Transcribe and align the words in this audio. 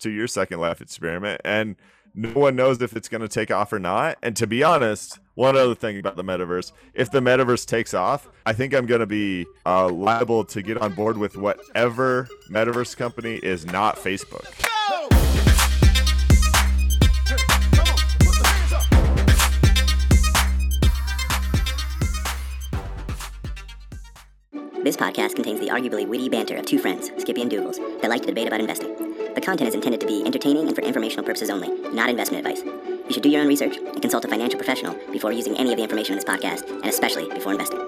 to 0.00 0.10
your 0.10 0.26
Second 0.26 0.60
Life 0.60 0.80
experiment, 0.80 1.40
and 1.44 1.76
no 2.14 2.30
one 2.32 2.56
knows 2.56 2.82
if 2.82 2.96
it's 2.96 3.08
going 3.08 3.20
to 3.20 3.28
take 3.28 3.50
off 3.50 3.72
or 3.72 3.78
not. 3.78 4.18
And 4.22 4.34
to 4.36 4.46
be 4.46 4.62
honest, 4.62 5.18
one 5.34 5.56
other 5.56 5.74
thing 5.74 5.98
about 5.98 6.16
the 6.16 6.24
metaverse 6.24 6.72
if 6.94 7.10
the 7.10 7.20
metaverse 7.20 7.64
takes 7.64 7.94
off, 7.94 8.28
I 8.44 8.52
think 8.52 8.74
I'm 8.74 8.86
going 8.86 9.00
to 9.00 9.06
be 9.06 9.46
uh, 9.64 9.88
liable 9.88 10.44
to 10.46 10.62
get 10.62 10.78
on 10.78 10.94
board 10.94 11.16
with 11.16 11.36
whatever 11.36 12.28
metaverse 12.50 12.96
company 12.96 13.36
is 13.36 13.66
not 13.66 13.96
Facebook. 13.96 14.46
This 24.82 24.96
podcast 24.96 25.34
contains 25.34 25.60
the 25.60 25.68
arguably 25.68 26.08
witty 26.08 26.28
banter 26.28 26.56
of 26.56 26.64
two 26.64 26.78
friends, 26.78 27.10
Skippy 27.18 27.42
and 27.42 27.50
Dougals, 27.50 27.76
that 28.00 28.08
like 28.08 28.22
to 28.22 28.28
debate 28.28 28.46
about 28.46 28.60
investing. 28.60 29.07
The 29.48 29.52
content 29.52 29.68
is 29.68 29.74
intended 29.76 30.00
to 30.02 30.06
be 30.06 30.22
entertaining 30.26 30.66
and 30.66 30.76
for 30.76 30.82
informational 30.82 31.24
purposes 31.24 31.48
only, 31.48 31.70
not 31.90 32.10
investment 32.10 32.46
advice. 32.46 32.62
You 32.62 33.14
should 33.14 33.22
do 33.22 33.30
your 33.30 33.40
own 33.40 33.48
research 33.48 33.78
and 33.78 34.02
consult 34.02 34.26
a 34.26 34.28
financial 34.28 34.58
professional 34.58 34.94
before 35.10 35.32
using 35.32 35.56
any 35.56 35.70
of 35.72 35.78
the 35.78 35.82
information 35.82 36.12
in 36.12 36.16
this 36.18 36.24
podcast, 36.26 36.68
and 36.68 36.84
especially 36.84 37.30
before 37.30 37.52
investing. 37.52 37.78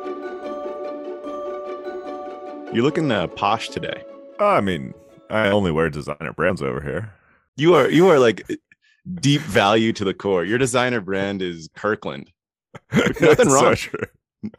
You're 2.73 2.83
looking 2.83 3.13
uh, 3.13 3.27
posh 3.27 3.69
today. 3.69 4.03
I 4.39 4.63
mean, 4.63 4.95
I 5.29 5.49
only 5.49 5.71
wear 5.71 5.91
designer 5.91 6.33
brands 6.33 6.63
over 6.63 6.81
here. 6.81 7.13
You 7.59 7.75
are 7.75 7.91
you 7.91 8.09
are 8.09 8.19
like 8.19 8.49
deep 9.21 9.43
value 9.43 9.93
to 9.93 10.05
the 10.05 10.15
core. 10.15 10.47
Your 10.47 10.57
designer 10.57 11.03
brand 11.03 11.43
is 11.43 11.69
Kirkland. 11.77 12.33
Nothing 13.21 13.51
wrong. 13.51 13.77
So 13.77 13.99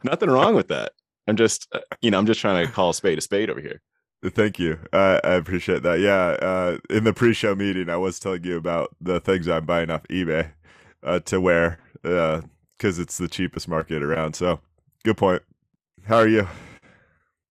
Nothing 0.04 0.30
wrong 0.30 0.54
with 0.54 0.68
that. 0.68 0.92
I'm 1.26 1.34
just, 1.34 1.66
uh, 1.72 1.80
you 2.00 2.12
know, 2.12 2.18
I'm 2.20 2.26
just 2.26 2.40
trying 2.40 2.64
to 2.64 2.72
call 2.72 2.90
a 2.90 2.94
spade 2.94 3.18
a 3.18 3.22
spade 3.22 3.50
over 3.50 3.60
here. 3.60 3.82
Thank 4.24 4.58
you. 4.58 4.78
I 4.92 5.20
I 5.24 5.32
appreciate 5.34 5.82
that. 5.82 5.98
Yeah. 5.98 6.36
Uh, 6.40 6.78
in 6.90 7.04
the 7.04 7.12
pre-show 7.12 7.54
meeting, 7.56 7.90
I 7.90 7.96
was 7.96 8.20
telling 8.20 8.44
you 8.44 8.56
about 8.56 8.94
the 9.00 9.18
things 9.18 9.48
I'm 9.48 9.66
buying 9.66 9.90
off 9.90 10.04
eBay 10.04 10.52
uh, 11.02 11.18
to 11.20 11.40
wear 11.40 11.78
because 12.02 12.98
it's 12.98 13.18
the 13.18 13.28
cheapest 13.28 13.66
market 13.68 14.02
around. 14.02 14.34
So, 14.34 14.60
good 15.04 15.16
point. 15.16 15.42
How 16.04 16.16
are 16.18 16.28
you? 16.28 16.46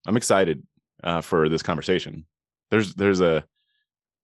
I'm 0.08 0.16
excited 0.17 0.63
uh, 1.03 1.22
for 1.22 1.50
this 1.50 1.61
conversation. 1.61 2.25
There's 2.69 2.95
there's 2.95 3.19
a 3.19 3.44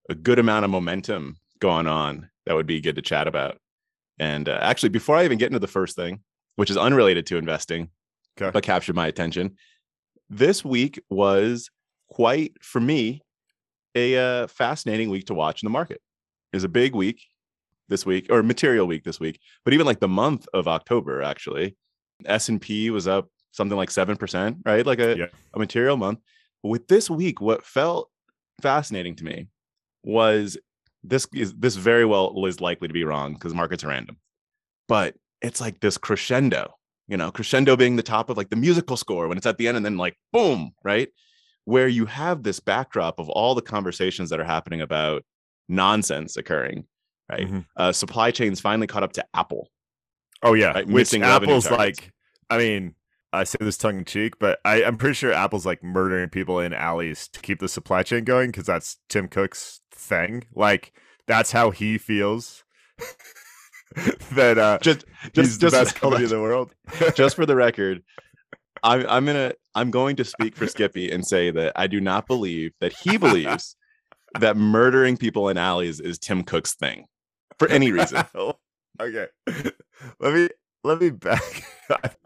a 0.09 0.15
good 0.15 0.39
amount 0.39 0.63
of 0.63 0.71
momentum 0.71 1.37
going 1.59 1.87
on 1.87 2.29
that 2.45 2.55
would 2.55 2.67
be 2.67 2.79
good 2.79 2.95
to 2.95 3.01
chat 3.01 3.27
about. 3.27 3.57
And 4.19 4.47
uh, 4.47 4.59
actually, 4.61 4.89
before 4.89 5.17
I 5.17 5.25
even 5.25 5.37
get 5.37 5.47
into 5.47 5.59
the 5.59 5.67
first 5.67 5.97
thing, 5.97 6.21
which 6.55 6.69
is 6.69 6.77
unrelated 6.77 7.25
to 7.27 7.37
investing, 7.37 7.89
Okay. 8.39 8.51
but 8.51 8.63
captured 8.63 8.95
my 8.95 9.07
attention, 9.07 9.57
this 10.29 10.63
week 10.63 11.01
was 11.09 11.69
quite 12.17 12.53
for 12.63 12.79
me 12.81 13.21
a 13.93 14.17
uh, 14.17 14.47
fascinating 14.47 15.11
week 15.11 15.27
to 15.27 15.35
watch 15.35 15.61
in 15.61 15.67
the 15.67 15.71
market. 15.71 16.01
It 16.51 16.55
was 16.55 16.63
a 16.63 16.69
big 16.69 16.95
week 16.95 17.21
this 17.89 18.07
week, 18.07 18.25
or 18.31 18.41
material 18.41 18.87
week 18.87 19.03
this 19.03 19.19
week, 19.19 19.39
but 19.63 19.71
even 19.75 19.85
like 19.85 19.99
the 19.99 20.07
month 20.07 20.47
of 20.51 20.67
October, 20.67 21.21
actually, 21.21 21.77
S 22.25 22.49
and 22.49 22.59
P 22.59 22.89
was 22.89 23.07
up 23.07 23.29
something 23.51 23.77
like 23.77 23.91
seven 23.91 24.17
percent, 24.17 24.57
right? 24.65 24.83
Like 24.83 24.99
a, 24.99 25.15
Yeah. 25.15 25.27
a 25.53 25.59
material 25.59 25.95
month. 25.95 26.19
But 26.63 26.69
with 26.69 26.87
this 26.87 27.07
week, 27.07 27.39
what 27.39 27.63
felt 27.63 28.09
fascinating 28.63 29.15
to 29.17 29.23
me 29.23 29.47
was 30.01 30.57
this 31.03 31.27
is 31.35 31.53
this 31.53 31.75
very 31.75 32.03
well 32.03 32.33
is 32.47 32.59
likely 32.59 32.87
to 32.87 32.95
be 32.95 33.03
wrong 33.03 33.33
because 33.35 33.53
markets 33.53 33.83
are 33.83 33.89
random, 33.89 34.17
but 34.87 35.13
it's 35.43 35.61
like 35.61 35.79
this 35.81 35.99
crescendo, 35.99 36.73
you 37.07 37.15
know, 37.15 37.29
crescendo 37.31 37.75
being 37.77 37.95
the 37.95 38.01
top 38.01 38.31
of 38.31 38.37
like 38.37 38.49
the 38.49 38.55
musical 38.55 38.97
score 38.97 39.27
when 39.27 39.37
it's 39.37 39.45
at 39.45 39.59
the 39.59 39.67
end 39.67 39.77
and 39.77 39.85
then 39.85 39.97
like 39.97 40.17
boom, 40.33 40.71
right? 40.83 41.09
Where 41.67 41.89
you 41.89 42.05
have 42.05 42.43
this 42.43 42.61
backdrop 42.61 43.19
of 43.19 43.27
all 43.27 43.53
the 43.53 43.61
conversations 43.61 44.29
that 44.29 44.39
are 44.39 44.45
happening 44.45 44.79
about 44.79 45.25
nonsense 45.67 46.37
occurring, 46.37 46.85
right? 47.29 47.45
Mhm. 47.45 47.65
Uh, 47.75 47.91
supply 47.91 48.31
chains 48.31 48.61
finally 48.61 48.87
caught 48.87 49.03
up 49.03 49.11
to 49.13 49.25
Apple. 49.33 49.69
Oh 50.43 50.53
yeah, 50.53 50.71
Right, 50.71 50.87
which 50.87 50.93
missing 50.93 51.23
Apple's 51.23 51.69
like. 51.69 52.13
I 52.49 52.57
mean, 52.57 52.95
I 53.33 53.43
say 53.43 53.57
this 53.59 53.77
tongue 53.77 53.97
in 53.97 54.05
cheek, 54.05 54.39
but 54.39 54.59
I, 54.63 54.81
I'm 54.81 54.95
pretty 54.95 55.15
sure 55.15 55.33
Apple's 55.33 55.65
like 55.65 55.83
murdering 55.83 56.29
people 56.29 56.61
in 56.61 56.73
alleys 56.73 57.27
to 57.29 57.41
keep 57.41 57.59
the 57.59 57.67
supply 57.67 58.01
chain 58.01 58.23
going 58.23 58.51
because 58.51 58.65
that's 58.65 58.97
Tim 59.09 59.27
Cook's 59.27 59.81
thing. 59.91 60.45
Like 60.55 60.93
that's 61.27 61.51
how 61.51 61.71
he 61.71 61.97
feels. 61.97 62.63
that 64.31 64.57
uh, 64.57 64.79
Just, 64.81 65.03
he's 65.33 65.57
just, 65.57 65.59
the 65.59 65.69
best 65.71 65.95
company 65.95 66.23
in 66.23 66.29
the 66.29 66.41
world. 66.41 66.73
just 67.15 67.35
for 67.35 67.45
the 67.45 67.55
record, 67.57 68.03
I'm, 68.83 69.05
I'm 69.09 69.25
gonna, 69.25 69.53
I'm 69.77 69.91
going 69.91 70.15
to 70.15 70.25
speak 70.25 70.55
for 70.55 70.65
Skippy 70.75 71.11
and 71.11 71.25
say 71.25 71.51
that 71.51 71.73
I 71.75 71.85
do 71.85 72.01
not 72.01 72.25
believe 72.25 72.73
that 72.81 72.93
he 72.93 73.17
believes 73.17 73.75
that 74.39 74.57
murdering 74.57 75.17
people 75.17 75.49
in 75.49 75.57
alleys 75.57 75.99
is 75.99 76.17
Tim 76.17 76.43
Cook's 76.43 76.73
thing 76.73 77.05
for 77.59 77.67
any 77.67 77.91
reason. 77.91 78.23
okay, 79.01 79.27
let 80.19 80.33
me 80.33 80.49
let 80.83 80.99
me 80.99 81.11
back 81.11 81.63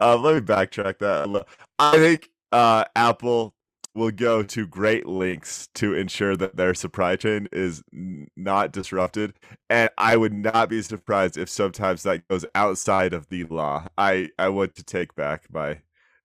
uh, 0.00 0.16
let 0.16 0.34
me 0.34 0.40
backtrack 0.40 0.98
that. 0.98 1.46
I 1.78 1.98
think 1.98 2.30
uh, 2.52 2.84
Apple 2.96 3.54
will 3.94 4.10
go 4.10 4.42
to 4.42 4.66
great 4.66 5.06
lengths 5.06 5.68
to 5.74 5.92
ensure 5.92 6.34
that 6.34 6.56
their 6.56 6.72
supply 6.72 7.16
chain 7.16 7.46
is 7.52 7.82
n- 7.92 8.28
not 8.34 8.72
disrupted, 8.72 9.34
and 9.68 9.90
I 9.98 10.16
would 10.16 10.32
not 10.32 10.70
be 10.70 10.80
surprised 10.80 11.36
if 11.36 11.50
sometimes 11.50 12.02
that 12.04 12.26
goes 12.28 12.46
outside 12.54 13.12
of 13.12 13.28
the 13.28 13.44
law. 13.44 13.88
I 13.98 14.30
I 14.38 14.48
want 14.48 14.74
to 14.76 14.84
take 14.84 15.14
back 15.14 15.44
my. 15.52 15.80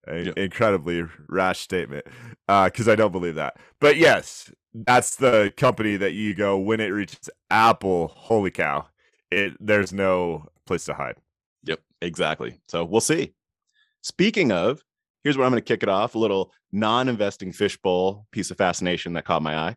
A- 0.07 0.23
Yeah. 0.25 0.33
Incredibly 0.37 1.03
rash 1.27 1.59
statement, 1.59 2.05
uh, 2.47 2.65
because 2.65 2.87
I 2.87 2.95
don't 2.95 3.11
believe 3.11 3.35
that. 3.35 3.57
But 3.79 3.97
yes, 3.97 4.51
that's 4.73 5.15
the 5.15 5.53
company 5.57 5.97
that 5.97 6.13
you 6.13 6.33
go 6.35 6.57
when 6.57 6.79
it 6.79 6.87
reaches 6.87 7.29
Apple. 7.49 8.07
Holy 8.09 8.51
cow! 8.51 8.87
It 9.31 9.53
there's 9.59 9.91
no 9.93 10.47
place 10.65 10.85
to 10.85 10.93
hide. 10.93 11.17
Yep, 11.63 11.79
exactly. 12.01 12.59
So 12.67 12.83
we'll 12.85 13.01
see. 13.01 13.33
Speaking 14.01 14.51
of, 14.51 14.83
here's 15.23 15.37
where 15.37 15.45
I'm 15.45 15.51
going 15.51 15.61
to 15.61 15.67
kick 15.67 15.83
it 15.83 15.89
off. 15.89 16.15
A 16.15 16.19
little 16.19 16.53
non-investing 16.71 17.51
fishbowl 17.51 18.27
piece 18.31 18.51
of 18.51 18.57
fascination 18.57 19.13
that 19.13 19.25
caught 19.25 19.41
my 19.41 19.57
eye. 19.57 19.75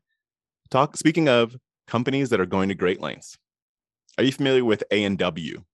Talk. 0.71 0.97
Speaking 0.97 1.29
of 1.29 1.57
companies 1.89 2.31
that 2.31 2.41
are 2.41 2.47
going 2.47 2.69
to 2.69 2.75
great 2.75 3.01
lengths, 3.01 3.37
are 4.19 4.25
you 4.25 4.31
familiar 4.33 4.65
with 4.65 4.85
A 4.93 5.03
and 5.05 5.19
W? 5.19 5.65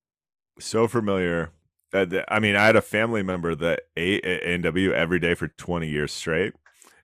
So 0.59 0.89
familiar. 0.89 1.51
Uh, 1.97 2.23
I 2.29 2.39
mean, 2.41 2.57
I 2.57 2.67
had 2.67 2.77
a 2.77 2.83
family 2.83 3.23
member 3.23 3.55
that 3.55 3.83
ate 3.97 4.25
at 4.25 4.43
A&W 4.43 4.93
every 4.93 5.19
day 5.19 5.35
for 5.35 5.49
20 5.49 5.89
years 5.89 6.13
straight, 6.13 6.53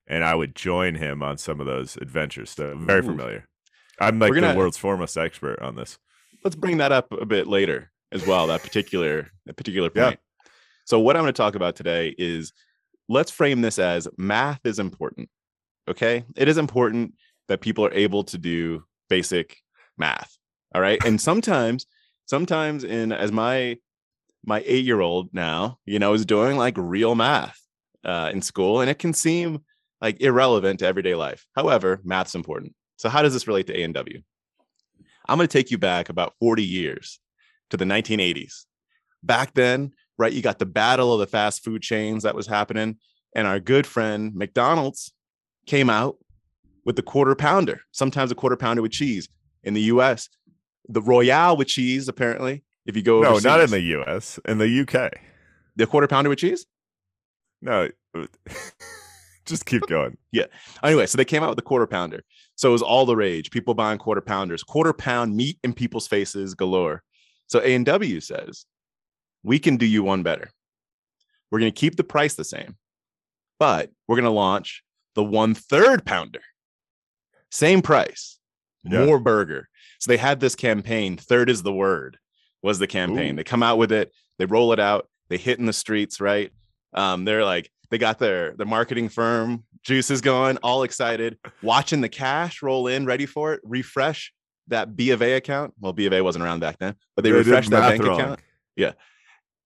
and 0.07 0.23
I 0.25 0.35
would 0.35 0.55
join 0.55 0.97
him 0.97 1.23
on 1.23 1.39
some 1.39 1.61
of 1.61 1.67
those 1.67 1.97
adventures. 1.97 2.51
So 2.51 2.77
very 2.77 3.01
Ooh. 3.01 3.07
familiar. 3.07 3.49
I'm 4.01 4.19
like 4.19 4.33
gonna- 4.35 4.53
the 4.53 4.59
world's 4.59 4.77
foremost 4.79 5.17
expert 5.17 5.61
on 5.61 5.77
this. 5.77 5.99
let's 6.45 6.57
bring 6.57 6.79
that 6.79 6.91
up 6.93 7.11
a 7.13 7.25
bit 7.25 7.47
later 7.47 7.91
as 8.11 8.27
well 8.27 8.47
that 8.49 8.63
particular 8.63 9.31
that 9.47 9.57
particular 9.57 9.91
Yeah. 9.95 10.07
point 10.09 10.21
so 10.85 10.99
what 10.99 11.17
i'm 11.17 11.23
going 11.23 11.33
to 11.33 11.37
talk 11.37 11.55
about 11.55 11.77
today 11.77 12.15
is 12.19 12.53
let's 13.09 13.31
frame 13.31 13.61
this 13.61 13.79
as 13.79 14.09
math 14.19 14.59
is 14.65 14.79
important 14.81 15.29
okay 15.89 16.25
it 16.37 16.49
is 16.49 16.59
important 16.59 17.15
that 17.49 17.61
people 17.61 17.85
are 17.87 17.93
able 17.95 18.25
to 18.25 18.39
do 18.39 18.83
basic 19.09 19.59
math 19.97 20.37
all 20.75 20.81
right 20.81 20.99
and 21.05 21.21
sometimes 21.21 21.87
sometimes 22.27 22.83
in 22.83 23.13
as 23.13 23.31
my 23.31 23.79
my 24.45 24.63
eight 24.67 24.85
year 24.85 25.01
old 25.01 25.29
now 25.33 25.79
you 25.85 25.99
know 25.99 26.13
is 26.13 26.27
doing 26.27 26.57
like 26.57 26.75
real 26.77 27.15
math 27.15 27.61
uh, 28.05 28.31
in 28.33 28.43
school 28.43 28.81
and 28.81 28.91
it 28.91 28.99
can 28.99 29.13
seem 29.13 29.61
like 30.01 30.21
irrelevant 30.21 30.81
to 30.81 30.87
everyday 30.87 31.15
life 31.15 31.47
however 31.55 32.01
math's 32.05 32.35
important 32.35 32.75
so 32.97 33.09
how 33.09 33.23
does 33.23 33.33
this 33.33 33.47
relate 33.47 33.67
to 33.67 33.79
a 33.79 33.83
and 33.83 33.95
w 33.95 34.23
I'm 35.29 35.39
going 35.39 35.49
to 35.49 35.53
take 35.53 35.71
you 35.71 35.79
back 35.79 36.09
about 36.09 36.35
40 36.41 36.65
years 36.65 37.21
to 37.71 37.77
the 37.77 37.85
1980s. 37.85 38.65
Back 39.23 39.55
then, 39.55 39.93
right, 40.19 40.33
you 40.33 40.43
got 40.43 40.59
the 40.59 40.67
battle 40.67 41.13
of 41.13 41.21
the 41.21 41.27
fast 41.27 41.65
food 41.65 41.83
chains 41.83 42.25
that 42.25 42.35
was 42.35 42.47
happening. 42.47 42.99
And 43.35 43.47
our 43.47 43.61
good 43.61 43.87
friend 43.87 44.35
McDonald's 44.35 45.13
came 45.67 45.89
out 45.89 46.17
with 46.85 46.97
the 46.97 47.03
quarter 47.03 47.35
pounder, 47.35 47.81
sometimes 47.93 48.31
a 48.31 48.35
quarter 48.35 48.57
pounder 48.57 48.83
with 48.83 48.93
cheese 48.93 49.29
in 49.63 49.75
the 49.75 49.83
US. 49.83 50.29
The 50.89 51.01
Royale 51.01 51.57
with 51.57 51.69
cheese, 51.69 52.09
apparently, 52.09 52.65
if 52.87 52.97
you 52.97 53.03
go 53.03 53.23
No, 53.23 53.39
not 53.39 53.61
in 53.61 53.71
the 53.71 53.81
U.S. 53.81 54.39
In 54.47 54.59
the 54.59 54.69
U.K. 54.69 55.11
the 55.77 55.87
quarter 55.87 56.07
pounder 56.09 56.29
with 56.31 56.39
cheese. 56.39 56.67
No, 57.61 57.89
just 59.47 59.67
keep 59.67 59.83
going. 59.87 60.17
Yeah. 60.33 60.47
Anyway, 60.83 61.07
so 61.07 61.17
they 61.17 61.25
came 61.25 61.43
out 61.43 61.51
with 61.51 61.57
the 61.57 61.63
quarter 61.63 61.87
pounder. 61.87 62.23
So 62.57 62.69
it 62.69 62.73
was 62.73 62.83
all 62.83 63.07
the 63.07 63.17
rage. 63.17 63.51
People 63.51 63.75
buying 63.75 63.99
quarter 63.99 64.21
pounders, 64.21 64.63
quarter 64.63 64.93
pound 64.93 65.37
meat 65.37 65.59
in 65.63 65.73
people's 65.73 66.07
faces 66.09 66.55
galore. 66.55 67.03
So 67.47 67.61
A 67.61 67.75
and 67.75 67.87
W 67.87 68.21
says, 68.21 68.67
we 69.43 69.59
can 69.59 69.77
do 69.77 69.87
you 69.87 70.03
one 70.03 70.23
better. 70.23 70.51
We're 71.51 71.59
going 71.61 71.73
to 71.73 71.79
keep 71.81 71.97
the 71.97 72.05
price 72.05 72.35
the 72.35 72.45
same, 72.45 72.77
but 73.59 73.91
we're 74.09 74.17
going 74.17 74.25
to 74.25 74.31
launch 74.31 74.83
the 75.15 75.25
one 75.25 75.55
third 75.55 76.05
pounder. 76.07 76.41
Same 77.51 77.83
price, 77.83 78.39
Yeah. 78.85 79.05
more 79.05 79.19
burger. 79.19 79.69
So 79.99 80.11
they 80.11 80.17
had 80.17 80.41
this 80.41 80.55
campaign. 80.55 81.17
Third 81.17 81.51
is 81.51 81.63
the 81.63 81.73
word 81.73 82.19
was 82.63 82.79
the 82.79 82.87
campaign. 82.87 83.35
Ooh. 83.35 83.37
They 83.37 83.45
come 83.45 83.63
out 83.63 83.79
with 83.79 83.93
it. 83.93 84.13
They 84.39 84.47
roll 84.47 84.73
it 84.73 84.81
out. 84.81 85.09
They 85.29 85.37
hit 85.39 85.59
in 85.59 85.67
the 85.67 85.73
streets, 85.73 86.21
right? 86.21 86.53
Um, 86.95 87.25
they're 87.25 87.45
like, 87.45 87.71
they 87.91 87.99
got 87.99 88.19
their 88.19 88.55
the 88.57 88.65
marketing 88.65 89.09
firm 89.09 89.65
juices 89.83 90.21
going, 90.21 90.57
all 90.59 90.83
excited, 90.85 91.39
watching 91.63 92.01
the 92.01 92.09
cash 92.09 92.63
roll 92.63 92.87
in, 92.87 93.05
ready 93.07 93.27
for 93.27 93.53
it, 93.55 93.61
refresh. 93.65 94.33
that 94.69 94.95
B 94.97 95.11
of 95.11 95.21
A 95.23 95.35
account. 95.35 95.75
Well, 95.81 95.93
B 95.93 96.07
of 96.07 96.13
A 96.13 96.23
wasn't 96.23 96.45
around 96.45 96.61
back 96.61 96.79
then, 96.79 96.95
but 97.17 97.25
they, 97.25 97.31
They 97.33 97.39
refreshed 97.39 97.71
that 97.71 97.89
bank 97.91 98.03
wrong. 98.03 98.21
account. 98.21 98.41
Yeah. 98.77 98.93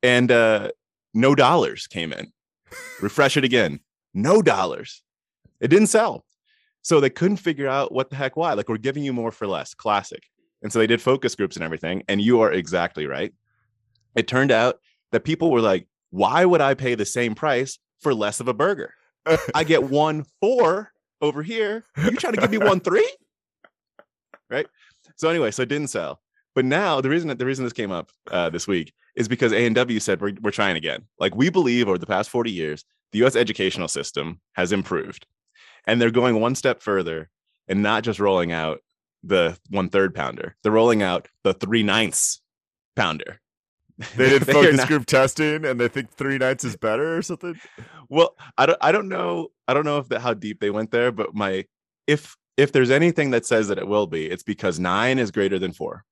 And 0.02 0.32
uh, 0.32 0.70
no 1.14 1.34
dollars 1.34 1.86
came 1.86 2.12
in. 2.12 2.32
Refresh 3.00 3.36
it 3.36 3.44
again. 3.44 3.80
No 4.14 4.40
dollars. 4.42 5.02
It 5.60 5.68
didn't 5.68 5.88
sell. 5.88 6.24
So 6.82 7.00
they 7.00 7.10
couldn't 7.10 7.36
figure 7.38 7.68
out 7.68 7.92
what 7.92 8.10
the 8.10 8.16
heck 8.16 8.36
why. 8.36 8.54
Like 8.54 8.68
we're 8.68 8.76
giving 8.78 9.02
you 9.04 9.12
more 9.12 9.30
for 9.32 9.46
less. 9.46 9.74
Classic. 9.74 10.22
And 10.62 10.72
so 10.72 10.78
they 10.78 10.86
did 10.86 11.02
focus 11.02 11.34
groups 11.34 11.56
and 11.56 11.64
everything. 11.64 12.02
And 12.08 12.20
you 12.20 12.40
are 12.40 12.52
exactly 12.52 13.06
right. 13.06 13.32
It 14.14 14.26
turned 14.26 14.50
out 14.50 14.80
that 15.12 15.24
people 15.24 15.50
were 15.50 15.60
like, 15.60 15.86
why 16.10 16.44
would 16.44 16.60
I 16.60 16.74
pay 16.74 16.94
the 16.94 17.04
same 17.04 17.34
price 17.34 17.78
for 18.00 18.14
less 18.14 18.40
of 18.40 18.48
a 18.48 18.54
burger? 18.54 18.94
I 19.54 19.64
get 19.64 19.84
one 19.90 20.24
four 20.40 20.92
over 21.20 21.42
here. 21.42 21.84
You 21.96 22.12
trying 22.12 22.34
to 22.34 22.40
give 22.40 22.50
me 22.50 22.58
one 22.58 22.80
three? 22.80 23.10
Right. 24.48 24.66
So 25.16 25.28
anyway, 25.28 25.50
so 25.50 25.62
it 25.62 25.68
didn't 25.68 25.88
sell. 25.88 26.20
But 26.54 26.64
now 26.64 27.00
the 27.00 27.10
reason 27.10 27.28
that 27.28 27.38
the 27.38 27.46
reason 27.46 27.64
this 27.64 27.72
came 27.72 27.90
up 27.90 28.10
uh, 28.30 28.48
this 28.50 28.66
week 28.66 28.92
is 29.14 29.28
because 29.28 29.52
A 29.52 29.66
and 29.66 29.74
W 29.74 30.00
said 30.00 30.20
we're 30.20 30.32
we're 30.40 30.50
trying 30.50 30.76
again. 30.76 31.04
Like 31.18 31.34
we 31.34 31.50
believe 31.50 31.88
over 31.88 31.98
the 31.98 32.06
past 32.06 32.30
40 32.30 32.50
years, 32.50 32.84
the 33.12 33.18
U.S. 33.18 33.36
educational 33.36 33.88
system 33.88 34.40
has 34.52 34.72
improved, 34.72 35.26
and 35.86 36.00
they're 36.00 36.10
going 36.10 36.40
one 36.40 36.54
step 36.54 36.82
further 36.82 37.28
and 37.68 37.82
not 37.82 38.04
just 38.04 38.20
rolling 38.20 38.52
out 38.52 38.80
the 39.26 39.58
one 39.70 39.88
third 39.88 40.14
pounder. 40.14 40.56
They're 40.62 40.72
rolling 40.72 41.02
out 41.02 41.28
the 41.44 41.54
three 41.54 41.82
ninths 41.82 42.40
pounder. 42.94 43.40
They 44.16 44.28
did 44.28 44.42
They 44.46 44.52
focus 44.52 44.76
not- 44.76 44.88
group 44.88 45.06
testing, 45.06 45.64
and 45.64 45.80
they 45.80 45.88
think 45.88 46.10
three 46.12 46.38
ninths 46.38 46.64
is 46.64 46.76
better 46.76 47.16
or 47.16 47.22
something. 47.22 47.58
well 48.08 48.36
i 48.56 48.66
don't 48.66 48.78
i 48.80 48.92
don't 48.92 49.08
know 49.08 49.48
i 49.66 49.74
don't 49.74 49.84
know 49.84 49.98
if 49.98 50.08
that 50.10 50.20
how 50.20 50.32
deep 50.34 50.60
they 50.60 50.70
went 50.70 50.90
there 50.92 51.10
but 51.10 51.34
my 51.34 51.64
if 52.06 52.36
if 52.56 52.70
there's 52.72 52.90
anything 52.90 53.30
that 53.32 53.44
says 53.44 53.66
that 53.68 53.78
it 53.78 53.86
will 53.88 54.06
be 54.06 54.26
it's 54.26 54.42
because 54.44 54.78
nine 54.78 55.18
is 55.18 55.30
greater 55.32 55.58
than 55.58 55.72
four 55.72 56.04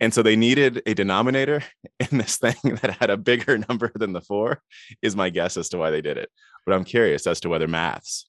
and 0.00 0.12
so 0.12 0.20
they 0.22 0.34
needed 0.36 0.82
a 0.86 0.94
denominator 0.94 1.62
in 2.10 2.18
this 2.18 2.38
thing 2.38 2.56
that 2.82 2.96
had 2.98 3.10
a 3.10 3.16
bigger 3.16 3.56
number 3.68 3.92
than 3.94 4.12
the 4.12 4.20
four 4.20 4.60
is 5.00 5.14
my 5.14 5.30
guess 5.30 5.56
as 5.56 5.68
to 5.68 5.78
why 5.78 5.90
they 5.90 6.00
did 6.02 6.16
it 6.18 6.28
but 6.64 6.74
i'm 6.74 6.84
curious 6.84 7.26
as 7.26 7.38
to 7.40 7.48
whether 7.48 7.68
maths 7.68 8.28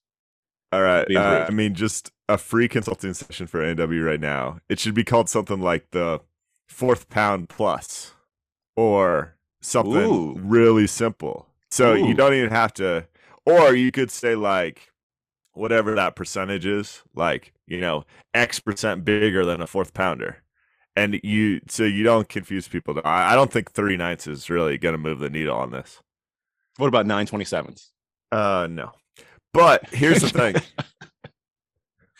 All 0.72 0.82
right. 0.82 1.06
Uh. 1.14 1.46
I 1.48 1.52
mean, 1.52 1.74
just 1.74 2.12
a 2.28 2.36
free 2.38 2.68
consulting 2.68 3.14
session 3.14 3.46
for 3.46 3.60
NW 3.60 4.04
right 4.04 4.20
now. 4.20 4.58
It 4.68 4.78
should 4.78 4.94
be 4.94 5.04
called 5.04 5.28
something 5.28 5.60
like 5.60 5.90
the 5.92 6.20
fourth 6.68 7.08
pound 7.08 7.48
plus 7.48 8.12
or 8.76 9.34
something 9.60 9.96
Ooh. 9.96 10.38
really 10.38 10.86
simple. 10.86 11.46
So 11.70 11.94
you 11.94 12.14
don't 12.14 12.34
even 12.34 12.50
have 12.50 12.72
to, 12.74 13.06
or 13.44 13.74
you 13.74 13.90
could 13.90 14.10
say 14.10 14.34
like 14.34 14.90
whatever 15.52 15.94
that 15.94 16.16
percentage 16.16 16.64
is, 16.64 17.02
like, 17.14 17.52
you 17.66 17.80
know, 17.80 18.04
X 18.32 18.60
percent 18.60 19.04
bigger 19.04 19.44
than 19.44 19.60
a 19.60 19.66
fourth 19.66 19.92
pounder. 19.92 20.42
And 20.96 21.20
you, 21.22 21.60
so 21.68 21.84
you 21.84 22.02
don't 22.02 22.28
confuse 22.28 22.68
people. 22.68 23.00
I, 23.04 23.32
I 23.32 23.34
don't 23.34 23.52
think 23.52 23.70
three 23.70 23.96
ninths 23.96 24.26
is 24.26 24.50
really 24.50 24.78
going 24.78 24.94
to 24.94 24.98
move 24.98 25.20
the 25.20 25.30
needle 25.30 25.56
on 25.56 25.70
this. 25.70 26.00
what 26.76 26.88
about 26.88 27.06
927s 27.06 27.90
Uh, 28.32 28.66
no. 28.68 28.92
But 29.52 29.88
here's 29.90 30.20
the 30.22 30.30
thing. 30.30 30.56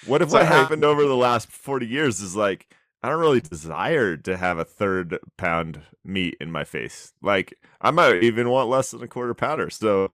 What 0.07 0.23
if 0.23 0.31
what 0.31 0.47
Sorry. 0.47 0.47
happened 0.47 0.85
over 0.85 1.05
the 1.05 1.17
last 1.17 1.51
40 1.51 1.87
years 1.87 2.21
is 2.21 2.37
like, 2.37 2.67
I 3.03 3.09
don't 3.11 3.21
really 3.21 3.41
desire 3.41 4.17
to 4.19 4.37
have 4.37 4.59
a 4.59 4.65
third 4.65 5.19
pound 5.37 5.83
meat 6.05 6.37
in 6.41 6.51
my 6.53 6.65
face. 6.65 7.13
Like, 7.23 7.55
I 7.81 7.91
might 7.91 8.23
even 8.23 8.49
want 8.49 8.69
less 8.71 8.93
than 8.93 9.03
a 9.03 9.09
quarter 9.09 9.35
pounder. 9.35 9.71
So, 9.71 10.13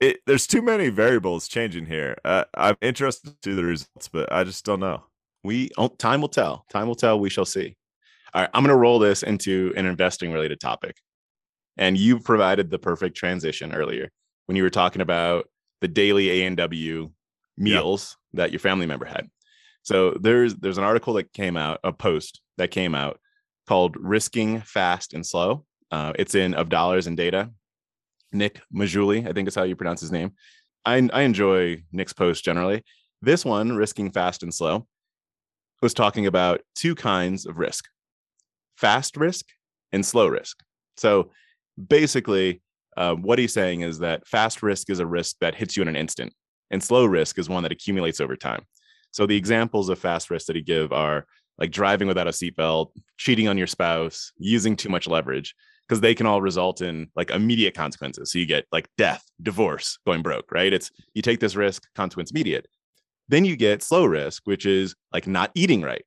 it, 0.00 0.18
there's 0.26 0.46
too 0.46 0.62
many 0.62 0.88
variables 0.90 1.48
changing 1.48 1.86
here. 1.86 2.16
Uh, 2.24 2.44
I'm 2.54 2.76
interested 2.82 3.40
to 3.42 3.50
see 3.50 3.54
the 3.56 3.64
results, 3.64 4.08
but 4.08 4.30
I 4.32 4.44
just 4.44 4.64
don't 4.64 4.80
know. 4.80 5.04
we 5.44 5.70
oh, 5.78 5.88
time 5.88 6.20
will 6.20 6.28
tell 6.28 6.64
time 6.70 6.86
will 6.88 6.94
tell 6.94 7.18
we 7.18 7.30
shall 7.30 7.44
see 7.44 7.76
all 8.34 8.42
right 8.42 8.50
i'm 8.54 8.62
going 8.62 8.70
to 8.74 8.76
roll 8.76 8.98
this 8.98 9.22
into 9.22 9.72
an 9.76 9.86
investing 9.86 10.32
related 10.32 10.60
topic 10.60 10.96
and 11.76 11.98
you 11.98 12.18
provided 12.18 12.70
the 12.70 12.78
perfect 12.78 13.16
transition 13.16 13.72
earlier 13.74 14.10
when 14.46 14.56
you 14.56 14.62
were 14.62 14.70
talking 14.70 15.02
about 15.02 15.46
the 15.82 15.88
daily 15.88 16.44
a&w 16.44 17.10
meals 17.58 18.16
that 18.32 18.50
your 18.52 18.60
family 18.60 18.86
member 18.86 19.04
had. 19.04 19.28
So 19.82 20.12
there's 20.12 20.54
there's 20.54 20.78
an 20.78 20.84
article 20.84 21.14
that 21.14 21.32
came 21.32 21.56
out 21.56 21.80
a 21.84 21.92
post 21.92 22.40
that 22.56 22.70
came 22.70 22.94
out 22.94 23.18
called 23.68 23.96
risking 23.98 24.62
fast 24.62 25.12
and 25.12 25.26
slow. 25.26 25.64
Uh, 25.90 26.12
it's 26.18 26.34
in 26.34 26.54
of 26.54 26.70
dollars 26.70 27.06
and 27.06 27.16
data. 27.16 27.50
Nick 28.34 28.62
Maggiulli 28.74 29.28
i 29.28 29.32
think 29.34 29.46
is 29.46 29.54
how 29.54 29.64
you 29.64 29.76
pronounce 29.76 30.00
his 30.00 30.12
name. 30.12 30.32
I, 30.86 31.06
I 31.12 31.22
enjoy 31.22 31.82
nick's 31.92 32.14
post 32.14 32.44
generally. 32.44 32.82
This 33.20 33.44
one 33.44 33.76
risking 33.76 34.10
fast 34.10 34.42
and 34.42 34.54
slow 34.54 34.86
was 35.82 35.92
talking 35.92 36.26
about 36.26 36.62
two 36.74 36.94
kinds 36.94 37.44
of 37.44 37.58
risk 37.58 37.84
fast 38.76 39.16
risk 39.16 39.46
and 39.92 40.04
slow 40.04 40.26
risk. 40.26 40.60
So 40.96 41.30
basically, 41.88 42.62
uh, 42.96 43.14
what 43.14 43.38
he's 43.38 43.52
saying 43.52 43.80
is 43.80 43.98
that 44.00 44.26
fast 44.26 44.62
risk 44.62 44.90
is 44.90 44.98
a 44.98 45.06
risk 45.06 45.36
that 45.40 45.54
hits 45.54 45.76
you 45.76 45.82
in 45.82 45.88
an 45.88 45.96
instant, 45.96 46.32
and 46.70 46.82
slow 46.82 47.04
risk 47.04 47.38
is 47.38 47.48
one 47.48 47.62
that 47.62 47.72
accumulates 47.72 48.20
over 48.20 48.36
time. 48.36 48.62
So 49.10 49.26
the 49.26 49.36
examples 49.36 49.88
of 49.88 49.98
fast 49.98 50.30
risk 50.30 50.46
that 50.46 50.56
he 50.56 50.62
give 50.62 50.92
are 50.92 51.26
like 51.58 51.70
driving 51.70 52.08
without 52.08 52.26
a 52.26 52.30
seatbelt, 52.30 52.90
cheating 53.18 53.48
on 53.48 53.58
your 53.58 53.66
spouse, 53.66 54.32
using 54.38 54.74
too 54.74 54.88
much 54.88 55.06
leverage, 55.06 55.54
because 55.86 56.00
they 56.00 56.14
can 56.14 56.26
all 56.26 56.40
result 56.40 56.80
in 56.80 57.08
like 57.14 57.30
immediate 57.30 57.74
consequences. 57.74 58.32
So 58.32 58.38
you 58.38 58.46
get 58.46 58.66
like 58.72 58.88
death, 58.96 59.24
divorce, 59.42 59.98
going 60.06 60.22
broke, 60.22 60.50
right? 60.50 60.72
It's 60.72 60.90
you 61.14 61.22
take 61.22 61.40
this 61.40 61.56
risk, 61.56 61.86
consequence 61.94 62.30
immediate. 62.30 62.66
Then 63.28 63.44
you 63.44 63.56
get 63.56 63.82
slow 63.82 64.04
risk, 64.06 64.42
which 64.44 64.66
is 64.66 64.94
like 65.12 65.26
not 65.26 65.50
eating 65.54 65.82
right. 65.82 66.04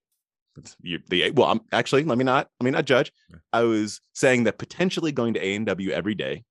You, 0.82 1.00
the 1.10 1.32
well, 1.32 1.50
I'm 1.50 1.62
actually 1.72 2.04
let 2.06 2.18
me 2.18 2.24
not 2.24 2.48
let 2.60 2.66
me 2.66 2.72
not 2.72 2.86
judge. 2.86 3.12
I 3.52 3.64
was 3.64 4.00
saying 4.14 4.46
that 4.46 4.58
potentially 4.58 5.12
going 5.12 5.34
to 5.34 5.46
A 5.46 5.56
and 5.56 5.66
W 5.66 5.92
every 5.92 6.16
day 6.16 6.44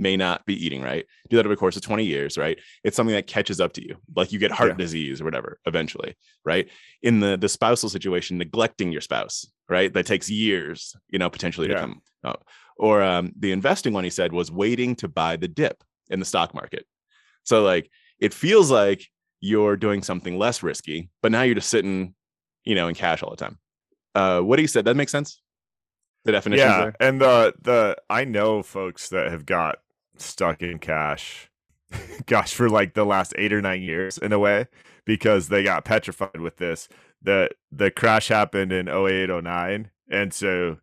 may 0.00 0.16
not 0.16 0.44
be 0.46 0.54
eating 0.66 0.82
right. 0.82 1.04
Do 1.28 1.36
that 1.36 1.46
over 1.46 1.54
the 1.54 1.58
course 1.58 1.76
of 1.76 1.82
20 1.82 2.04
years, 2.04 2.36
right? 2.38 2.58
It's 2.82 2.96
something 2.96 3.14
that 3.14 3.26
catches 3.26 3.60
up 3.60 3.72
to 3.74 3.82
you. 3.86 3.96
Like 4.16 4.32
you 4.32 4.38
get 4.38 4.50
heart 4.50 4.70
Yeah. 4.70 4.76
disease 4.76 5.20
or 5.20 5.24
whatever 5.24 5.60
eventually, 5.66 6.16
right? 6.44 6.68
In 7.02 7.20
the 7.20 7.36
the 7.36 7.48
spousal 7.48 7.88
situation, 7.88 8.38
neglecting 8.38 8.90
your 8.92 9.02
spouse, 9.02 9.46
right? 9.68 9.92
That 9.92 10.06
takes 10.06 10.28
years, 10.30 10.96
you 11.08 11.18
know, 11.18 11.30
potentially 11.30 11.68
to 11.68 11.74
come. 11.74 12.02
up. 12.24 12.44
Or 12.76 13.02
um, 13.02 13.32
the 13.38 13.52
investing 13.52 13.92
one 13.92 14.04
he 14.04 14.10
said 14.10 14.32
was 14.32 14.50
waiting 14.50 14.96
to 14.96 15.08
buy 15.08 15.36
the 15.36 15.48
dip 15.48 15.84
in 16.08 16.18
the 16.18 16.26
stock 16.26 16.54
market. 16.54 16.86
So 17.44 17.62
like 17.62 17.90
it 18.18 18.32
feels 18.34 18.70
like 18.70 19.06
you're 19.40 19.76
doing 19.76 20.02
something 20.02 20.38
less 20.38 20.62
risky, 20.62 21.10
but 21.22 21.30
now 21.32 21.42
you're 21.42 21.54
just 21.54 21.68
sitting, 21.70 22.14
you 22.64 22.74
know, 22.74 22.88
in 22.88 22.94
cash 22.94 23.22
all 23.22 23.30
the 23.30 23.36
time. 23.36 23.58
Uh, 24.14 24.40
what 24.40 24.58
he 24.58 24.66
said 24.66 24.84
that 24.86 24.96
makes 24.96 25.12
sense. 25.12 25.40
The 26.24 26.32
definition 26.32 26.66
yeah, 26.68 26.80
there. 26.80 26.94
and 27.00 27.18
the 27.20 27.54
the 27.62 27.96
I 28.10 28.24
know 28.24 28.62
folks 28.62 29.08
that 29.10 29.30
have 29.32 29.46
got 29.46 29.78
stuck 30.20 30.62
in 30.62 30.78
cash, 30.78 31.50
gosh, 32.26 32.54
for 32.54 32.68
like 32.68 32.94
the 32.94 33.04
last 33.04 33.34
eight 33.36 33.52
or 33.52 33.60
nine 33.60 33.82
years 33.82 34.18
in 34.18 34.32
a 34.32 34.38
way 34.38 34.66
because 35.04 35.48
they 35.48 35.62
got 35.62 35.84
petrified 35.84 36.40
with 36.40 36.58
this. 36.58 36.88
the 37.20 37.50
The 37.72 37.90
crash 37.90 38.28
happened 38.28 38.72
in 38.72 38.88
08, 38.88 39.28
09, 39.42 39.90
and 40.10 40.32
so 40.34 40.78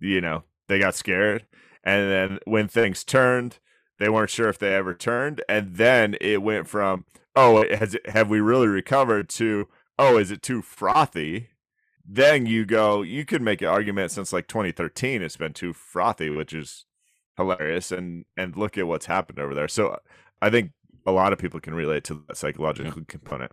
you 0.00 0.20
know 0.20 0.44
they 0.68 0.78
got 0.78 0.94
scared, 0.94 1.46
and 1.84 2.10
then 2.10 2.38
when 2.44 2.68
things 2.68 3.04
turned, 3.04 3.58
they 3.98 4.08
weren't 4.08 4.30
sure 4.30 4.48
if 4.48 4.58
they 4.58 4.74
ever 4.74 4.94
turned, 4.94 5.42
and 5.48 5.76
then 5.76 6.16
it 6.20 6.42
went 6.42 6.68
from 6.68 7.04
oh, 7.34 7.64
has 7.74 7.94
it, 7.94 8.08
have 8.10 8.28
we 8.28 8.40
really 8.40 8.68
recovered 8.68 9.28
to 9.30 9.68
oh, 9.98 10.18
is 10.18 10.30
it 10.30 10.42
too 10.42 10.62
frothy? 10.62 11.48
then 12.04 12.46
you 12.46 12.64
go 12.64 13.02
you 13.02 13.24
could 13.24 13.42
make 13.42 13.62
an 13.62 13.68
argument 13.68 14.10
since 14.10 14.32
like 14.32 14.48
2013 14.48 15.22
it's 15.22 15.36
been 15.36 15.52
too 15.52 15.72
frothy 15.72 16.28
which 16.28 16.52
is 16.52 16.84
hilarious 17.36 17.92
and 17.92 18.24
and 18.36 18.56
look 18.56 18.76
at 18.78 18.86
what's 18.86 19.06
happened 19.06 19.38
over 19.38 19.54
there 19.54 19.68
so 19.68 19.98
i 20.40 20.50
think 20.50 20.70
a 21.06 21.12
lot 21.12 21.32
of 21.32 21.38
people 21.38 21.60
can 21.60 21.74
relate 21.74 22.04
to 22.04 22.22
that 22.28 22.36
psychological 22.36 23.02
component 23.08 23.52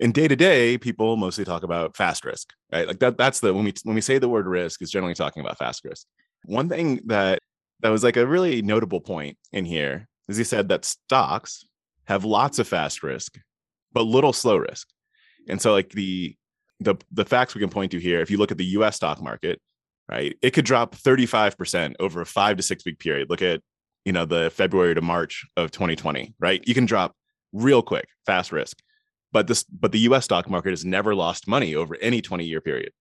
in 0.00 0.12
day 0.12 0.26
to 0.26 0.34
day, 0.34 0.78
people 0.78 1.16
mostly 1.16 1.44
talk 1.44 1.62
about 1.62 1.94
fast 1.96 2.24
risk, 2.24 2.54
right? 2.72 2.88
Like 2.88 2.98
that. 3.00 3.18
That's 3.18 3.40
the 3.40 3.52
when 3.52 3.64
we 3.64 3.74
when 3.84 3.94
we 3.94 4.00
say 4.00 4.18
the 4.18 4.30
word 4.30 4.46
risk, 4.46 4.80
is 4.82 4.90
generally 4.90 5.14
talking 5.14 5.42
about 5.42 5.58
fast 5.58 5.84
risk. 5.84 6.06
One 6.46 6.68
thing 6.70 7.00
that 7.06 7.38
that 7.80 7.90
was 7.90 8.02
like 8.02 8.16
a 8.16 8.26
really 8.26 8.62
notable 8.62 9.00
point 9.00 9.36
in 9.52 9.66
here 9.66 10.08
is 10.28 10.38
he 10.38 10.44
said 10.44 10.68
that 10.68 10.86
stocks 10.86 11.64
have 12.04 12.24
lots 12.24 12.58
of 12.58 12.66
fast 12.66 13.02
risk, 13.02 13.38
but 13.92 14.02
little 14.02 14.32
slow 14.32 14.56
risk. 14.56 14.88
And 15.48 15.60
so, 15.60 15.72
like 15.72 15.90
the 15.90 16.34
the 16.80 16.96
the 17.12 17.26
facts 17.26 17.54
we 17.54 17.60
can 17.60 17.70
point 17.70 17.92
to 17.92 18.00
here, 18.00 18.22
if 18.22 18.30
you 18.30 18.38
look 18.38 18.50
at 18.50 18.58
the 18.58 18.64
U.S. 18.64 18.96
stock 18.96 19.22
market, 19.22 19.60
right, 20.10 20.36
it 20.42 20.50
could 20.50 20.64
drop 20.64 20.94
thirty 20.94 21.26
five 21.26 21.56
percent 21.56 21.96
over 22.00 22.20
a 22.20 22.26
five 22.26 22.56
to 22.56 22.62
six 22.62 22.84
week 22.84 22.98
period. 22.98 23.30
Look 23.30 23.42
at 23.42 23.60
you 24.04 24.12
know 24.12 24.24
the 24.24 24.50
February 24.50 24.94
to 24.94 25.00
March 25.00 25.46
of 25.56 25.70
2020, 25.70 26.34
right? 26.38 26.62
You 26.66 26.74
can 26.74 26.86
drop 26.86 27.14
real 27.52 27.82
quick, 27.82 28.08
fast 28.24 28.52
risk 28.52 28.78
but 29.32 29.46
this 29.46 29.64
but 29.64 29.92
the 29.92 30.00
US 30.00 30.24
stock 30.24 30.48
market 30.48 30.70
has 30.70 30.84
never 30.84 31.14
lost 31.14 31.48
money 31.48 31.74
over 31.74 31.96
any 32.00 32.20
20 32.20 32.44
year 32.44 32.60
period. 32.60 32.92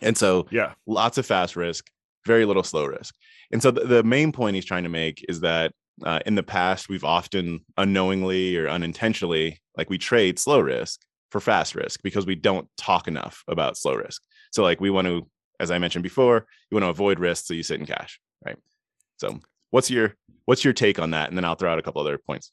And 0.00 0.16
so 0.16 0.46
yeah 0.50 0.74
lots 0.86 1.18
of 1.18 1.26
fast 1.26 1.56
risk, 1.56 1.90
very 2.26 2.44
little 2.44 2.62
slow 2.62 2.84
risk. 2.84 3.14
And 3.50 3.62
so 3.62 3.70
the, 3.70 3.80
the 3.80 4.02
main 4.02 4.32
point 4.32 4.54
he's 4.54 4.64
trying 4.64 4.82
to 4.82 4.88
make 4.88 5.24
is 5.28 5.40
that 5.40 5.72
uh, 6.04 6.20
in 6.26 6.34
the 6.34 6.42
past 6.42 6.88
we've 6.88 7.04
often 7.04 7.60
unknowingly 7.76 8.56
or 8.56 8.68
unintentionally 8.68 9.60
like 9.76 9.90
we 9.90 9.98
trade 9.98 10.38
slow 10.38 10.60
risk 10.60 11.00
for 11.30 11.40
fast 11.40 11.74
risk 11.74 12.02
because 12.02 12.26
we 12.26 12.34
don't 12.34 12.68
talk 12.76 13.08
enough 13.08 13.42
about 13.48 13.76
slow 13.76 13.94
risk. 13.94 14.22
So 14.52 14.62
like 14.62 14.80
we 14.80 14.90
want 14.90 15.06
to, 15.06 15.26
as 15.60 15.70
I 15.70 15.78
mentioned 15.78 16.02
before, 16.02 16.46
you 16.70 16.74
want 16.76 16.84
to 16.84 16.90
avoid 16.90 17.18
risk, 17.18 17.46
so 17.46 17.54
you 17.54 17.62
sit 17.62 17.80
in 17.80 17.86
cash, 17.86 18.20
right? 18.44 18.56
So 19.16 19.40
what's 19.70 19.90
your 19.90 20.14
what's 20.44 20.64
your 20.64 20.72
take 20.72 20.98
on 20.98 21.10
that? 21.10 21.28
And 21.28 21.36
then 21.36 21.44
I'll 21.44 21.54
throw 21.54 21.72
out 21.72 21.78
a 21.78 21.82
couple 21.82 22.00
other 22.00 22.18
points. 22.18 22.52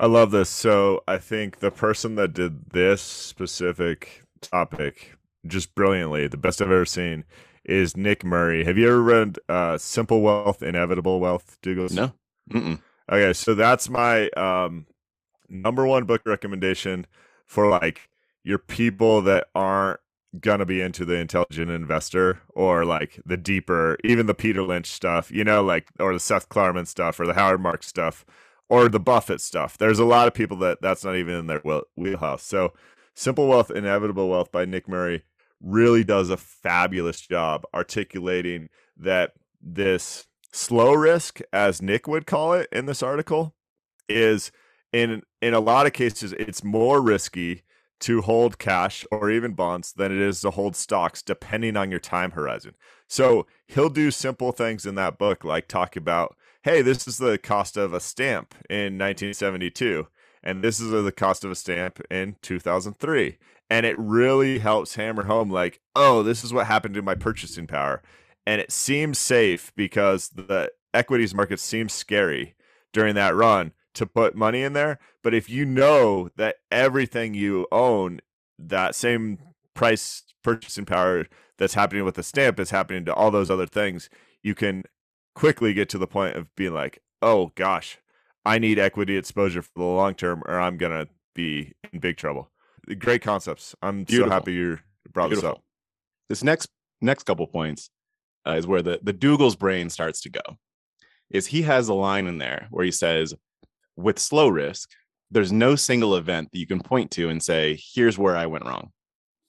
I 0.00 0.06
love 0.06 0.30
this. 0.30 0.50
So 0.50 1.02
I 1.06 1.18
think 1.18 1.60
the 1.60 1.70
person 1.70 2.16
that 2.16 2.32
did 2.32 2.70
this 2.70 3.00
specific 3.00 4.24
topic 4.40 5.16
just 5.46 5.74
brilliantly, 5.74 6.26
the 6.26 6.36
best 6.36 6.60
I've 6.60 6.70
ever 6.70 6.84
seen, 6.84 7.24
is 7.64 7.96
Nick 7.96 8.24
Murray. 8.24 8.64
Have 8.64 8.76
you 8.76 8.88
ever 8.88 9.02
read 9.02 9.38
uh, 9.48 9.78
Simple 9.78 10.20
Wealth, 10.20 10.62
Inevitable 10.62 11.20
Wealth, 11.20 11.58
Douglas? 11.62 11.92
No. 11.92 12.12
Mm-mm. 12.52 12.80
Okay, 13.10 13.32
so 13.32 13.54
that's 13.54 13.88
my 13.88 14.28
um, 14.30 14.86
number 15.48 15.86
one 15.86 16.04
book 16.04 16.22
recommendation 16.24 17.06
for 17.46 17.68
like 17.68 18.08
your 18.42 18.58
people 18.58 19.22
that 19.22 19.48
aren't 19.54 20.00
gonna 20.40 20.66
be 20.66 20.80
into 20.80 21.04
the 21.04 21.14
intelligent 21.14 21.70
investor 21.70 22.40
or 22.48 22.84
like 22.84 23.20
the 23.24 23.36
deeper, 23.36 23.96
even 24.04 24.26
the 24.26 24.34
Peter 24.34 24.62
Lynch 24.62 24.86
stuff, 24.86 25.30
you 25.30 25.44
know, 25.44 25.62
like 25.62 25.88
or 25.98 26.12
the 26.12 26.20
Seth 26.20 26.48
Klarman 26.48 26.86
stuff 26.86 27.20
or 27.20 27.26
the 27.26 27.34
Howard 27.34 27.60
Marks 27.60 27.86
stuff 27.86 28.24
or 28.68 28.88
the 28.88 29.00
Buffett 29.00 29.40
stuff. 29.40 29.78
There's 29.78 29.98
a 29.98 30.04
lot 30.04 30.26
of 30.26 30.34
people 30.34 30.56
that 30.58 30.80
that's 30.80 31.04
not 31.04 31.16
even 31.16 31.34
in 31.34 31.46
their 31.46 31.62
wheelhouse. 31.96 32.42
So, 32.42 32.72
Simple 33.14 33.46
Wealth, 33.46 33.70
Inevitable 33.70 34.28
Wealth 34.28 34.50
by 34.50 34.64
Nick 34.64 34.88
Murray 34.88 35.22
really 35.60 36.04
does 36.04 36.30
a 36.30 36.36
fabulous 36.36 37.20
job 37.20 37.64
articulating 37.72 38.68
that 38.96 39.32
this 39.62 40.26
slow 40.52 40.94
risk, 40.94 41.40
as 41.52 41.80
Nick 41.80 42.06
would 42.06 42.26
call 42.26 42.52
it 42.52 42.68
in 42.72 42.86
this 42.86 43.02
article, 43.02 43.54
is 44.08 44.50
in 44.92 45.22
in 45.40 45.54
a 45.54 45.60
lot 45.60 45.86
of 45.86 45.92
cases 45.92 46.32
it's 46.34 46.62
more 46.62 47.00
risky 47.00 47.62
to 48.04 48.20
hold 48.20 48.58
cash 48.58 49.06
or 49.10 49.30
even 49.30 49.54
bonds 49.54 49.94
than 49.94 50.12
it 50.12 50.18
is 50.18 50.42
to 50.42 50.50
hold 50.50 50.76
stocks 50.76 51.22
depending 51.22 51.74
on 51.74 51.90
your 51.90 51.98
time 51.98 52.32
horizon. 52.32 52.74
So 53.08 53.46
he'll 53.66 53.88
do 53.88 54.10
simple 54.10 54.52
things 54.52 54.84
in 54.84 54.94
that 54.96 55.16
book 55.16 55.42
like 55.42 55.68
talk 55.68 55.96
about, 55.96 56.36
hey, 56.64 56.82
this 56.82 57.08
is 57.08 57.16
the 57.16 57.38
cost 57.38 57.78
of 57.78 57.94
a 57.94 58.00
stamp 58.00 58.54
in 58.68 58.98
1972 58.98 60.06
and 60.42 60.62
this 60.62 60.80
is 60.80 60.90
the 60.90 61.12
cost 61.12 61.46
of 61.46 61.50
a 61.50 61.54
stamp 61.54 61.98
in 62.10 62.36
2003 62.42 63.38
and 63.70 63.86
it 63.86 63.98
really 63.98 64.58
helps 64.58 64.96
hammer 64.96 65.24
home 65.24 65.50
like 65.50 65.80
oh 65.96 66.22
this 66.22 66.44
is 66.44 66.52
what 66.52 66.66
happened 66.66 66.94
to 66.94 67.00
my 67.00 67.14
purchasing 67.14 67.66
power 67.66 68.02
and 68.46 68.60
it 68.60 68.70
seems 68.70 69.18
safe 69.18 69.72
because 69.74 70.28
the 70.28 70.70
equities 70.92 71.34
market 71.34 71.58
seems 71.58 71.94
scary 71.94 72.54
during 72.92 73.14
that 73.14 73.34
run 73.34 73.72
to 73.94 74.06
put 74.06 74.34
money 74.34 74.62
in 74.62 74.72
there 74.72 74.98
but 75.22 75.34
if 75.34 75.48
you 75.48 75.64
know 75.64 76.28
that 76.36 76.56
everything 76.70 77.34
you 77.34 77.66
own 77.72 78.20
that 78.58 78.94
same 78.94 79.38
price 79.74 80.22
purchasing 80.42 80.84
power 80.84 81.26
that's 81.58 81.74
happening 81.74 82.04
with 82.04 82.14
the 82.14 82.22
stamp 82.22 82.58
is 82.60 82.70
happening 82.70 83.04
to 83.04 83.14
all 83.14 83.30
those 83.30 83.50
other 83.50 83.66
things 83.66 84.08
you 84.42 84.54
can 84.54 84.84
quickly 85.34 85.72
get 85.74 85.88
to 85.88 85.98
the 85.98 86.06
point 86.06 86.36
of 86.36 86.54
being 86.54 86.74
like 86.74 87.00
oh 87.22 87.50
gosh 87.54 87.98
i 88.44 88.58
need 88.58 88.78
equity 88.78 89.16
exposure 89.16 89.62
for 89.62 89.70
the 89.76 89.84
long 89.84 90.14
term 90.14 90.42
or 90.46 90.60
i'm 90.60 90.76
going 90.76 90.92
to 90.92 91.10
be 91.34 91.72
in 91.92 91.98
big 91.98 92.16
trouble 92.16 92.50
great 92.98 93.22
concepts. 93.22 93.74
I'm 93.82 94.04
Beautiful. 94.04 94.30
so 94.30 94.34
happy 94.34 94.52
you 94.52 94.78
brought 95.12 95.28
Beautiful. 95.28 95.50
this 95.50 95.56
up. 95.56 95.64
This 96.28 96.44
next 96.44 96.68
next 97.00 97.24
couple 97.24 97.46
points 97.46 97.90
uh, 98.46 98.52
is 98.52 98.66
where 98.66 98.82
the 98.82 99.00
the 99.02 99.12
Dougal's 99.12 99.56
brain 99.56 99.88
starts 99.88 100.20
to 100.22 100.28
go. 100.28 100.42
Is 101.30 101.48
he 101.48 101.62
has 101.62 101.88
a 101.88 101.94
line 101.94 102.26
in 102.26 102.38
there 102.38 102.68
where 102.70 102.84
he 102.84 102.90
says, 102.90 103.34
with 103.96 104.18
slow 104.18 104.48
risk, 104.48 104.90
there's 105.30 105.52
no 105.52 105.76
single 105.76 106.16
event 106.16 106.50
that 106.52 106.58
you 106.58 106.66
can 106.66 106.80
point 106.80 107.10
to 107.12 107.28
and 107.28 107.42
say, 107.42 107.78
here's 107.94 108.18
where 108.18 108.36
I 108.36 108.46
went 108.46 108.66
wrong. 108.66 108.90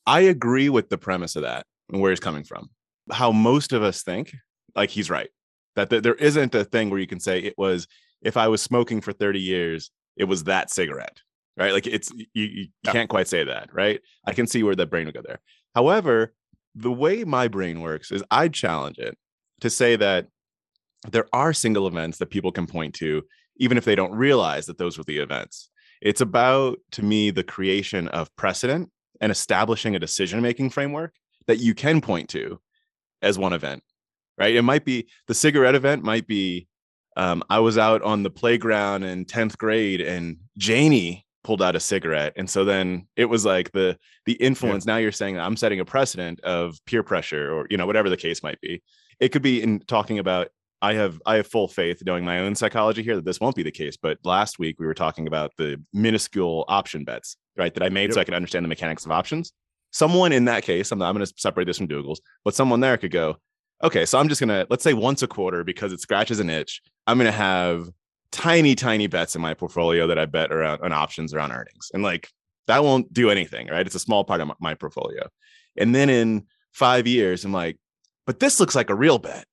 I 0.06 0.22
agree 0.22 0.70
with 0.70 0.90
the 0.90 0.98
premise 0.98 1.36
of 1.36 1.44
that 1.44 1.66
and 1.92 2.02
where 2.02 2.12
he's 2.12 2.20
coming 2.20 2.44
from. 2.44 2.70
How 3.12 3.32
most 3.32 3.74
of 3.74 3.84
us 3.84 4.04
think, 4.04 4.34
like 4.76 4.90
he's 4.90 5.10
right, 5.10 5.30
that 5.76 5.90
there 5.90 6.16
isn't 6.16 6.56
a 6.56 6.64
thing 6.64 6.90
where 6.90 7.00
you 7.00 7.08
can 7.08 7.20
say 7.20 7.40
it 7.40 7.58
was 7.58 7.88
if 8.22 8.38
I 8.38 8.48
was 8.48 8.62
smoking 8.62 9.02
for 9.02 9.14
30 9.14 9.40
years, 9.40 9.92
it 10.18 10.26
was 10.26 10.46
that 10.46 10.72
cigarette 10.72 11.20
right? 11.58 11.74
Like 11.74 11.88
it's 11.88 12.12
you, 12.12 12.26
you 12.34 12.68
yeah. 12.84 12.92
can't 12.92 13.10
quite 13.10 13.28
say 13.28 13.44
that, 13.44 13.74
right? 13.74 14.02
I 14.26 14.34
can 14.34 14.48
see 14.48 14.64
where 14.64 14.76
the 14.76 14.86
brain 14.86 15.06
would 15.06 15.16
go 15.16 15.22
there. 15.26 15.40
However, 15.74 16.34
the 16.76 16.92
way 16.92 17.24
my 17.24 17.48
brain 17.48 17.82
works 17.82 18.12
is 18.12 18.24
I'd 18.30 18.54
challenge 18.54 18.98
it 18.98 19.18
to 19.62 19.70
say 19.70 19.96
that 19.96 20.28
there 21.10 21.28
are 21.32 21.54
single 21.54 21.88
events 21.88 22.18
that 22.18 22.30
people 22.30 22.52
can 22.52 22.68
point 22.68 22.96
to, 22.96 23.24
even 23.58 23.78
if 23.78 23.86
they 23.86 23.96
don't 23.96 24.14
realize 24.14 24.66
that 24.66 24.78
those 24.78 24.98
were 24.98 25.04
the 25.04 25.20
events. 25.20 25.70
It's 26.02 26.22
about, 26.22 26.78
to 26.92 27.04
me, 27.04 27.32
the 27.32 27.44
creation 27.44 28.08
of 28.10 28.36
precedent 28.36 28.92
and 29.22 29.32
establishing 29.32 29.96
a 29.96 30.00
decision 30.00 30.42
making 30.42 30.70
framework 30.70 31.14
that 31.48 31.60
you 31.60 31.74
can 31.74 32.02
point 32.02 32.30
to 32.30 32.60
as 33.22 33.40
one 33.40 33.54
event, 33.54 33.84
right? 34.38 34.56
It 34.56 34.62
might 34.64 34.86
be 34.86 35.08
the 35.28 35.34
cigarette 35.34 35.76
event, 35.76 36.04
might 36.04 36.28
be 36.28 36.68
um, 37.18 37.44
I 37.50 37.60
was 37.60 37.78
out 37.78 38.02
on 38.02 38.24
the 38.24 38.30
playground 38.30 39.04
in 39.04 39.26
10th 39.26 39.58
grade 39.58 40.02
and 40.02 40.38
Janie 40.58 41.26
pulled 41.46 41.62
out 41.62 41.76
a 41.76 41.80
cigarette 41.80 42.34
and 42.36 42.50
so 42.50 42.66
then 42.66 43.08
it 43.16 43.26
was 43.26 43.46
like 43.46 43.72
the 43.72 43.96
the 44.26 44.34
influence 44.34 44.84
yeah. 44.84 44.94
now 44.94 44.98
you're 44.98 45.12
saying 45.12 45.38
i'm 45.38 45.56
setting 45.56 45.80
a 45.80 45.86
precedent 45.86 46.40
of 46.40 46.76
peer 46.88 47.04
pressure 47.04 47.54
or 47.54 47.68
you 47.70 47.78
know 47.78 47.86
whatever 47.86 48.10
the 48.10 48.18
case 48.18 48.42
might 48.42 48.60
be 48.62 48.82
it 49.20 49.30
could 49.30 49.44
be 49.44 49.62
in 49.62 49.80
talking 49.82 50.18
about 50.18 50.48
i 50.82 50.94
have 50.94 51.22
i 51.26 51.36
have 51.36 51.48
full 51.48 51.68
faith 51.68 52.02
knowing 52.06 52.24
my 52.24 52.40
own 52.40 52.56
psychology 52.56 53.04
here 53.04 53.16
that 53.16 53.26
this 53.26 53.40
won't 53.40 53.56
be 53.56 53.64
the 53.64 53.72
case 53.72 53.98
but 53.98 54.18
last 54.24 54.60
week 54.60 54.80
we 54.80 54.86
were 54.86 54.94
talking 54.94 55.28
about 55.28 55.52
the 55.58 55.82
minuscule 55.94 56.66
option 56.68 57.04
bets 57.04 57.38
right 57.58 57.74
that 57.74 57.84
i 57.84 57.90
made 57.90 58.04
yep. 58.04 58.14
so 58.14 58.22
i 58.22 58.24
could 58.24 58.34
understand 58.34 58.64
the 58.64 58.70
mechanics 58.70 59.06
of 59.06 59.12
options 59.12 59.54
someone 59.92 60.32
in 60.32 60.46
that 60.46 60.64
case 60.64 60.92
i'm, 60.92 61.02
I'm 61.02 61.16
going 61.16 61.26
to 61.26 61.34
separate 61.38 61.66
this 61.66 61.78
from 61.78 61.88
Dougal's 61.88 62.22
but 62.44 62.56
someone 62.56 62.80
there 62.80 62.98
could 62.98 63.12
go 63.12 63.38
okay 63.84 64.06
so 64.06 64.20
i'm 64.20 64.30
just 64.30 64.40
going 64.40 64.50
to 64.50 64.68
let's 64.70 64.84
say 64.84 64.94
once 64.94 65.22
a 65.24 65.28
quarter 65.28 65.64
because 65.64 65.94
it 65.94 66.02
scratches 66.02 66.40
an 66.40 66.50
itch 66.50 66.82
i'm 67.08 67.18
going 67.18 67.32
to 67.32 67.38
have 67.38 67.88
tiny, 68.36 68.76
tiny 68.76 69.08
bets 69.08 69.34
in 69.36 69.42
my 69.42 69.54
portfolio 69.54 70.08
that 70.08 70.20
I 70.20 70.26
bet 70.26 70.52
around 70.52 70.82
on 70.82 70.92
options 70.92 71.34
around 71.34 71.54
earnings. 71.54 71.90
And 71.94 72.04
like 72.04 72.30
that 72.68 72.84
won't 72.84 73.12
do 73.14 73.30
anything, 73.30 73.68
right? 73.68 73.86
It's 73.86 73.96
a 73.96 74.00
small 74.00 74.26
part 74.26 74.42
of 74.42 74.52
my 74.60 74.74
portfolio. 74.74 75.28
And 75.78 75.96
then 75.96 76.10
in 76.10 76.46
five 76.74 77.08
years, 77.08 77.46
I'm 77.46 77.54
like, 77.54 77.78
but 78.26 78.42
this 78.42 78.60
looks 78.60 78.76
like 78.76 78.90
a 78.90 78.96
real 78.96 79.20
bet. 79.20 79.46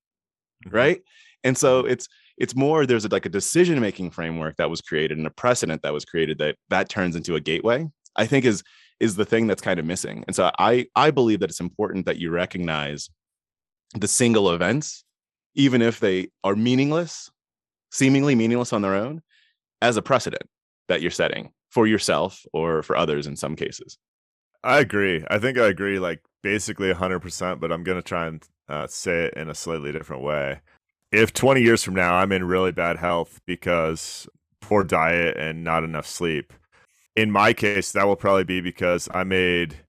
Mm-hmm. 0.67 0.77
right? 0.77 1.03
And 1.45 1.57
so 1.57 1.81
it's 1.81 2.09
it's 2.39 2.57
more 2.57 2.87
there's 2.87 3.05
a, 3.05 3.09
like 3.09 3.27
a 3.27 3.31
decision 3.31 3.81
making 3.81 4.11
framework 4.11 4.57
that 4.57 4.71
was 4.71 4.81
created 4.81 5.19
and 5.19 5.27
a 5.27 5.31
precedent 5.31 5.83
that 5.83 5.93
was 5.93 6.05
created 6.05 6.39
that 6.39 6.57
that 6.71 6.89
turns 6.89 7.17
into 7.17 7.35
a 7.35 7.41
gateway. 7.41 7.87
I 8.17 8.27
think 8.27 8.45
is 8.45 8.63
is 9.01 9.17
the 9.17 9.25
thing 9.25 9.47
that's 9.47 9.63
kind 9.63 9.81
of 9.81 9.87
missing. 9.87 10.25
And 10.27 10.37
so 10.37 10.51
I 10.59 10.87
I 10.95 11.11
believe 11.11 11.41
that 11.41 11.51
it's 11.51 11.61
important 11.61 12.07
that 12.07 12.19
you 12.19 12.31
recognize 12.31 13.11
the 13.95 14.09
single 14.09 14.51
events, 14.51 15.05
even 15.55 15.83
if 15.83 16.01
they 16.01 16.29
are 16.45 16.57
meaningless 16.57 17.31
seemingly 17.93 18.35
meaningless 18.35 18.73
on 18.73 18.83
their 18.83 18.95
own 18.95 19.23
as 19.81 19.97
a 19.97 20.03
precedent 20.03 20.43
that 20.89 21.01
you're 21.01 21.11
setting 21.11 21.53
for 21.71 21.87
yourself 21.87 22.45
or 22.53 22.83
for 22.83 22.97
others 22.97 23.27
in 23.27 23.37
some 23.37 23.55
cases. 23.55 23.99
I 24.65 24.81
agree. 24.81 25.25
I 25.29 25.39
think 25.39 25.59
I 25.59 25.67
agree 25.67 25.99
like 25.99 26.21
basically 26.43 26.93
100%, 26.93 27.61
but 27.61 27.71
I'm 27.71 27.85
going 27.85 27.99
to 27.99 28.03
try 28.03 28.27
and 28.27 28.43
uh, 28.73 28.87
say 28.87 29.27
it 29.27 29.35
in 29.35 29.51
a 29.51 29.55
slightly 29.55 29.93
different 29.93 30.23
way. 30.23 30.61
If 31.13 31.35
20 31.35 31.61
years 31.61 31.83
from 31.83 31.95
now 31.95 32.15
I'm 32.15 32.33
in 32.33 32.45
really 32.45 32.73
bad 32.73 32.97
health 32.97 33.41
because 33.45 34.27
poor 34.61 34.83
diet 34.83 35.37
and 35.37 35.63
not 35.63 35.85
enough 35.85 36.07
sleep, 36.07 36.55
in 37.15 37.31
my 37.31 37.53
case 37.53 37.93
that 37.93 38.07
will 38.07 38.17
probably 38.17 38.45
be 38.45 38.63
because 38.63 39.09
I 39.13 39.25
made 39.25 39.81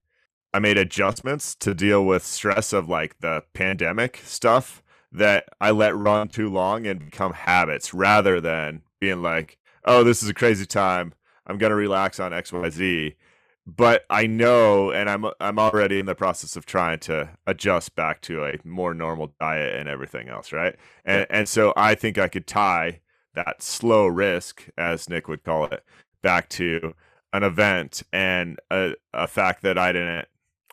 I 0.52 0.58
made 0.58 0.78
adjustments 0.78 1.54
to 1.56 1.74
deal 1.74 2.04
with 2.04 2.24
stress 2.24 2.72
of 2.72 2.88
like 2.88 3.18
the 3.20 3.42
pandemic 3.54 4.20
stuff 4.24 4.82
that 5.10 5.46
I 5.60 5.70
let 5.70 5.96
run 5.96 6.28
too 6.28 6.50
long 6.50 6.86
and 6.86 7.06
become 7.06 7.32
habits 7.32 7.94
rather 7.94 8.40
than 8.40 8.82
being 9.00 9.22
like, 9.22 9.58
oh, 9.84 10.04
this 10.04 10.22
is 10.22 10.28
a 10.28 10.34
crazy 10.34 10.66
time. 10.66 11.14
I'm 11.46 11.58
gonna 11.58 11.74
relax 11.74 12.20
on 12.20 12.32
XYZ. 12.32 13.16
But 13.66 14.04
I 14.10 14.26
know 14.26 14.90
and 14.90 15.08
I'm 15.08 15.24
I'm 15.40 15.58
already 15.58 15.98
in 15.98 16.06
the 16.06 16.14
process 16.14 16.54
of 16.54 16.66
trying 16.66 16.98
to 17.00 17.30
adjust 17.46 17.96
back 17.96 18.20
to 18.22 18.44
a 18.44 18.58
more 18.62 18.92
normal 18.92 19.34
diet 19.40 19.74
and 19.74 19.88
everything 19.88 20.28
else, 20.28 20.52
right? 20.52 20.76
And 21.04 21.26
and 21.30 21.48
so 21.48 21.72
I 21.76 21.94
think 21.94 22.18
I 22.18 22.28
could 22.28 22.46
tie 22.46 23.00
that 23.34 23.62
slow 23.62 24.06
risk, 24.06 24.68
as 24.76 25.08
Nick 25.08 25.28
would 25.28 25.44
call 25.44 25.64
it, 25.66 25.82
back 26.22 26.48
to 26.50 26.94
an 27.32 27.42
event 27.42 28.02
and 28.12 28.60
a, 28.70 28.94
a 29.12 29.26
fact 29.26 29.62
that 29.62 29.76
I 29.78 29.92
didn't 29.92 30.28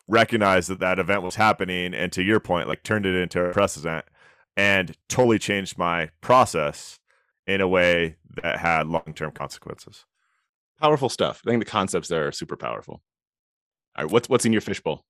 recognize 0.06 0.66
that 0.66 0.78
that 0.80 0.98
event 0.98 1.22
was 1.22 1.36
happening 1.36 1.94
and 1.94 2.12
to 2.12 2.22
your 2.22 2.40
point 2.40 2.68
like 2.68 2.82
turned 2.82 3.06
it 3.06 3.14
into 3.14 3.42
a 3.42 3.52
precedent 3.52 4.04
and 4.56 4.96
totally 5.08 5.38
changed 5.38 5.78
my 5.78 6.10
process 6.20 7.00
in 7.46 7.60
a 7.60 7.68
way 7.68 8.16
that 8.42 8.58
had 8.58 8.86
long 8.86 9.12
term 9.14 9.32
consequences. 9.32 10.04
Powerful 10.82 11.08
stuff. 11.08 11.40
I 11.46 11.50
think 11.50 11.64
the 11.64 11.70
concepts 11.70 12.08
there 12.08 12.26
are 12.26 12.32
super 12.32 12.56
powerful. 12.56 13.02
All 13.96 14.04
right, 14.04 14.12
what's 14.12 14.28
what's 14.28 14.44
in 14.44 14.52
your 14.52 14.60
fishbowl? 14.60 15.04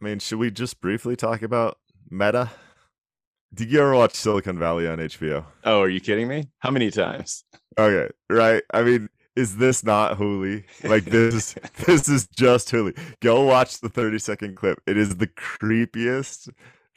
I 0.00 0.04
mean, 0.04 0.20
should 0.20 0.38
we 0.38 0.50
just 0.52 0.80
briefly 0.80 1.16
talk 1.16 1.42
about 1.42 1.78
Meta? 2.08 2.50
Did 3.52 3.72
you 3.72 3.80
ever 3.80 3.96
watch 3.96 4.14
Silicon 4.14 4.58
Valley 4.58 4.86
on 4.86 4.98
HBO? 4.98 5.44
Oh, 5.64 5.82
are 5.82 5.88
you 5.88 6.00
kidding 6.00 6.28
me? 6.28 6.50
How 6.60 6.70
many 6.70 6.90
times? 6.92 7.44
Okay, 7.76 8.12
right. 8.30 8.62
I 8.72 8.82
mean, 8.82 9.08
is 9.34 9.56
this 9.56 9.82
not 9.82 10.18
Hooli? 10.18 10.64
Like 10.84 11.04
this 11.04 11.34
is 11.34 11.54
this 11.86 12.08
is 12.08 12.28
just 12.28 12.70
Hooli. 12.70 12.96
Go 13.20 13.42
watch 13.42 13.80
the 13.80 13.88
30 13.88 14.20
second 14.20 14.56
clip. 14.56 14.80
It 14.86 14.96
is 14.96 15.16
the 15.16 15.26
creepiest 15.26 16.48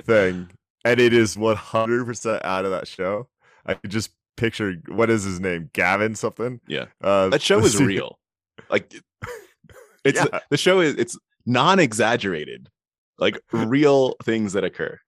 thing. 0.04 0.52
And 0.84 1.00
it 1.00 1.12
is 1.14 1.36
100% 1.36 2.46
out 2.46 2.66
of 2.66 2.72
that 2.72 2.88
show. 2.88 3.30
I 3.66 3.74
could 3.74 3.90
just 3.90 4.12
picture 4.38 4.76
what 4.88 5.10
is 5.10 5.24
his 5.24 5.40
name? 5.40 5.70
Gavin 5.74 6.16
something? 6.16 6.60
Yeah. 6.68 6.86
Uh, 7.02 7.30
That 7.30 7.42
show 7.42 7.60
is 7.60 7.82
real. 7.82 8.20
Like 8.70 8.94
it's 10.04 10.20
Yeah. 10.20 10.40
the 10.50 10.58
show 10.58 10.80
is 10.82 10.96
it's 10.96 11.18
non-exaggerated. 11.46 12.70
Like 13.18 13.40
real 13.52 14.16
things 14.24 14.54
that 14.54 14.64
occur. 14.64 15.00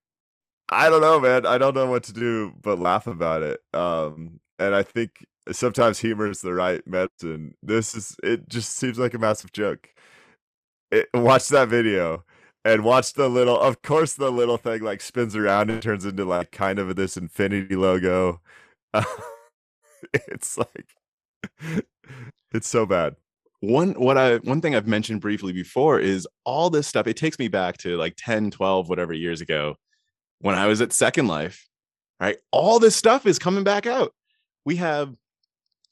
I 0.69 0.89
don't 0.89 1.01
know, 1.01 1.19
man. 1.19 1.45
I 1.45 1.57
don't 1.57 1.75
know 1.75 1.87
what 1.87 2.03
to 2.03 2.13
do 2.13 2.53
but 2.61 2.79
laugh 2.79 3.07
about 3.07 3.41
it. 3.43 3.59
Um, 3.73 4.39
and 4.59 4.73
I 4.75 4.83
think 4.83 5.25
sometimes 5.51 5.99
humor 5.99 6.29
is 6.29 6.41
the 6.41 6.53
right 6.53 6.81
medicine. 6.87 7.55
This 7.63 7.95
is 7.95 8.15
it. 8.23 8.47
Just 8.49 8.75
seems 8.77 8.97
like 8.99 9.13
a 9.13 9.17
massive 9.19 9.51
joke. 9.51 9.89
It, 10.91 11.07
watch 11.13 11.49
that 11.49 11.67
video 11.67 12.23
and 12.65 12.83
watch 12.83 13.13
the 13.13 13.29
little. 13.29 13.59
Of 13.59 13.81
course, 13.81 14.13
the 14.13 14.31
little 14.31 14.57
thing 14.57 14.81
like 14.83 15.01
spins 15.01 15.35
around 15.35 15.69
and 15.69 15.81
turns 15.81 16.05
into 16.05 16.25
like 16.25 16.51
kind 16.51 16.79
of 16.79 16.95
this 16.95 17.17
infinity 17.17 17.75
logo. 17.75 18.41
it's 20.13 20.57
like 20.57 20.85
it's 22.53 22.67
so 22.67 22.85
bad. 22.85 23.15
one 23.59 23.93
what 23.93 24.17
i 24.17 24.37
one 24.37 24.61
thing 24.61 24.75
i've 24.75 24.87
mentioned 24.87 25.21
briefly 25.21 25.51
before 25.53 25.99
is 25.99 26.27
all 26.45 26.69
this 26.69 26.87
stuff 26.87 27.07
it 27.07 27.17
takes 27.17 27.39
me 27.39 27.47
back 27.47 27.77
to 27.77 27.97
like 27.97 28.13
10 28.17 28.51
12 28.51 28.89
whatever 28.89 29.13
years 29.13 29.41
ago 29.41 29.75
when 30.39 30.55
i 30.55 30.67
was 30.67 30.81
at 30.81 30.93
second 30.93 31.27
life 31.27 31.67
right 32.19 32.37
all 32.51 32.79
this 32.79 32.95
stuff 32.95 33.25
is 33.25 33.39
coming 33.39 33.63
back 33.63 33.85
out 33.87 34.13
we 34.65 34.75
have 34.75 35.13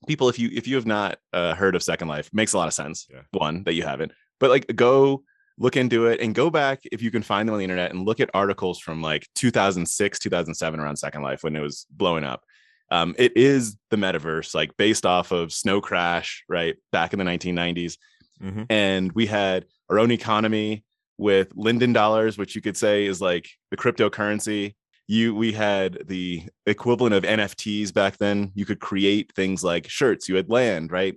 people 0.08 0.30
if 0.30 0.38
you 0.38 0.50
if 0.54 0.68
you 0.68 0.76
have 0.76 0.86
not 0.86 1.18
uh, 1.34 1.56
heard 1.56 1.76
of 1.76 1.82
second 1.82 2.08
life 2.08 2.30
makes 2.32 2.54
a 2.54 2.58
lot 2.58 2.68
of 2.68 2.74
sense 2.74 3.08
Yeah. 3.12 3.22
one 3.32 3.64
that 3.64 3.74
you 3.74 3.84
haven't 3.84 4.12
but 4.40 4.50
like 4.52 4.68
go 4.76 5.24
look 5.58 5.78
into 5.78 6.08
it 6.08 6.20
and 6.20 6.36
go 6.36 6.50
back 6.50 6.82
if 6.92 7.02
you 7.02 7.10
can 7.10 7.24
find 7.24 7.48
them 7.48 7.54
on 7.54 7.60
the 7.60 7.64
internet 7.64 7.92
and 7.92 8.06
look 8.06 8.20
at 8.20 8.30
articles 8.34 8.80
from 8.80 9.02
like 9.02 9.28
2006 9.36 10.20
2007 10.20 10.80
around 10.80 10.98
second 10.98 11.24
life 11.24 11.44
when 11.44 11.56
it 11.56 11.62
was 11.62 11.88
blowing 11.90 12.24
up 12.24 12.44
um, 12.92 13.15
it 13.18 13.36
is 13.36 13.77
the 13.89 13.98
metaverse 13.98 14.54
like 14.54 14.75
based 14.77 15.06
off 15.06 15.32
of 15.32 15.51
snow 15.51 15.82
crash 15.82 16.44
right 16.50 16.75
back 16.92 17.13
in 17.13 17.20
the 17.20 17.25
1990s 17.25 17.98
Mhm. 18.44 18.65
and 18.70 19.12
we 19.13 19.25
had 19.27 19.65
our 19.89 19.98
own 19.98 20.12
economy 20.12 20.84
with 21.18 21.48
linden 21.56 21.94
dollars 21.94 22.38
which 22.38 22.54
you 22.56 22.62
could 22.62 22.75
say 22.75 23.06
is 23.06 23.22
like 23.22 23.48
the 23.72 23.77
cryptocurrency. 23.77 24.75
You 25.08 25.34
we 25.36 25.54
had 25.54 26.00
the 26.08 26.44
equivalent 26.65 27.13
of 27.15 27.24
nfts 27.24 27.94
back 27.94 28.18
then. 28.18 28.51
You 28.56 28.65
could 28.65 28.80
create 28.82 29.32
things 29.36 29.63
like 29.63 29.89
shirts. 29.89 30.27
You 30.27 30.36
had 30.36 30.50
land 30.50 30.92
right 30.92 31.15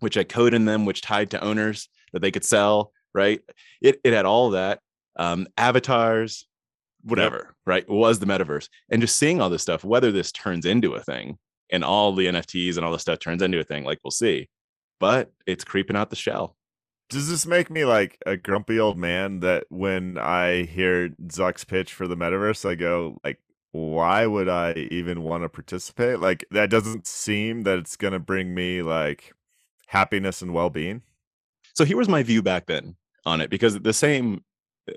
which 0.00 0.14
had 0.16 0.28
code 0.28 0.52
in 0.54 0.64
them 0.66 0.84
which 0.84 1.00
tied 1.00 1.30
to 1.30 1.42
owners 1.42 1.88
that 2.12 2.20
they 2.20 2.30
could 2.30 2.44
sell 2.44 2.92
right? 3.14 3.40
It, 3.80 4.00
it 4.04 4.12
had 4.12 4.26
all 4.26 4.50
that. 4.50 4.80
Um, 5.16 5.46
avatars 5.56 6.46
whatever 7.02 7.54
right? 7.66 7.88
Was 7.88 8.18
the 8.18 8.26
metaverse. 8.26 8.68
And 8.90 9.00
just 9.00 9.16
seeing 9.16 9.40
all 9.40 9.50
this 9.50 9.62
stuff 9.62 9.84
whether 9.84 10.12
this 10.12 10.32
turns 10.32 10.66
into 10.66 10.94
a 10.94 11.02
thing 11.02 11.38
and 11.70 11.84
all 11.84 12.12
the 12.12 12.26
nfts 12.26 12.76
and 12.76 12.84
all 12.84 12.92
this 12.92 13.02
stuff 13.02 13.18
turns 13.18 13.42
into 13.42 13.60
a 13.60 13.64
thing 13.64 13.84
like 13.84 13.98
we'll 14.04 14.10
see. 14.10 14.48
But 14.98 15.32
it's 15.46 15.64
creeping 15.64 15.96
out 15.96 16.10
the 16.10 16.16
shell. 16.16 16.56
Does 17.08 17.28
this 17.28 17.46
make 17.46 17.70
me 17.70 17.84
like 17.84 18.18
a 18.26 18.36
grumpy 18.36 18.78
old 18.78 18.98
man 18.98 19.40
that 19.40 19.64
when 19.68 20.16
I 20.18 20.64
hear 20.64 21.08
Zuck's 21.26 21.64
pitch 21.64 21.92
for 21.92 22.06
the 22.06 22.16
metaverse, 22.16 22.68
I 22.68 22.76
go 22.76 23.18
like, 23.24 23.40
why 23.72 24.26
would 24.26 24.48
I 24.48 24.74
even 24.90 25.22
want 25.22 25.42
to 25.42 25.48
participate? 25.48 26.20
Like 26.20 26.44
that 26.50 26.70
doesn't 26.70 27.06
seem 27.06 27.62
that 27.62 27.78
it's 27.78 27.96
gonna 27.96 28.18
bring 28.18 28.54
me 28.54 28.82
like 28.82 29.32
happiness 29.86 30.42
and 30.42 30.54
well 30.54 30.70
being. 30.70 31.02
so 31.74 31.84
here 31.84 31.96
was 31.96 32.08
my 32.08 32.22
view 32.22 32.42
back 32.42 32.66
then 32.66 32.96
on 33.26 33.40
it 33.40 33.50
because 33.50 33.78
the 33.78 33.92
same 33.92 34.44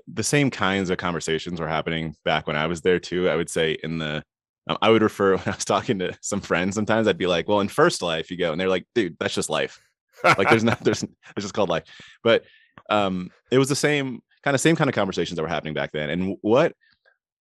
the 0.08 0.22
same 0.22 0.50
kinds 0.50 0.90
of 0.90 0.98
conversations 0.98 1.60
were 1.60 1.68
happening 1.68 2.14
back 2.24 2.46
when 2.46 2.56
i 2.56 2.66
was 2.66 2.80
there 2.80 2.98
too 2.98 3.28
i 3.28 3.36
would 3.36 3.50
say 3.50 3.76
in 3.82 3.98
the 3.98 4.22
um, 4.68 4.78
i 4.82 4.88
would 4.88 5.02
refer 5.02 5.32
when 5.36 5.46
i 5.46 5.54
was 5.54 5.64
talking 5.64 5.98
to 5.98 6.16
some 6.20 6.40
friends 6.40 6.74
sometimes 6.74 7.06
i'd 7.06 7.18
be 7.18 7.26
like 7.26 7.48
well 7.48 7.60
in 7.60 7.68
first 7.68 8.02
life 8.02 8.30
you 8.30 8.36
go 8.36 8.52
and 8.52 8.60
they're 8.60 8.68
like 8.68 8.86
dude 8.94 9.16
that's 9.18 9.34
just 9.34 9.50
life. 9.50 9.80
Like 10.22 10.48
there's 10.48 10.64
not 10.64 10.80
there's 10.84 11.02
it's 11.02 11.12
just 11.40 11.54
called 11.54 11.68
life. 11.68 11.84
But 12.22 12.44
um 12.90 13.30
it 13.50 13.58
was 13.58 13.68
the 13.68 13.76
same 13.76 14.22
kind 14.42 14.54
of 14.54 14.60
same 14.60 14.76
kind 14.76 14.90
of 14.90 14.94
conversations 14.94 15.36
that 15.36 15.42
were 15.42 15.48
happening 15.48 15.74
back 15.74 15.92
then 15.92 16.10
and 16.10 16.36
what 16.42 16.74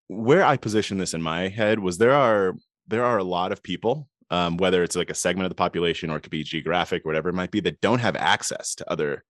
where 0.07 0.43
i 0.43 0.55
position 0.55 0.97
this 0.97 1.13
in 1.13 1.21
my 1.21 1.49
head 1.49 1.79
was 1.79 1.97
there 1.97 2.13
are 2.13 2.55
there 2.87 3.03
are 3.03 3.17
a 3.17 3.23
lot 3.23 3.51
of 3.51 3.63
people 3.63 4.07
um, 4.29 4.57
whether 4.57 4.83
it's 4.83 4.95
like 4.95 5.09
a 5.09 5.15
segment 5.15 5.45
of 5.45 5.49
the 5.49 5.55
population 5.55 6.09
or 6.09 6.17
it 6.17 6.21
could 6.21 6.31
be 6.31 6.43
geographic 6.43 7.05
or 7.05 7.09
whatever 7.09 7.29
it 7.29 7.33
might 7.33 7.51
be 7.51 7.59
that 7.59 7.81
don't 7.81 7.99
have 7.99 8.15
access 8.15 8.73
to 8.75 8.89
other 8.89 9.23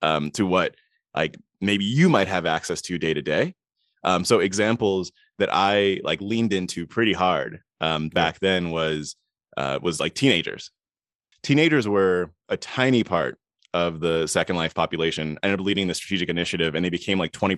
um, 0.00 0.30
to 0.30 0.46
what 0.46 0.74
like 1.14 1.36
maybe 1.60 1.84
you 1.84 2.08
might 2.08 2.28
have 2.28 2.46
access 2.46 2.80
to 2.82 2.98
day 2.98 3.14
to 3.14 3.22
day. 3.22 3.54
Um, 4.04 4.24
so 4.24 4.40
examples 4.40 5.12
that 5.38 5.48
i 5.52 6.00
like 6.02 6.20
leaned 6.20 6.52
into 6.52 6.86
pretty 6.86 7.12
hard 7.12 7.60
um, 7.80 8.08
back 8.08 8.40
then 8.40 8.70
was 8.70 9.16
uh, 9.56 9.78
was 9.82 10.00
like 10.00 10.14
teenagers. 10.14 10.70
Teenagers 11.42 11.86
were 11.86 12.32
a 12.48 12.56
tiny 12.56 13.04
part 13.04 13.38
of 13.74 14.00
the 14.00 14.26
second 14.26 14.56
life 14.56 14.74
population 14.74 15.38
ended 15.42 15.60
up 15.60 15.66
leading 15.66 15.88
the 15.88 15.94
strategic 15.94 16.28
initiative 16.28 16.74
and 16.74 16.84
they 16.84 16.90
became 16.90 17.18
like 17.18 17.32
20% 17.32 17.56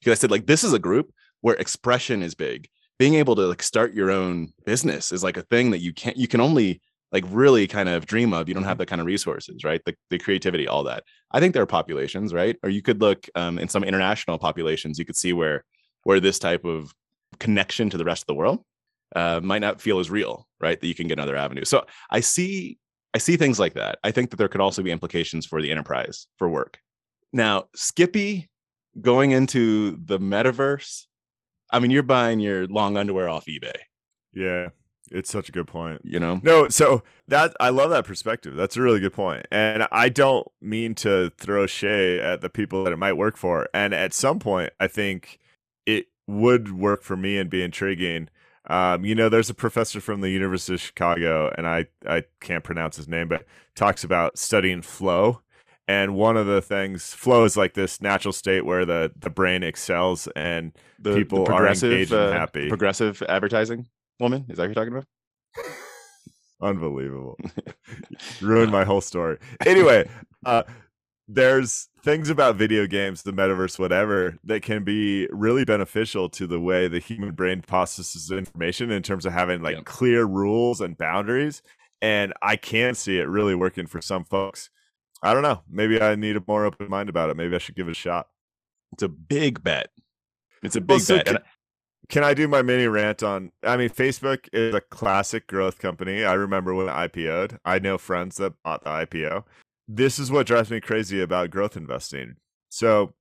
because 0.00 0.10
i 0.10 0.14
said 0.14 0.30
like 0.30 0.46
this 0.46 0.64
is 0.64 0.72
a 0.72 0.78
group 0.78 1.12
where 1.44 1.56
expression 1.56 2.22
is 2.22 2.34
big. 2.34 2.68
Being 2.98 3.16
able 3.16 3.36
to 3.36 3.42
like 3.42 3.62
start 3.62 3.92
your 3.92 4.10
own 4.10 4.54
business 4.64 5.12
is 5.12 5.22
like 5.22 5.36
a 5.36 5.42
thing 5.42 5.72
that 5.72 5.80
you 5.80 5.92
can't 5.92 6.16
you 6.16 6.26
can 6.26 6.40
only 6.40 6.80
like 7.14 7.24
really 7.28 7.68
kind 7.68 7.88
of 7.88 8.06
dream 8.06 8.34
of 8.34 8.48
you 8.48 8.54
don't 8.54 8.64
have 8.64 8.76
the 8.76 8.84
kind 8.84 9.00
of 9.00 9.06
resources 9.06 9.62
right? 9.64 9.80
The, 9.86 9.94
the 10.10 10.18
creativity 10.18 10.66
all 10.66 10.82
that. 10.82 11.04
I 11.30 11.40
think 11.40 11.54
there 11.54 11.62
are 11.62 11.66
populations 11.66 12.34
right? 12.34 12.56
Or 12.62 12.68
you 12.68 12.82
could 12.82 13.00
look 13.00 13.26
um, 13.36 13.58
in 13.58 13.68
some 13.68 13.84
international 13.84 14.36
populations 14.36 14.98
you 14.98 15.04
could 15.06 15.16
see 15.16 15.32
where 15.32 15.64
where 16.02 16.20
this 16.20 16.38
type 16.40 16.64
of 16.64 16.92
connection 17.38 17.88
to 17.90 17.96
the 17.96 18.04
rest 18.04 18.24
of 18.24 18.26
the 18.26 18.34
world 18.34 18.62
uh, 19.14 19.40
might 19.42 19.60
not 19.60 19.80
feel 19.80 20.00
as 20.00 20.10
real 20.10 20.46
right 20.60 20.78
that 20.80 20.86
you 20.88 20.94
can 20.94 21.06
get 21.06 21.18
another 21.18 21.36
avenue. 21.36 21.64
So 21.64 21.86
i 22.10 22.20
see 22.20 22.78
i 23.14 23.18
see 23.18 23.36
things 23.36 23.60
like 23.60 23.74
that. 23.74 23.98
I 24.02 24.10
think 24.10 24.30
that 24.30 24.36
there 24.36 24.48
could 24.48 24.60
also 24.60 24.82
be 24.82 24.90
implications 24.90 25.46
for 25.46 25.62
the 25.62 25.70
enterprise 25.70 26.26
for 26.36 26.48
work. 26.48 26.80
Now 27.32 27.66
skippy 27.76 28.50
going 29.00 29.30
into 29.30 29.98
the 30.04 30.18
metaverse 30.18 31.06
i 31.72 31.80
mean 31.80 31.90
you're 31.90 32.04
buying 32.04 32.38
your 32.40 32.66
long 32.66 32.96
underwear 32.96 33.28
off 33.28 33.46
ebay. 33.46 33.78
Yeah, 34.32 34.68
it's 35.10 35.30
such 35.30 35.48
a 35.48 35.52
good 35.52 35.66
point. 35.66 36.00
you 36.04 36.18
know 36.18 36.40
No, 36.42 36.68
so 36.68 37.02
that 37.28 37.54
I 37.60 37.70
love 37.70 37.90
that 37.90 38.04
perspective. 38.04 38.54
That's 38.54 38.76
a 38.76 38.82
really 38.82 39.00
good 39.00 39.12
point. 39.12 39.46
And 39.50 39.86
I 39.92 40.08
don't 40.08 40.46
mean 40.60 40.94
to 40.96 41.30
throw 41.38 41.66
shade 41.66 42.20
at 42.20 42.40
the 42.40 42.50
people 42.50 42.84
that 42.84 42.92
it 42.92 42.98
might 42.98 43.14
work 43.14 43.36
for. 43.36 43.68
And 43.74 43.94
at 43.94 44.12
some 44.12 44.38
point, 44.38 44.72
I 44.80 44.86
think 44.86 45.38
it 45.86 46.06
would 46.26 46.72
work 46.72 47.02
for 47.02 47.16
me 47.16 47.38
and 47.38 47.50
be 47.50 47.62
intriguing. 47.62 48.28
Um, 48.66 49.04
you 49.04 49.14
know, 49.14 49.28
there's 49.28 49.50
a 49.50 49.54
professor 49.54 50.00
from 50.00 50.22
the 50.22 50.30
University 50.30 50.74
of 50.74 50.80
Chicago, 50.80 51.52
and 51.56 51.66
I 51.66 51.86
I 52.08 52.24
can't 52.40 52.64
pronounce 52.64 52.96
his 52.96 53.08
name, 53.08 53.28
but 53.28 53.44
talks 53.74 54.04
about 54.04 54.38
studying 54.38 54.80
flow. 54.82 55.40
And 55.86 56.14
one 56.14 56.38
of 56.38 56.46
the 56.46 56.62
things, 56.62 57.12
flow 57.12 57.44
is 57.44 57.58
like 57.58 57.74
this 57.74 58.00
natural 58.00 58.32
state 58.32 58.64
where 58.64 58.86
the 58.86 59.12
the 59.14 59.28
brain 59.28 59.62
excels 59.62 60.28
and 60.34 60.72
the, 60.98 61.14
People 61.14 61.46
are 61.52 61.68
engaged 61.68 62.10
and 62.10 62.32
happy. 62.32 62.70
progressive 62.70 63.22
advertising 63.28 63.86
woman 64.20 64.46
is 64.48 64.56
that 64.56 64.62
what 64.64 64.66
you're 64.68 64.74
talking 64.74 64.92
about 64.92 65.06
Unbelievable. 66.60 67.38
Ruined 68.40 68.72
my 68.72 68.84
whole 68.84 69.00
story. 69.00 69.38
Anyway, 69.66 70.08
uh 70.46 70.62
there's 71.28 71.88
things 72.04 72.30
about 72.30 72.56
video 72.56 72.86
games, 72.86 73.22
the 73.22 73.32
metaverse, 73.32 73.78
whatever, 73.78 74.38
that 74.44 74.62
can 74.62 74.84
be 74.84 75.26
really 75.30 75.64
beneficial 75.64 76.28
to 76.30 76.46
the 76.46 76.60
way 76.60 76.86
the 76.88 76.98
human 76.98 77.32
brain 77.32 77.62
processes 77.62 78.30
information 78.30 78.90
in 78.90 79.02
terms 79.02 79.26
of 79.26 79.32
having 79.32 79.62
like 79.62 79.76
Yep. 79.76 79.84
clear 79.86 80.24
rules 80.24 80.80
and 80.82 80.98
boundaries. 80.98 81.62
And 82.02 82.34
I 82.42 82.56
can 82.56 82.94
see 82.94 83.18
it 83.18 83.24
really 83.24 83.54
working 83.54 83.86
for 83.86 84.02
some 84.02 84.24
folks. 84.24 84.70
I 85.22 85.32
don't 85.34 85.42
know. 85.42 85.62
Maybe 85.70 86.00
I 86.02 86.14
need 86.16 86.36
a 86.36 86.42
more 86.46 86.66
open 86.66 86.90
mind 86.90 87.08
about 87.08 87.30
it. 87.30 87.36
Maybe 87.38 87.54
I 87.54 87.58
should 87.58 87.76
give 87.76 87.88
it 87.88 87.92
a 87.92 87.94
shot. 87.94 88.28
it's 88.92 89.02
a 89.02 89.08
big 89.08 89.62
bet 89.62 89.90
it's 90.62 90.76
a 90.76 90.80
Well, 90.88 90.98
big 90.98 91.00
so 91.00 91.16
bet 91.16 91.26
can, 91.26 91.38
can 92.08 92.24
I 92.24 92.34
do 92.34 92.48
my 92.48 92.62
mini 92.62 92.86
rant 92.86 93.22
on? 93.22 93.52
I 93.62 93.76
mean, 93.76 93.88
Facebook 93.88 94.48
is 94.52 94.74
a 94.74 94.80
classic 94.80 95.46
growth 95.46 95.78
company. 95.78 96.24
I 96.24 96.34
remember 96.34 96.74
when 96.74 96.88
it 96.88 96.92
IPO'd. 96.92 97.58
I 97.64 97.78
know 97.78 97.98
friends 97.98 98.36
that 98.36 98.62
bought 98.62 98.84
the 98.84 98.90
IPO. 98.90 99.44
This 99.88 100.18
is 100.18 100.30
what 100.30 100.46
drives 100.46 100.70
me 100.70 100.80
crazy 100.80 101.20
about 101.20 101.50
growth 101.50 101.76
investing. 101.76 102.36
So, 102.70 103.14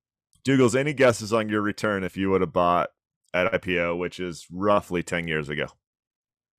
Dougals, 0.45 0.75
any 0.75 0.93
guesses 0.93 1.31
on 1.31 1.49
your 1.49 1.61
return 1.61 2.03
if 2.03 2.17
you 2.17 2.29
would 2.29 2.41
have 2.41 2.53
bought 2.53 2.89
at 3.33 3.51
IPO, 3.51 3.97
which 3.97 4.19
is 4.19 4.45
roughly 4.51 5.03
10 5.03 5.27
years 5.27 5.49
ago? 5.49 5.67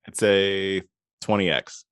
it's 0.07 0.21
a 0.23 0.81
20x 1.23 1.83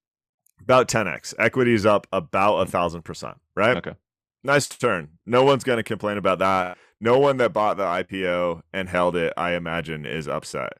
About 0.60 0.88
10x. 0.88 1.34
Equity's 1.38 1.84
up 1.84 2.06
about 2.12 2.58
a 2.58 2.66
thousand 2.66 3.02
percent, 3.02 3.36
right? 3.56 3.76
Okay. 3.76 3.94
Nice 4.42 4.68
turn. 4.68 5.10
No 5.26 5.42
one's 5.42 5.64
going 5.64 5.78
to 5.78 5.82
complain 5.82 6.18
about 6.18 6.38
that. 6.40 6.78
No 7.04 7.18
one 7.18 7.36
that 7.36 7.52
bought 7.52 7.76
the 7.76 7.84
IPO 7.84 8.62
and 8.72 8.88
held 8.88 9.14
it, 9.14 9.34
I 9.36 9.52
imagine, 9.52 10.06
is 10.06 10.26
upset. 10.26 10.78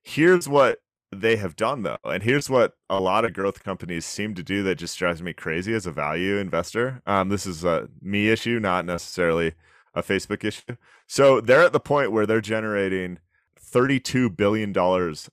Here's 0.00 0.48
what 0.48 0.78
they 1.10 1.34
have 1.38 1.56
done 1.56 1.82
though. 1.82 1.98
And 2.04 2.22
here's 2.22 2.48
what 2.48 2.74
a 2.88 3.00
lot 3.00 3.24
of 3.24 3.32
growth 3.32 3.64
companies 3.64 4.04
seem 4.04 4.36
to 4.36 4.44
do 4.44 4.62
that 4.62 4.76
just 4.76 4.96
drives 4.96 5.20
me 5.20 5.32
crazy 5.32 5.74
as 5.74 5.84
a 5.84 5.90
value 5.90 6.36
investor. 6.36 7.02
Um, 7.04 7.30
this 7.30 7.46
is 7.46 7.64
a 7.64 7.88
me 8.00 8.28
issue, 8.28 8.60
not 8.60 8.84
necessarily 8.84 9.54
a 9.92 10.04
Facebook 10.04 10.44
issue. 10.44 10.76
So 11.08 11.40
they're 11.40 11.62
at 11.62 11.72
the 11.72 11.80
point 11.80 12.12
where 12.12 12.26
they're 12.26 12.40
generating 12.40 13.18
$32 13.60 14.36
billion 14.36 14.72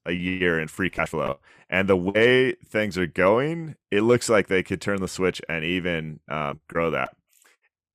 a 0.04 0.12
year 0.14 0.60
in 0.60 0.68
free 0.68 0.90
cash 0.90 1.10
flow. 1.10 1.38
And 1.70 1.88
the 1.88 1.96
way 1.96 2.54
things 2.54 2.98
are 2.98 3.06
going, 3.06 3.76
it 3.92 4.02
looks 4.02 4.30
like 4.30 4.48
they 4.48 4.64
could 4.64 4.82
turn 4.82 5.00
the 5.00 5.08
switch 5.08 5.44
and 5.48 5.64
even 5.64 6.22
uh, 6.28 6.56
grow 6.68 6.90
that. 6.90 7.16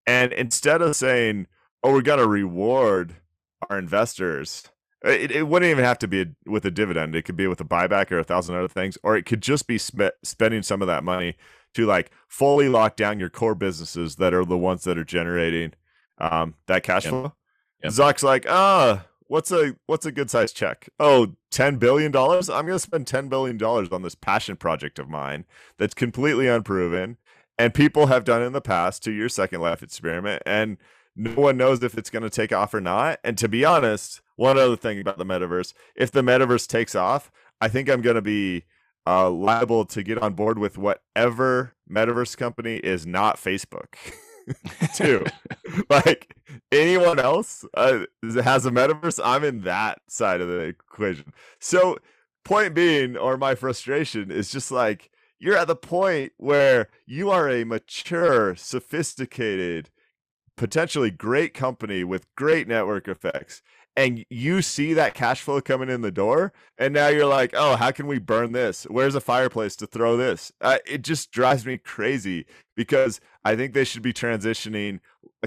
And 0.06 0.32
instead 0.32 0.82
of 0.82 0.94
saying, 0.94 1.48
oh, 1.82 1.92
we're 1.92 2.02
to 2.02 2.26
reward 2.26 3.16
our 3.68 3.78
investors, 3.78 4.68
it, 5.04 5.30
it 5.30 5.48
wouldn't 5.48 5.70
even 5.70 5.84
have 5.84 5.98
to 5.98 6.08
be 6.08 6.22
a, 6.22 6.26
with 6.46 6.64
a 6.64 6.70
dividend. 6.70 7.14
It 7.14 7.22
could 7.22 7.36
be 7.36 7.46
with 7.46 7.60
a 7.60 7.64
buyback 7.64 8.10
or 8.10 8.18
a 8.18 8.24
thousand 8.24 8.56
other 8.56 8.68
things, 8.68 8.98
or 9.02 9.16
it 9.16 9.26
could 9.26 9.42
just 9.42 9.66
be 9.66 9.78
sp- 9.78 10.18
spending 10.22 10.62
some 10.62 10.82
of 10.82 10.88
that 10.88 11.04
money 11.04 11.36
to 11.74 11.86
like 11.86 12.10
fully 12.26 12.68
lock 12.68 12.96
down 12.96 13.20
your 13.20 13.30
core 13.30 13.54
businesses 13.54 14.16
that 14.16 14.34
are 14.34 14.44
the 14.44 14.58
ones 14.58 14.84
that 14.84 14.98
are 14.98 15.04
generating 15.04 15.72
um, 16.18 16.54
that 16.66 16.82
cash 16.82 17.04
yep. 17.04 17.12
flow. 17.12 17.32
Yep. 17.84 17.92
Zuck's 17.92 18.22
like, 18.22 18.46
ah, 18.48 19.04
oh, 19.04 19.08
what's 19.28 19.52
a 19.52 19.76
what's 19.86 20.06
a 20.06 20.12
good 20.12 20.30
size 20.30 20.52
check? 20.52 20.88
Oh, 20.98 21.34
10 21.50 21.76
billion 21.76 22.10
dollars? 22.10 22.50
I'm 22.50 22.66
going 22.66 22.76
to 22.76 22.80
spend 22.80 23.06
10 23.06 23.28
billion 23.28 23.56
dollars 23.56 23.90
on 23.90 24.02
this 24.02 24.16
passion 24.16 24.56
project 24.56 24.98
of 24.98 25.08
mine 25.08 25.44
that's 25.78 25.94
completely 25.94 26.48
unproven 26.48 27.18
and 27.58 27.74
people 27.74 28.06
have 28.06 28.24
done 28.24 28.42
in 28.42 28.52
the 28.52 28.60
past 28.60 29.02
to 29.02 29.10
your 29.10 29.28
second 29.28 29.60
life 29.60 29.82
experiment 29.82 30.42
and 30.46 30.78
no 31.18 31.34
one 31.34 31.56
knows 31.56 31.82
if 31.82 31.98
it's 31.98 32.10
going 32.10 32.22
to 32.22 32.30
take 32.30 32.52
off 32.52 32.72
or 32.72 32.80
not. 32.80 33.18
And 33.24 33.36
to 33.38 33.48
be 33.48 33.64
honest, 33.64 34.20
one 34.36 34.56
other 34.56 34.76
thing 34.76 35.00
about 35.00 35.18
the 35.18 35.26
metaverse, 35.26 35.74
if 35.96 36.12
the 36.12 36.22
metaverse 36.22 36.66
takes 36.68 36.94
off, 36.94 37.30
I 37.60 37.68
think 37.68 37.90
I'm 37.90 38.00
going 38.00 38.14
to 38.14 38.22
be 38.22 38.64
uh, 39.06 39.28
liable 39.28 39.84
to 39.86 40.02
get 40.02 40.18
on 40.18 40.34
board 40.34 40.58
with 40.58 40.78
whatever 40.78 41.74
metaverse 41.90 42.36
company 42.36 42.76
is 42.76 43.04
not 43.04 43.36
Facebook. 43.36 43.96
too. 44.94 45.24
like 45.90 46.34
anyone 46.72 47.18
else 47.18 47.64
uh, 47.74 48.04
has 48.42 48.64
a 48.64 48.70
metaverse, 48.70 49.20
I'm 49.22 49.44
in 49.44 49.62
that 49.62 50.00
side 50.08 50.40
of 50.40 50.48
the 50.48 50.60
equation. 50.60 51.32
So, 51.58 51.98
point 52.44 52.74
being, 52.74 53.16
or 53.16 53.36
my 53.36 53.54
frustration 53.54 54.30
is 54.30 54.50
just 54.50 54.70
like 54.70 55.10
you're 55.38 55.56
at 55.56 55.68
the 55.68 55.76
point 55.76 56.32
where 56.36 56.88
you 57.06 57.30
are 57.30 57.48
a 57.48 57.64
mature, 57.64 58.56
sophisticated, 58.56 59.90
potentially 60.58 61.10
great 61.10 61.54
company 61.54 62.04
with 62.04 62.26
great 62.34 62.66
network 62.68 63.08
effects 63.08 63.62
and 63.96 64.24
you 64.28 64.60
see 64.60 64.92
that 64.92 65.14
cash 65.14 65.40
flow 65.40 65.60
coming 65.60 65.88
in 65.88 66.02
the 66.02 66.10
door 66.10 66.52
and 66.78 66.92
now 66.92 67.08
you're 67.08 67.26
like 67.26 67.52
oh 67.54 67.76
how 67.76 67.90
can 67.92 68.06
we 68.06 68.18
burn 68.18 68.52
this? 68.52 68.84
Where's 68.84 69.14
a 69.14 69.20
fireplace 69.20 69.76
to 69.76 69.86
throw 69.86 70.16
this? 70.16 70.52
Uh, 70.60 70.78
it 70.84 71.02
just 71.02 71.30
drives 71.30 71.64
me 71.64 71.78
crazy 71.78 72.44
because 72.76 73.20
i 73.44 73.54
think 73.54 73.72
they 73.72 73.84
should 73.84 74.02
be 74.02 74.12
transitioning 74.12 75.00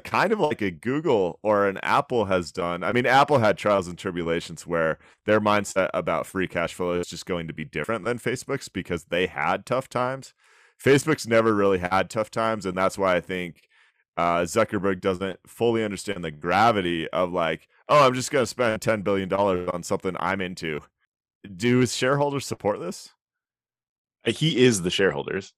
kind 0.05 0.31
of 0.31 0.39
like 0.39 0.61
a 0.61 0.71
google 0.71 1.39
or 1.43 1.67
an 1.67 1.77
apple 1.83 2.25
has 2.25 2.53
done. 2.53 2.81
I 2.81 2.93
mean 2.93 3.05
apple 3.05 3.39
had 3.39 3.57
trials 3.57 3.89
and 3.89 3.97
tribulations 3.97 4.65
where 4.65 4.97
their 5.25 5.41
mindset 5.41 5.89
about 5.93 6.25
free 6.25 6.47
cash 6.47 6.73
flow 6.73 6.93
is 6.93 7.07
just 7.07 7.25
going 7.25 7.47
to 7.47 7.53
be 7.53 7.65
different 7.65 8.05
than 8.05 8.17
facebook's 8.17 8.69
because 8.69 9.05
they 9.05 9.27
had 9.27 9.65
tough 9.65 9.89
times. 9.89 10.33
Facebook's 10.81 11.27
never 11.27 11.53
really 11.53 11.79
had 11.79 12.09
tough 12.09 12.31
times 12.31 12.65
and 12.65 12.77
that's 12.77 12.97
why 12.97 13.15
i 13.17 13.21
think 13.21 13.67
uh, 14.17 14.41
Zuckerberg 14.41 15.01
doesn't 15.01 15.39
fully 15.47 15.83
understand 15.83 16.23
the 16.23 16.31
gravity 16.31 17.07
of 17.09 17.31
like, 17.31 17.67
oh, 17.87 18.05
I'm 18.05 18.13
just 18.13 18.31
going 18.31 18.43
to 18.43 18.47
spend 18.47 18.81
ten 18.81 19.01
billion 19.01 19.29
dollars 19.29 19.69
on 19.73 19.83
something 19.83 20.15
I'm 20.19 20.41
into. 20.41 20.81
Do 21.55 21.85
shareholders 21.85 22.45
support 22.45 22.79
this? 22.79 23.09
Uh, 24.25 24.31
he 24.31 24.63
is 24.63 24.81
the 24.81 24.89
shareholders, 24.89 25.53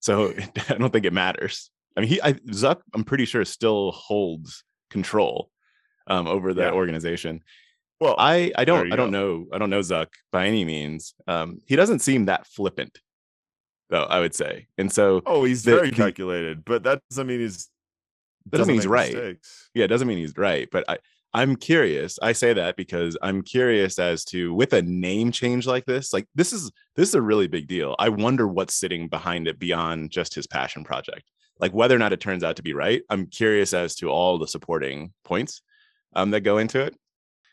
so 0.00 0.32
I 0.68 0.74
don't 0.74 0.92
think 0.92 1.06
it 1.06 1.12
matters. 1.12 1.70
I 1.96 2.00
mean, 2.00 2.10
he 2.10 2.22
I, 2.22 2.34
Zuck, 2.34 2.80
I'm 2.94 3.04
pretty 3.04 3.24
sure 3.24 3.44
still 3.44 3.92
holds 3.92 4.62
control 4.90 5.50
um, 6.06 6.26
over 6.26 6.54
that 6.54 6.72
yeah. 6.72 6.76
organization. 6.76 7.42
Well, 7.98 8.14
I 8.18 8.52
I 8.56 8.66
don't 8.66 8.92
I 8.92 8.96
don't 8.96 9.10
know 9.10 9.46
I 9.52 9.58
don't 9.58 9.70
know 9.70 9.80
Zuck 9.80 10.08
by 10.30 10.46
any 10.46 10.64
means. 10.64 11.14
Um, 11.26 11.60
he 11.64 11.76
doesn't 11.76 12.00
seem 12.00 12.26
that 12.26 12.46
flippant, 12.46 13.00
though. 13.88 14.04
I 14.04 14.20
would 14.20 14.34
say, 14.34 14.66
and 14.76 14.92
so 14.92 15.22
oh, 15.24 15.44
he's 15.44 15.64
the, 15.64 15.72
very 15.72 15.90
calculated, 15.90 16.64
but 16.64 16.82
that 16.82 17.00
doesn't 17.08 17.26
mean 17.26 17.40
he's 17.40 17.70
doesn't, 18.50 18.60
doesn't 18.60 18.68
mean 18.68 18.76
he's 18.76 18.86
right. 18.86 19.14
Mistakes. 19.14 19.70
Yeah, 19.74 19.84
it 19.84 19.88
doesn't 19.88 20.08
mean 20.08 20.18
he's 20.18 20.36
right. 20.36 20.68
But 20.70 20.84
I, 20.88 20.98
I'm 21.34 21.56
curious. 21.56 22.18
I 22.22 22.32
say 22.32 22.54
that 22.54 22.76
because 22.76 23.16
I'm 23.20 23.42
curious 23.42 23.98
as 23.98 24.24
to 24.26 24.54
with 24.54 24.72
a 24.72 24.82
name 24.82 25.32
change 25.32 25.66
like 25.66 25.84
this, 25.84 26.12
like 26.12 26.26
this 26.34 26.52
is 26.52 26.70
this 26.94 27.10
is 27.10 27.14
a 27.14 27.22
really 27.22 27.46
big 27.46 27.66
deal. 27.68 27.94
I 27.98 28.08
wonder 28.08 28.48
what's 28.48 28.74
sitting 28.74 29.08
behind 29.08 29.46
it 29.46 29.58
beyond 29.58 30.10
just 30.10 30.34
his 30.34 30.46
passion 30.46 30.82
project. 30.84 31.30
Like 31.58 31.72
whether 31.72 31.94
or 31.94 31.98
not 31.98 32.12
it 32.12 32.20
turns 32.20 32.44
out 32.44 32.56
to 32.56 32.62
be 32.62 32.72
right. 32.72 33.02
I'm 33.10 33.26
curious 33.26 33.74
as 33.74 33.94
to 33.96 34.08
all 34.08 34.38
the 34.38 34.48
supporting 34.48 35.12
points 35.24 35.62
um, 36.14 36.30
that 36.30 36.40
go 36.40 36.58
into 36.58 36.80
it. 36.80 36.96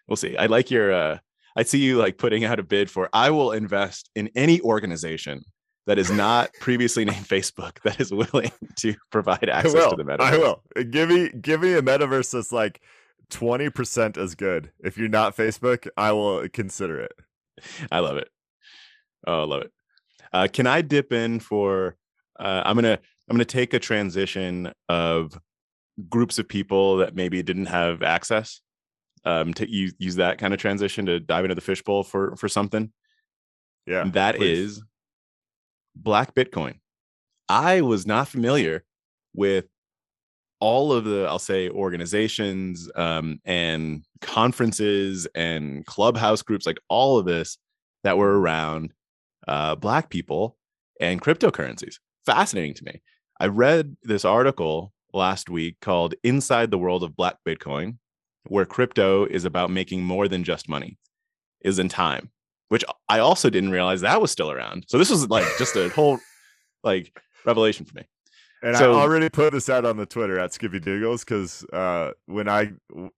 We'll 0.07 0.15
see. 0.17 0.37
I 0.37 0.45
like 0.45 0.71
your 0.71 0.93
uh 0.93 1.17
I 1.55 1.63
see 1.63 1.79
you 1.79 1.97
like 1.97 2.17
putting 2.17 2.45
out 2.45 2.59
a 2.59 2.63
bid 2.63 2.89
for 2.89 3.09
I 3.13 3.31
will 3.31 3.51
invest 3.51 4.09
in 4.15 4.29
any 4.35 4.61
organization 4.61 5.43
that 5.85 5.99
is 5.99 6.09
not 6.09 6.53
previously 6.59 7.05
named 7.05 7.27
Facebook 7.27 7.81
that 7.83 7.99
is 7.99 8.11
willing 8.11 8.51
to 8.77 8.95
provide 9.11 9.49
access 9.49 9.89
to 9.89 9.95
the 9.95 10.03
metaverse. 10.03 10.19
I 10.21 10.37
will. 10.37 10.63
Give 10.89 11.09
me 11.09 11.29
give 11.29 11.61
me 11.61 11.73
a 11.73 11.81
metaverse 11.81 12.31
that's 12.31 12.51
like 12.51 12.81
20% 13.31 14.17
as 14.17 14.35
good. 14.35 14.71
If 14.83 14.97
you're 14.97 15.09
not 15.09 15.35
Facebook, 15.35 15.87
I 15.97 16.11
will 16.11 16.47
consider 16.49 16.99
it. 17.01 17.13
I 17.91 17.99
love 17.99 18.17
it. 18.17 18.29
Oh, 19.25 19.41
I 19.41 19.45
love 19.45 19.61
it. 19.63 19.71
Uh, 20.31 20.47
can 20.51 20.67
I 20.67 20.81
dip 20.81 21.11
in 21.11 21.39
for 21.39 21.95
uh, 22.39 22.63
I'm 22.65 22.75
gonna 22.75 22.99
I'm 23.29 23.35
gonna 23.35 23.45
take 23.45 23.73
a 23.73 23.79
transition 23.79 24.71
of 24.89 25.39
groups 26.09 26.39
of 26.39 26.47
people 26.47 26.97
that 26.97 27.15
maybe 27.15 27.41
didn't 27.43 27.67
have 27.67 28.01
access 28.01 28.61
um, 29.25 29.53
to 29.55 29.69
use 29.69 29.93
use 29.99 30.15
that 30.15 30.39
kind 30.39 30.53
of 30.53 30.59
transition 30.59 31.05
to 31.05 31.19
dive 31.19 31.45
into 31.45 31.55
the 31.55 31.61
fishbowl 31.61 32.03
for 32.03 32.35
for 32.35 32.49
something. 32.49 32.91
Yeah, 33.85 34.05
that 34.13 34.37
please. 34.37 34.77
is 34.77 34.83
Black 35.95 36.33
Bitcoin. 36.35 36.79
I 37.49 37.81
was 37.81 38.07
not 38.07 38.27
familiar 38.27 38.83
with 39.33 39.65
all 40.59 40.93
of 40.93 41.03
the, 41.03 41.25
I'll 41.25 41.39
say, 41.39 41.69
organizations 41.69 42.89
um, 42.95 43.39
and 43.43 44.05
conferences 44.21 45.27
and 45.35 45.85
clubhouse 45.85 46.41
groups, 46.41 46.65
like 46.65 46.79
all 46.87 47.19
of 47.19 47.25
this 47.25 47.57
that 48.03 48.17
were 48.17 48.39
around 48.39 48.93
uh, 49.47 49.75
Black 49.75 50.09
people 50.09 50.57
and 51.01 51.21
cryptocurrencies. 51.21 51.95
Fascinating 52.25 52.73
to 52.75 52.85
me. 52.85 53.01
I 53.39 53.47
read 53.47 53.97
this 54.03 54.23
article 54.23 54.93
last 55.13 55.49
week 55.49 55.77
called 55.81 56.15
Inside 56.23 56.71
the 56.71 56.77
World 56.77 57.03
of 57.03 57.15
Black 57.15 57.37
Bitcoin, 57.45 57.97
where 58.47 58.65
crypto 58.65 59.25
is 59.25 59.43
about 59.43 59.69
making 59.69 60.03
more 60.03 60.27
than 60.27 60.43
just 60.43 60.69
money, 60.69 60.97
is 61.61 61.77
in 61.77 61.89
time 61.89 62.31
which 62.73 62.83
I 63.07 63.19
also 63.19 63.51
didn't 63.51 63.69
realize 63.69 64.01
that 64.01 64.19
was 64.19 64.31
still 64.31 64.49
around. 64.49 64.85
So 64.87 64.97
this 64.97 65.11
was 65.11 65.29
like 65.29 65.45
just 65.59 65.75
a 65.75 65.89
whole 65.89 66.17
like 66.83 67.15
revelation 67.45 67.85
for 67.85 67.93
me. 67.93 68.07
And 68.63 68.75
so, 68.75 68.93
I 68.93 68.95
already 68.95 69.29
put 69.29 69.53
this 69.53 69.69
out 69.69 69.85
on 69.85 69.97
the 69.97 70.07
Twitter 70.07 70.39
at 70.39 70.53
Skippy 70.53 70.79
Dougals 70.79 71.19
because 71.19 71.63
uh, 71.71 72.13
when 72.25 72.49
I 72.49 72.71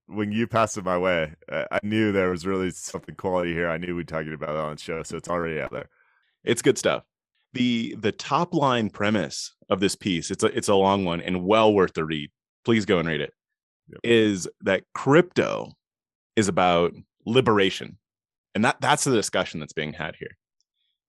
when 0.08 0.30
you 0.30 0.46
passed 0.46 0.76
it 0.76 0.84
my 0.84 0.98
way, 0.98 1.32
I 1.50 1.80
knew 1.82 2.12
there 2.12 2.28
was 2.28 2.44
really 2.44 2.70
something 2.70 3.14
quality 3.14 3.54
here. 3.54 3.70
I 3.70 3.78
knew 3.78 3.96
we'd 3.96 4.08
talking 4.08 4.34
about 4.34 4.50
it 4.50 4.56
on 4.56 4.74
the 4.74 4.78
show, 4.78 5.02
so 5.02 5.16
it's 5.16 5.30
already 5.30 5.58
out 5.58 5.72
there. 5.72 5.88
It's 6.44 6.60
good 6.60 6.76
stuff. 6.76 7.04
the 7.54 7.96
The 7.98 8.12
top 8.12 8.52
line 8.52 8.90
premise 8.90 9.54
of 9.70 9.80
this 9.80 9.96
piece 9.96 10.30
it's 10.30 10.42
a 10.42 10.48
it's 10.48 10.68
a 10.68 10.74
long 10.74 11.06
one 11.06 11.22
and 11.22 11.46
well 11.46 11.72
worth 11.72 11.94
the 11.94 12.04
read. 12.04 12.30
Please 12.66 12.84
go 12.84 12.98
and 12.98 13.08
read 13.08 13.22
it. 13.22 13.32
Yep. 13.88 14.00
Is 14.04 14.48
that 14.60 14.82
crypto 14.92 15.72
is 16.34 16.46
about 16.46 16.92
liberation 17.24 17.96
and 18.56 18.64
that 18.64 18.80
that's 18.80 19.04
the 19.04 19.14
discussion 19.14 19.60
that's 19.60 19.74
being 19.74 19.92
had 19.92 20.16
here. 20.16 20.34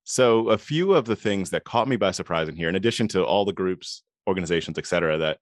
So 0.04 0.50
a 0.50 0.58
few 0.58 0.94
of 0.94 1.06
the 1.06 1.16
things 1.16 1.52
that 1.52 1.64
caught 1.64 1.88
me 1.88 1.96
by 1.96 2.12
surprise 2.12 2.50
in 2.50 2.58
here, 2.58 2.68
in 2.68 2.76
addition 2.76 3.08
to 3.10 3.24
all 3.24 3.46
the 3.46 3.54
groups, 3.54 4.04
organizations, 4.28 4.78
et 4.78 4.86
cetera, 4.86 5.18
that 5.18 5.38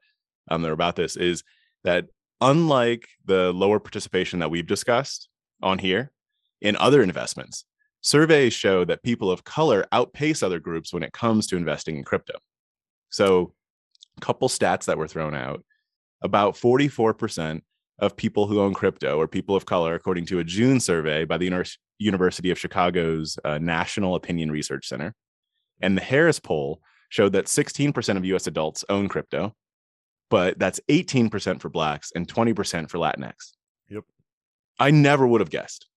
um, 0.51 0.61
that 0.61 0.69
are 0.69 0.73
about 0.73 0.95
this, 0.95 1.17
is 1.17 1.43
that 1.83 2.05
unlike 2.41 3.09
the 3.25 3.51
lower 3.53 3.79
participation 3.79 4.37
that 4.37 4.51
we've 4.51 4.67
discussed 4.67 5.29
on 5.63 5.79
here 5.79 6.11
in 6.61 6.75
other 6.75 7.01
investments, 7.01 7.65
surveys 8.01 8.53
show 8.53 8.85
that 8.85 9.01
people 9.01 9.31
of 9.31 9.43
color 9.43 9.83
outpace 9.91 10.43
other 10.43 10.59
groups 10.59 10.93
when 10.93 11.01
it 11.01 11.11
comes 11.11 11.47
to 11.47 11.57
investing 11.57 11.97
in 11.97 12.03
crypto. 12.03 12.35
So, 13.09 13.53
a 14.15 14.21
couple 14.21 14.47
stats 14.47 14.85
that 14.85 14.99
were 14.99 15.07
thrown 15.07 15.33
out 15.33 15.65
about 16.21 16.53
44% 16.53 17.61
of 17.97 18.15
people 18.15 18.45
who 18.45 18.61
own 18.61 18.75
crypto 18.75 19.19
are 19.19 19.27
people 19.27 19.55
of 19.55 19.65
color, 19.65 19.95
according 19.95 20.27
to 20.27 20.37
a 20.37 20.43
June 20.43 20.79
survey 20.79 21.25
by 21.25 21.39
the 21.39 21.45
University 21.97 22.51
of 22.51 22.59
Chicago's 22.59 23.37
uh, 23.43 23.57
National 23.57 24.15
Opinion 24.15 24.51
Research 24.51 24.87
Center. 24.87 25.13
And 25.81 25.97
the 25.97 26.01
Harris 26.01 26.39
poll 26.39 26.81
showed 27.09 27.33
that 27.33 27.45
16% 27.45 28.17
of 28.17 28.25
US 28.25 28.47
adults 28.47 28.83
own 28.89 29.07
crypto, 29.07 29.55
but 30.29 30.57
that's 30.59 30.79
18% 30.89 31.61
for 31.61 31.69
Blacks 31.69 32.11
and 32.15 32.27
20% 32.27 32.89
for 32.89 32.97
Latinx. 32.97 33.33
Yep. 33.89 34.03
I 34.79 34.91
never 34.91 35.25
would 35.27 35.41
have 35.41 35.49
guessed. 35.49 35.87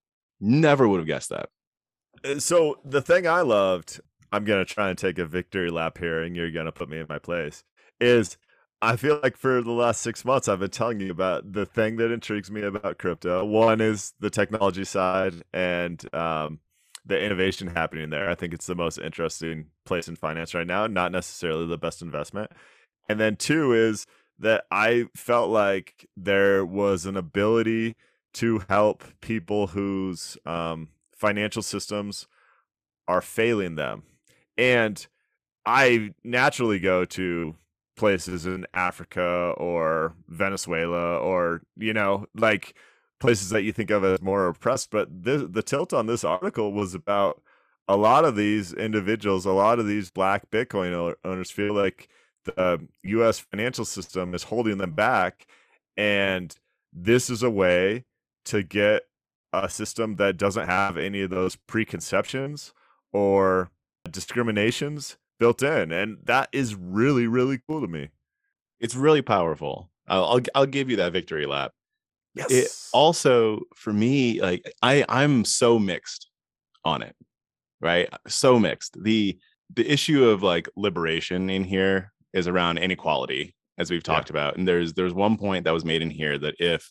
Never 0.40 0.86
would 0.86 0.98
have 0.98 1.06
guessed 1.06 1.30
that. 1.30 1.48
Uh, 2.24 2.38
So 2.38 2.76
the 2.84 3.02
thing 3.02 3.26
I 3.26 3.40
loved, 3.40 4.00
I'm 4.30 4.44
gonna 4.44 4.64
try 4.64 4.90
and 4.90 4.98
take 4.98 5.18
a 5.18 5.24
victory 5.24 5.70
lap 5.70 5.98
here, 5.98 6.22
and 6.22 6.36
you're 6.36 6.50
gonna 6.50 6.72
put 6.72 6.88
me 6.88 6.98
in 6.98 7.06
my 7.08 7.18
place. 7.18 7.64
Is 8.00 8.36
I 8.80 8.96
feel 8.96 9.18
like 9.22 9.36
for 9.36 9.60
the 9.60 9.72
last 9.72 10.02
six 10.02 10.24
months, 10.24 10.46
I've 10.46 10.60
been 10.60 10.70
telling 10.70 11.00
you 11.00 11.10
about 11.10 11.52
the 11.52 11.66
thing 11.66 11.96
that 11.96 12.12
intrigues 12.12 12.50
me 12.50 12.62
about 12.62 12.98
crypto. 12.98 13.44
One 13.44 13.80
is 13.80 14.14
the 14.20 14.30
technology 14.30 14.84
side 14.84 15.34
and 15.52 16.02
um, 16.14 16.60
the 17.04 17.20
innovation 17.20 17.68
happening 17.68 18.10
there. 18.10 18.30
I 18.30 18.36
think 18.36 18.54
it's 18.54 18.66
the 18.66 18.76
most 18.76 18.98
interesting 18.98 19.66
place 19.84 20.06
in 20.06 20.14
finance 20.14 20.54
right 20.54 20.66
now, 20.66 20.86
not 20.86 21.10
necessarily 21.10 21.66
the 21.66 21.78
best 21.78 22.02
investment. 22.02 22.52
And 23.08 23.18
then 23.18 23.34
two 23.34 23.72
is 23.72 24.06
that 24.38 24.64
I 24.70 25.06
felt 25.16 25.50
like 25.50 26.06
there 26.16 26.64
was 26.64 27.04
an 27.04 27.16
ability 27.16 27.96
to 28.34 28.62
help 28.68 29.02
people 29.20 29.68
whose 29.68 30.38
um, 30.46 30.90
financial 31.16 31.62
systems 31.62 32.28
are 33.08 33.22
failing 33.22 33.74
them. 33.74 34.04
And 34.56 35.04
I 35.66 36.10
naturally 36.22 36.78
go 36.78 37.04
to 37.06 37.56
places 37.98 38.46
in 38.46 38.66
Africa 38.72 39.52
or 39.58 40.14
Venezuela 40.28 41.18
or, 41.18 41.60
you 41.76 41.92
know, 41.92 42.26
like 42.34 42.74
places 43.20 43.50
that 43.50 43.62
you 43.62 43.72
think 43.72 43.90
of 43.90 44.04
as 44.04 44.22
more 44.22 44.46
oppressed. 44.46 44.90
But 44.90 45.24
the, 45.24 45.48
the 45.50 45.62
tilt 45.62 45.92
on 45.92 46.06
this 46.06 46.24
article 46.24 46.72
was 46.72 46.94
about 46.94 47.42
a 47.88 47.96
lot 47.96 48.24
of 48.24 48.36
these 48.36 48.72
individuals, 48.72 49.44
a 49.44 49.52
lot 49.52 49.78
of 49.78 49.86
these 49.86 50.10
black 50.10 50.50
Bitcoin 50.50 51.14
owners 51.24 51.50
feel 51.50 51.74
like 51.74 52.08
the 52.44 52.86
US 53.02 53.38
financial 53.38 53.84
system 53.84 54.34
is 54.34 54.44
holding 54.44 54.78
them 54.78 54.92
back. 54.92 55.46
And 55.96 56.54
this 56.92 57.28
is 57.28 57.42
a 57.42 57.50
way 57.50 58.04
to 58.46 58.62
get 58.62 59.02
a 59.52 59.68
system 59.68 60.16
that 60.16 60.36
doesn't 60.36 60.66
have 60.66 60.96
any 60.96 61.22
of 61.22 61.30
those 61.30 61.56
preconceptions 61.56 62.72
or 63.12 63.70
discriminations 64.10 65.16
built 65.38 65.62
in. 65.62 65.92
And 65.92 66.18
that 66.24 66.48
is 66.52 66.74
really, 66.74 67.26
really 67.26 67.60
cool 67.68 67.80
to 67.80 67.88
me. 67.88 68.08
It's 68.80 68.94
really 68.94 69.22
powerful. 69.22 69.90
I'll 70.06 70.24
I'll, 70.24 70.40
I'll 70.54 70.66
give 70.66 70.90
you 70.90 70.96
that 70.96 71.12
victory 71.12 71.46
lap. 71.46 71.72
Yes. 72.34 72.50
It 72.50 72.68
also 72.92 73.62
for 73.74 73.92
me, 73.92 74.40
like 74.40 74.70
I 74.82 75.04
I'm 75.08 75.44
so 75.44 75.78
mixed 75.78 76.28
on 76.84 77.02
it, 77.02 77.16
right? 77.80 78.08
So 78.26 78.58
mixed. 78.58 79.02
The 79.02 79.38
the 79.74 79.90
issue 79.90 80.24
of 80.28 80.42
like 80.42 80.68
liberation 80.76 81.50
in 81.50 81.64
here 81.64 82.12
is 82.32 82.46
around 82.46 82.78
inequality, 82.78 83.54
as 83.78 83.90
we've 83.90 84.02
Yeah. 84.06 84.14
talked 84.14 84.30
about. 84.30 84.56
And 84.56 84.66
there's 84.68 84.94
there's 84.94 85.14
one 85.14 85.36
point 85.36 85.64
that 85.64 85.74
was 85.74 85.84
made 85.84 86.02
in 86.02 86.10
here 86.10 86.38
that 86.38 86.54
if 86.58 86.90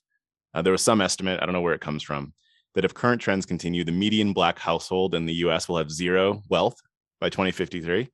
uh, 0.53 0.61
there 0.61 0.71
was 0.71 0.81
some 0.81 1.01
estimate, 1.01 1.41
I 1.41 1.45
don't 1.45 1.53
know 1.53 1.61
where 1.61 1.73
it 1.73 1.81
comes 1.81 2.03
from, 2.03 2.33
that 2.75 2.85
if 2.85 2.93
current 2.93 3.21
trends 3.21 3.45
continue, 3.45 3.83
the 3.83 3.91
median 3.91 4.33
black 4.33 4.59
household 4.59 5.15
in 5.15 5.25
the 5.25 5.33
US 5.45 5.67
will 5.69 5.77
have 5.77 5.91
zero 5.91 6.41
wealth 6.49 6.75
by 7.21 7.29
2053. 7.29 8.09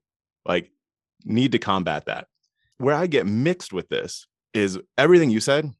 Like, 0.45 0.71
need 1.25 1.51
to 1.53 1.59
combat 1.59 2.05
that. 2.05 2.27
Where 2.77 2.95
I 2.95 3.07
get 3.07 3.25
mixed 3.25 3.71
with 3.73 3.87
this 3.89 4.27
is 4.53 4.77
everything 4.97 5.29
you 5.29 5.39
said, 5.39 5.71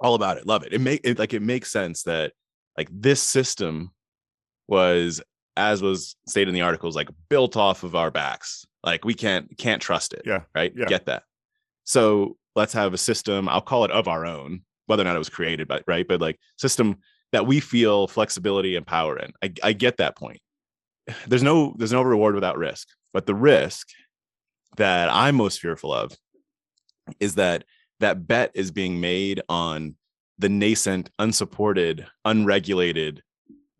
all 0.00 0.14
about 0.14 0.36
it. 0.38 0.46
Love 0.46 0.64
it. 0.64 0.72
It 0.72 0.80
make 0.80 1.00
it 1.04 1.18
like 1.18 1.34
it 1.34 1.42
makes 1.42 1.70
sense 1.70 2.02
that 2.04 2.32
like 2.76 2.88
this 2.90 3.22
system 3.22 3.92
was, 4.68 5.20
as 5.56 5.82
was 5.82 6.16
stated 6.26 6.48
in 6.48 6.54
the 6.54 6.62
articles, 6.62 6.96
like 6.96 7.08
built 7.28 7.56
off 7.56 7.82
of 7.84 7.94
our 7.94 8.10
backs. 8.10 8.64
Like 8.82 9.04
we 9.04 9.14
can't 9.14 9.56
can't 9.58 9.82
trust 9.82 10.12
it. 10.12 10.22
Yeah, 10.24 10.40
Right. 10.54 10.72
yeah. 10.74 10.86
Get 10.86 11.06
that. 11.06 11.24
So 11.84 12.36
let's 12.56 12.72
have 12.72 12.94
a 12.94 12.98
system. 12.98 13.48
I'll 13.48 13.60
call 13.60 13.84
it 13.84 13.90
of 13.90 14.08
our 14.08 14.24
own, 14.26 14.62
whether 14.86 15.02
or 15.02 15.04
not 15.04 15.16
it 15.16 15.18
was 15.20 15.28
created, 15.28 15.68
but 15.68 15.84
right. 15.86 16.06
But 16.06 16.20
like 16.20 16.38
system 16.58 16.96
that 17.32 17.46
we 17.46 17.60
feel 17.60 18.06
flexibility 18.08 18.76
and 18.76 18.86
power 18.86 19.18
in. 19.18 19.32
I, 19.42 19.52
I 19.62 19.72
get 19.72 19.98
that 19.98 20.16
point. 20.16 20.40
There's 21.26 21.42
no 21.42 21.74
there's 21.78 21.92
no 21.92 22.02
reward 22.02 22.34
without 22.34 22.58
risk. 22.58 22.88
But 23.12 23.26
the 23.26 23.34
risk 23.34 23.88
that 24.76 25.08
I'm 25.10 25.36
most 25.36 25.60
fearful 25.60 25.92
of 25.92 26.12
is 27.20 27.34
that 27.34 27.64
that 28.00 28.26
bet 28.26 28.50
is 28.54 28.70
being 28.70 29.00
made 29.00 29.40
on 29.48 29.96
the 30.38 30.48
nascent, 30.48 31.10
unsupported, 31.18 32.06
unregulated, 32.24 33.22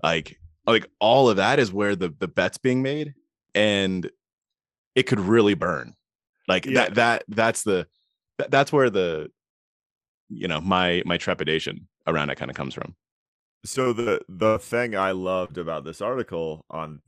like 0.03 0.39
like 0.67 0.87
all 1.01 1.29
of 1.29 1.37
that 1.37 1.59
is 1.59 1.73
where 1.73 1.97
the 1.97 2.15
the 2.19 2.29
bet's 2.29 2.59
being 2.59 2.83
made, 2.83 3.15
and 3.55 4.11
it 4.95 5.05
could 5.05 5.21
really 5.21 5.55
burn. 5.55 5.95
Like 6.47 6.67
Yeah. 6.67 6.85
that 6.85 6.95
that 6.95 7.25
that's 7.29 7.63
the 7.63 7.87
that's 8.49 8.73
where 8.73 8.91
the 8.91 9.31
you 10.29 10.49
know 10.49 10.61
my 10.61 11.03
my 11.07 11.17
trepidation 11.17 11.89
around 12.07 12.31
it 12.31 12.37
kind 12.37 12.51
of 12.51 12.57
comes 12.57 12.75
from. 12.75 12.95
so 13.65 13.93
the 13.93 14.21
the 14.29 14.59
thing 14.59 14.97
I 14.97 15.13
loved 15.13 15.57
about 15.59 15.85
this 15.85 16.01
article 16.01 16.65
on 16.71 17.01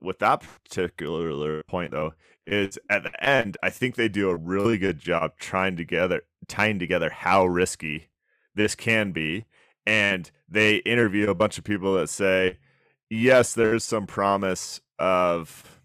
with 0.00 0.18
that 0.20 0.42
particular 0.64 1.62
point 1.64 1.90
though 1.90 2.12
is 2.46 2.78
at 2.90 3.02
the 3.02 3.24
end 3.24 3.56
I 3.62 3.70
think 3.70 3.94
they 3.94 4.08
do 4.08 4.30
a 4.30 4.36
really 4.36 4.78
good 4.78 4.98
job 4.98 5.32
trying 5.38 5.76
together 5.76 6.22
tying 6.48 6.78
together 6.78 7.10
how 7.10 7.46
risky 7.46 8.08
this 8.54 8.74
can 8.74 9.12
be. 9.12 9.46
And 9.86 10.30
they 10.48 10.76
interview 10.76 11.30
a 11.30 11.34
bunch 11.34 11.58
of 11.58 11.64
people 11.64 11.94
that 11.94 12.08
say 12.08 12.58
yes 13.10 13.52
there's 13.52 13.84
some 13.84 14.06
promise 14.06 14.80
of 14.98 15.80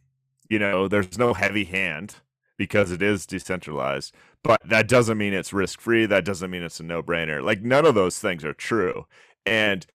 you 0.50 0.60
know 0.60 0.88
there's 0.88 1.18
no 1.18 1.34
heavy 1.34 1.66
hand 1.66 2.16
because 2.58 2.92
it 2.92 3.02
is 3.02 3.26
decentralized 3.26 4.14
but 4.44 4.62
that 4.64 4.88
doesn't 4.88 5.18
mean 5.18 5.34
it's 5.34 5.52
risk 5.52 5.82
free 5.82 6.06
that 6.06 6.24
doesn't 6.24 6.52
mean 6.52 6.64
it's 6.64 6.80
a 6.80 6.84
no 6.84 7.04
brainer 7.04 7.44
like 7.44 7.62
none 7.62 7.86
of 7.86 7.96
those 7.96 8.20
things 8.20 8.46
are 8.46 8.54
true. 8.54 9.06
And 9.46 9.86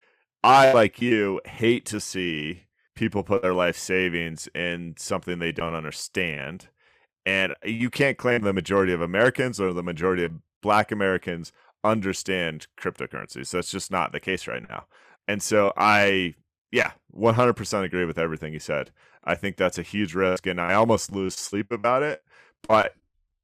I, 0.43 0.73
like 0.73 1.01
you, 1.01 1.41
hate 1.45 1.87
to 1.87 2.01
see 2.01 2.65
people 2.95 3.23
put 3.23 3.43
their 3.43 3.55
life 3.55 3.77
savings 3.77 4.49
in 4.55 4.95
something 4.99 5.39
they 5.39 5.53
don't 5.53 5.75
understand. 5.75 6.69
And 7.25 7.55
you 7.65 7.91
can't 7.91 8.19
claim 8.19 8.43
the 8.43 8.53
majority 8.53 8.93
of 8.93 9.01
Americans 9.01 9.61
or 9.61 9.73
the 9.73 9.83
majority 9.83 10.25
of 10.25 10.33
Black 10.63 10.93
Americans 10.93 11.53
understand 11.85 12.67
cryptocurrencies. 12.79 13.51
That's 13.51 13.71
just 13.71 13.91
not 13.91 14.13
the 14.13 14.21
case 14.21 14.47
right 14.47 14.67
now. 14.69 14.87
And 15.29 15.43
so 15.43 15.73
I, 15.77 16.35
yeah, 16.71 16.93
100% 17.11 17.85
agree 17.85 18.05
with 18.05 18.19
everything 18.19 18.53
you 18.53 18.59
said. 18.59 18.91
I 19.25 19.35
think 19.37 19.57
that's 19.57 19.79
a 19.79 19.83
huge 19.83 20.15
risk, 20.15 20.47
and 20.47 20.61
I 20.61 20.75
almost 20.75 21.13
lose 21.13 21.35
sleep 21.37 21.71
about 21.71 22.03
it. 22.03 22.25
But 22.67 22.95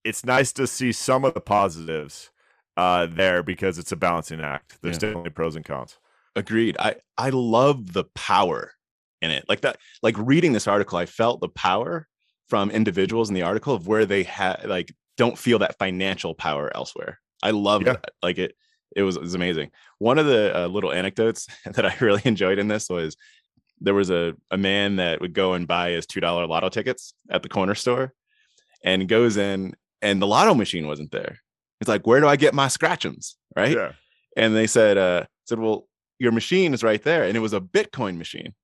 it's 0.05 0.25
nice 0.25 0.53
to 0.55 0.67
see 0.67 0.93
some 0.93 1.25
of 1.25 1.35
the 1.35 1.41
positives 1.41 2.31
uh, 2.77 3.07
there 3.07 3.43
because 3.43 3.79
it's 3.79 3.93
a 3.93 3.97
balancing 3.97 4.41
act. 4.41 4.79
There's 4.83 4.97
Yeah. 4.97 5.09
definitely 5.11 5.31
pros 5.31 5.57
and 5.57 5.65
cons. 5.65 5.99
Agreed. 6.37 6.77
I 6.79 6.97
I 7.17 7.31
love 7.31 7.93
the 7.93 8.05
power 8.05 8.75
in 9.22 9.31
it. 9.31 9.44
Like 9.48 9.61
that 9.62 9.76
like 10.02 10.16
reading 10.18 10.52
this 10.52 10.66
article, 10.68 10.98
I 10.98 11.07
felt 11.07 11.40
the 11.40 11.48
power 11.48 12.07
from 12.48 12.70
individuals 12.70 13.28
in 13.28 13.35
the 13.35 13.42
article 13.42 13.74
of 13.74 13.87
where 13.87 14.07
they 14.07 14.22
had 14.22 14.64
like 14.66 14.94
don't 15.16 15.37
feel 15.38 15.59
that 15.61 15.78
financial 15.78 16.35
power 16.35 16.70
elsewhere. 16.74 17.18
I 17.42 17.50
love 17.50 17.83
Yeah. 17.83 17.94
that. 17.94 18.11
Like 18.22 18.38
it 18.38 18.54
it 18.96 19.02
was, 19.02 19.16
it 19.16 19.20
was 19.22 19.35
amazing. 19.35 19.70
One 19.98 20.18
of 20.18 20.26
the 20.26 20.57
uh, 20.64 20.66
little 20.66 20.92
anecdotes 20.92 21.46
that 21.66 21.85
I 21.85 21.94
really 22.00 22.22
enjoyed 22.24 22.59
in 22.59 22.68
this 22.68 22.88
was 22.88 23.16
there 23.81 23.94
was 23.94 24.11
a, 24.11 24.35
a 24.50 24.57
man 24.57 24.96
that 24.96 25.20
would 25.20 25.35
go 25.35 25.52
and 25.52 25.68
buy 25.68 25.90
his 25.90 26.07
$2 26.07 26.48
lotto 26.48 26.68
tickets 26.68 27.12
at 27.31 27.42
the 27.42 27.48
corner 27.48 27.74
store 27.76 28.12
and 28.83 29.07
goes 29.09 29.37
in 29.37 29.74
and 30.02 30.20
the 30.22 30.26
lotto 30.26 30.54
machine 30.54 30.87
wasn't 30.87 31.11
there. 31.12 31.38
He's 31.78 31.88
like, 31.88 32.07
where 32.07 32.20
do 32.20 32.26
I 32.26 32.37
get 32.37 32.54
my 32.54 32.66
scratchums? 32.66 33.35
Right 33.57 33.72
Yeah. 33.76 33.92
and 34.37 34.54
they 34.57 34.66
said 34.66 34.96
uh 34.98 35.24
said 35.46 35.59
well 35.59 35.87
your 36.18 36.33
machine 36.33 36.74
is 36.74 36.83
right 36.83 37.02
there 37.02 37.24
and 37.24 37.37
it 37.37 37.40
was 37.40 37.52
a 37.52 37.61
bitcoin 37.61 38.16
machine 38.18 38.54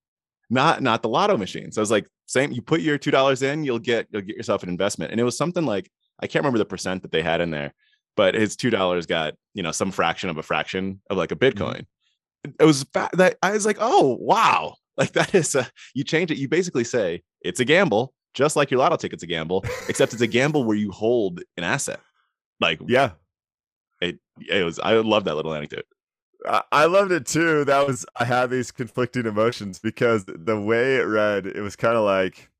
not 0.50 0.83
not 0.83 1.02
the 1.02 1.09
lotto 1.09 1.37
machine. 1.37 1.72
So 1.72 1.80
i 1.80 1.83
was 1.83 1.90
like 1.90 2.07
same 2.26 2.52
you 2.52 2.62
put 2.62 2.80
your 2.80 2.98
two 2.98 3.11
dollars 3.11 3.42
in 3.42 3.64
you'll 3.64 3.78
get 3.78 4.07
you'll 4.11 4.22
get 4.22 4.37
yourself 4.37 4.62
an 4.62 4.68
investment. 4.68 5.11
And 5.11 5.20
it 5.20 5.24
was 5.24 5.37
something 5.37 5.64
like 5.64 5.90
i 6.20 6.26
can't 6.26 6.42
remember 6.42 6.59
the 6.59 6.64
percent 6.64 7.02
that 7.02 7.12
they 7.12 7.22
had 7.22 7.40
in 7.40 7.50
there 7.50 7.74
but 8.16 8.35
his 8.35 8.57
two 8.57 8.70
dollars 8.70 9.07
got 9.07 9.35
you 9.54 9.62
know 9.62 9.72
some 9.72 9.90
fraction 9.90 10.30
of 10.30 10.38
a 10.38 10.42
fraction 10.42 11.00
of 11.11 11.16
like 11.16 11.33
a 11.33 11.37
mm-hmm. 11.37 11.59
bitcoin. 11.59 11.87
It 12.61 12.64
was 12.64 12.85
that 12.92 13.37
i 13.42 13.52
was 13.52 13.66
like 13.66 13.78
oh 13.80 14.16
wow. 14.20 14.74
Like 14.96 15.11
that 15.14 15.35
is 15.35 15.57
a 15.57 15.68
you 15.92 16.04
change 16.04 16.30
it 16.30 16.38
you 16.38 16.46
basically 16.46 16.85
say 16.85 17.22
it's 17.40 17.59
a 17.59 17.64
gamble 17.64 18.14
just 18.33 18.54
like 18.54 18.70
your 18.70 18.78
lotto 18.78 18.96
ticket's 18.96 19.24
a 19.24 19.26
gamble 19.26 19.64
except 19.88 20.12
it's 20.12 20.22
a 20.22 20.28
gamble 20.28 20.62
where 20.62 20.76
you 20.76 20.92
hold 20.92 21.40
an 21.57 21.64
asset. 21.64 21.98
Like 22.61 22.78
Yeah. 22.87 23.11
it, 24.00 24.20
it 24.38 24.64
was 24.64 24.78
i 24.78 24.94
love 24.94 25.24
that 25.24 25.35
little 25.35 25.52
anecdote 25.52 25.87
I- 26.46 26.85
loved 26.87 27.12
it 27.12 27.26
too. 27.26 27.64
That 27.64 27.87
was 27.87 28.04
I 28.16 28.24
had 28.24 28.50
these 28.50 28.70
conflicting 28.70 29.26
emotions 29.26 29.78
because 29.78 30.24
the 30.26 30.61
way 30.61 30.96
it 30.96 31.02
read, 31.04 31.46
it 31.46 31.61
was 31.61 31.76
kind 31.76 31.96
of 31.96 32.04
like 32.04 32.50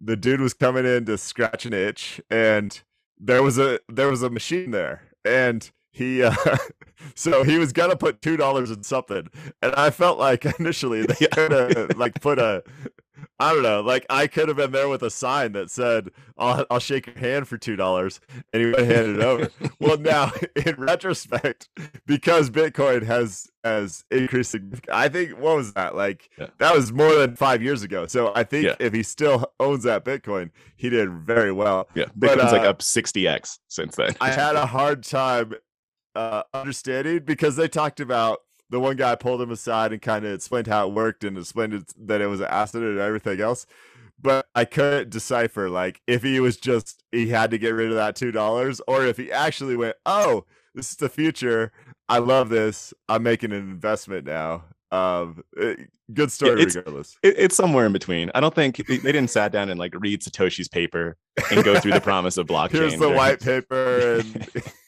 the 0.00 0.16
dude 0.16 0.40
was 0.40 0.54
coming 0.54 0.86
in 0.86 1.04
to 1.06 1.18
scratch 1.18 1.66
an 1.66 1.72
itch, 1.72 2.20
and 2.30 2.80
there 3.18 3.42
was 3.42 3.58
a 3.58 3.80
there 3.88 4.08
was 4.08 4.22
a 4.22 4.30
machine 4.30 4.70
there, 4.70 5.02
and 5.24 5.70
he 5.92 6.22
uh, 6.22 6.34
so 7.14 7.42
he 7.42 7.58
was 7.58 7.72
gonna 7.72 7.96
put 7.96 8.22
two 8.22 8.36
dollars 8.36 8.70
in 8.70 8.82
something, 8.82 9.28
and 9.62 9.74
I 9.74 9.90
felt 9.90 10.18
like 10.18 10.44
initially 10.60 11.02
they 11.02 11.26
could 11.32 11.52
have 11.52 11.96
like 11.96 12.20
put 12.20 12.38
a 12.38 12.62
I 13.38 13.52
don't 13.54 13.62
know. 13.62 13.80
Like 13.80 14.06
I 14.10 14.26
could 14.26 14.48
have 14.48 14.56
been 14.56 14.72
there 14.72 14.88
with 14.88 15.02
a 15.02 15.10
sign 15.10 15.52
that 15.52 15.70
said, 15.70 16.10
"I'll 16.38 16.66
I'll 16.70 16.78
shake 16.78 17.06
your 17.06 17.16
hand 17.18 17.48
for 17.48 17.56
two 17.58 17.76
dollars," 17.76 18.20
and 18.52 18.60
he 18.60 18.66
would 18.66 18.78
have 18.78 18.88
handed 18.88 19.16
it 19.16 19.22
over. 19.22 19.48
well, 19.78 19.98
now 20.00 20.32
in 20.66 20.74
retrospect, 20.76 21.68
because 22.06 22.50
Bitcoin 22.50 23.02
has 23.04 23.48
has 23.64 24.04
increased, 24.10 24.56
I 24.90 25.08
think 25.08 25.32
what 25.38 25.56
was 25.56 25.72
that 25.74 25.94
like? 25.94 26.30
Yeah. 26.38 26.46
That 26.58 26.74
was 26.74 26.92
more 26.92 27.14
than 27.14 27.36
five 27.36 27.62
years 27.62 27.82
ago. 27.82 28.06
So 28.06 28.32
I 28.34 28.42
think 28.44 28.64
Yeah. 28.66 28.76
if 28.80 28.92
he 28.94 29.02
still 29.02 29.52
owns 29.60 29.84
that 29.84 30.04
Bitcoin, 30.04 30.50
he 30.76 30.88
did 30.88 31.10
very 31.10 31.52
well. 31.52 31.88
Yeah, 31.94 32.06
But, 32.16 32.38
Bitcoin's 32.38 32.52
like 32.52 32.62
uh, 32.62 32.70
up 32.70 32.78
60x 32.78 33.58
since 33.68 33.96
then. 33.96 34.16
I 34.20 34.30
had 34.30 34.56
a 34.56 34.64
hard 34.64 35.02
time 35.02 35.54
uh, 36.14 36.42
understanding 36.54 37.20
because 37.24 37.56
they 37.56 37.68
talked 37.68 38.00
about 38.00 38.38
the 38.70 38.80
one 38.80 38.96
guy 38.96 39.14
pulled 39.16 39.42
him 39.42 39.50
aside 39.50 39.92
and 39.92 40.00
kind 40.00 40.24
of 40.24 40.32
explained 40.32 40.68
how 40.68 40.88
it 40.88 40.94
worked 40.94 41.24
and 41.24 41.36
explained 41.36 41.74
it, 41.74 41.92
that 42.06 42.20
it 42.20 42.28
was 42.28 42.40
an 42.40 42.46
acid 42.48 42.82
and 42.82 42.98
everything 42.98 43.40
else. 43.40 43.66
But 44.22 44.46
I 44.54 44.64
couldn't 44.64 45.10
decipher 45.10 45.68
like 45.70 46.00
if 46.06 46.22
he 46.22 46.40
was 46.40 46.56
just 46.56 47.02
he 47.10 47.28
had 47.28 47.50
to 47.50 47.58
get 47.58 47.70
rid 47.70 47.88
of 47.88 47.94
that 47.96 48.16
two 48.16 48.30
dollars 48.32 48.80
or 48.86 49.04
if 49.06 49.16
he 49.16 49.32
actually 49.32 49.76
went, 49.76 49.96
oh, 50.06 50.44
this 50.74 50.90
is 50.90 50.96
the 50.96 51.08
future. 51.08 51.72
I 52.08 52.18
love 52.18 52.48
this. 52.48 52.92
I'm 53.08 53.22
making 53.22 53.52
an 53.52 53.58
investment 53.58 54.26
now. 54.26 54.64
Um, 54.92 55.42
eh, 55.60 55.74
good 56.12 56.32
story 56.32 56.60
it's- 56.62 56.74
regardless. 56.74 57.16
It, 57.22 57.34
it's 57.38 57.56
somewhere 57.56 57.86
in 57.86 57.92
between. 57.92 58.30
I 58.34 58.40
don't 58.40 58.54
think 58.54 58.84
they, 58.86 58.98
they 58.98 59.12
didn't 59.12 59.30
sat 59.30 59.52
down 59.52 59.68
and 59.70 59.78
like 59.78 59.94
read 59.98 60.20
Satoshi's 60.20 60.68
paper 60.68 61.16
and 61.50 61.64
go 61.64 61.78
through 61.80 61.92
the 61.92 62.00
promise 62.00 62.36
of 62.36 62.46
blockchain. 62.48 62.72
Here's 62.72 62.98
the 62.98 63.10
white 63.10 63.40
paper 63.40 64.18
and 64.18 64.50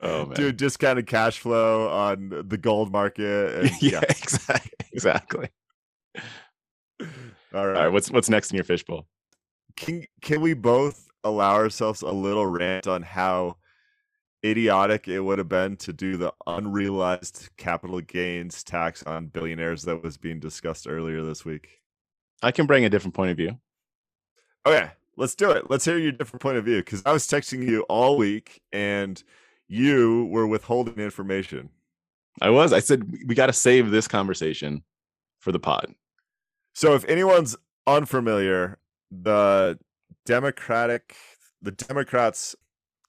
Oh 0.00 0.26
man. 0.26 0.34
do 0.34 0.52
discounted 0.52 1.06
cash 1.06 1.38
flow 1.38 1.88
on 1.88 2.44
the 2.46 2.58
gold 2.58 2.92
market. 2.92 3.68
And, 3.72 3.82
yeah, 3.82 4.00
exactly. 4.08 4.86
Exactly. 4.92 5.48
All 7.00 7.06
All 7.54 7.66
right. 7.66 7.84
right, 7.84 7.88
what's 7.92 8.10
what's 8.10 8.28
next 8.28 8.50
in 8.50 8.56
your 8.56 8.64
fishbowl? 8.64 9.06
Can 9.76 10.04
can 10.22 10.40
we 10.40 10.54
both 10.54 11.08
allow 11.24 11.54
ourselves 11.54 12.02
a 12.02 12.10
little 12.10 12.46
rant 12.46 12.86
on 12.86 13.02
how 13.02 13.56
idiotic 14.44 15.08
it 15.08 15.20
would 15.20 15.38
have 15.38 15.48
been 15.48 15.76
to 15.76 15.92
do 15.92 16.16
the 16.16 16.32
unrealized 16.46 17.48
capital 17.56 18.00
gains 18.00 18.62
tax 18.62 19.02
on 19.02 19.26
billionaires 19.26 19.82
that 19.82 20.02
was 20.02 20.16
being 20.16 20.38
discussed 20.40 20.86
earlier 20.88 21.22
this 21.22 21.44
week? 21.44 21.80
I 22.42 22.52
can 22.52 22.66
bring 22.66 22.84
a 22.84 22.90
different 22.90 23.14
point 23.14 23.30
of 23.32 23.36
view. 23.36 23.58
Okay, 24.64 24.90
let's 25.16 25.34
do 25.34 25.50
it. 25.50 25.70
Let's 25.70 25.84
hear 25.84 25.98
your 25.98 26.12
different 26.12 26.42
point 26.42 26.56
of 26.56 26.64
view 26.64 26.78
because 26.78 27.02
I 27.04 27.12
was 27.12 27.26
texting 27.26 27.66
you 27.66 27.82
all 27.82 28.16
week 28.16 28.60
and 28.72 29.22
you 29.68 30.26
were 30.26 30.46
withholding 30.46 30.98
information. 30.98 31.70
I 32.40 32.50
was. 32.50 32.72
I 32.72 32.80
said 32.80 33.10
we 33.26 33.34
got 33.34 33.46
to 33.46 33.52
save 33.52 33.90
this 33.90 34.08
conversation 34.08 34.82
for 35.38 35.52
the 35.52 35.58
pod. 35.58 35.94
So 36.74 36.94
if 36.94 37.04
anyone's 37.06 37.56
unfamiliar, 37.86 38.78
the 39.10 39.78
Democratic, 40.24 41.16
the 41.60 41.72
Democrats, 41.72 42.54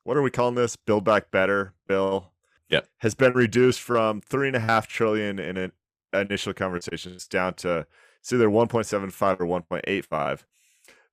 what 0.04 0.18
are 0.18 0.22
we 0.22 0.32
calling 0.32 0.56
this? 0.56 0.76
Build 0.76 1.04
Back 1.04 1.32
Better 1.32 1.74
bill. 1.88 2.32
Yep. 2.70 2.88
Has 3.00 3.16
been 3.16 3.34
reduced 3.34 3.82
from 3.82 4.22
three 4.22 4.48
and 4.48 4.56
a 4.56 4.60
half 4.60 4.88
trillion 4.88 5.40
in 5.40 5.58
an 5.58 5.72
initial 6.14 6.54
conversations 6.54 7.28
down 7.28 7.56
to 7.56 7.88
it's 8.20 8.34
either 8.34 8.50
1.75 8.50 9.40
or 9.40 9.46
1.85. 9.46 10.44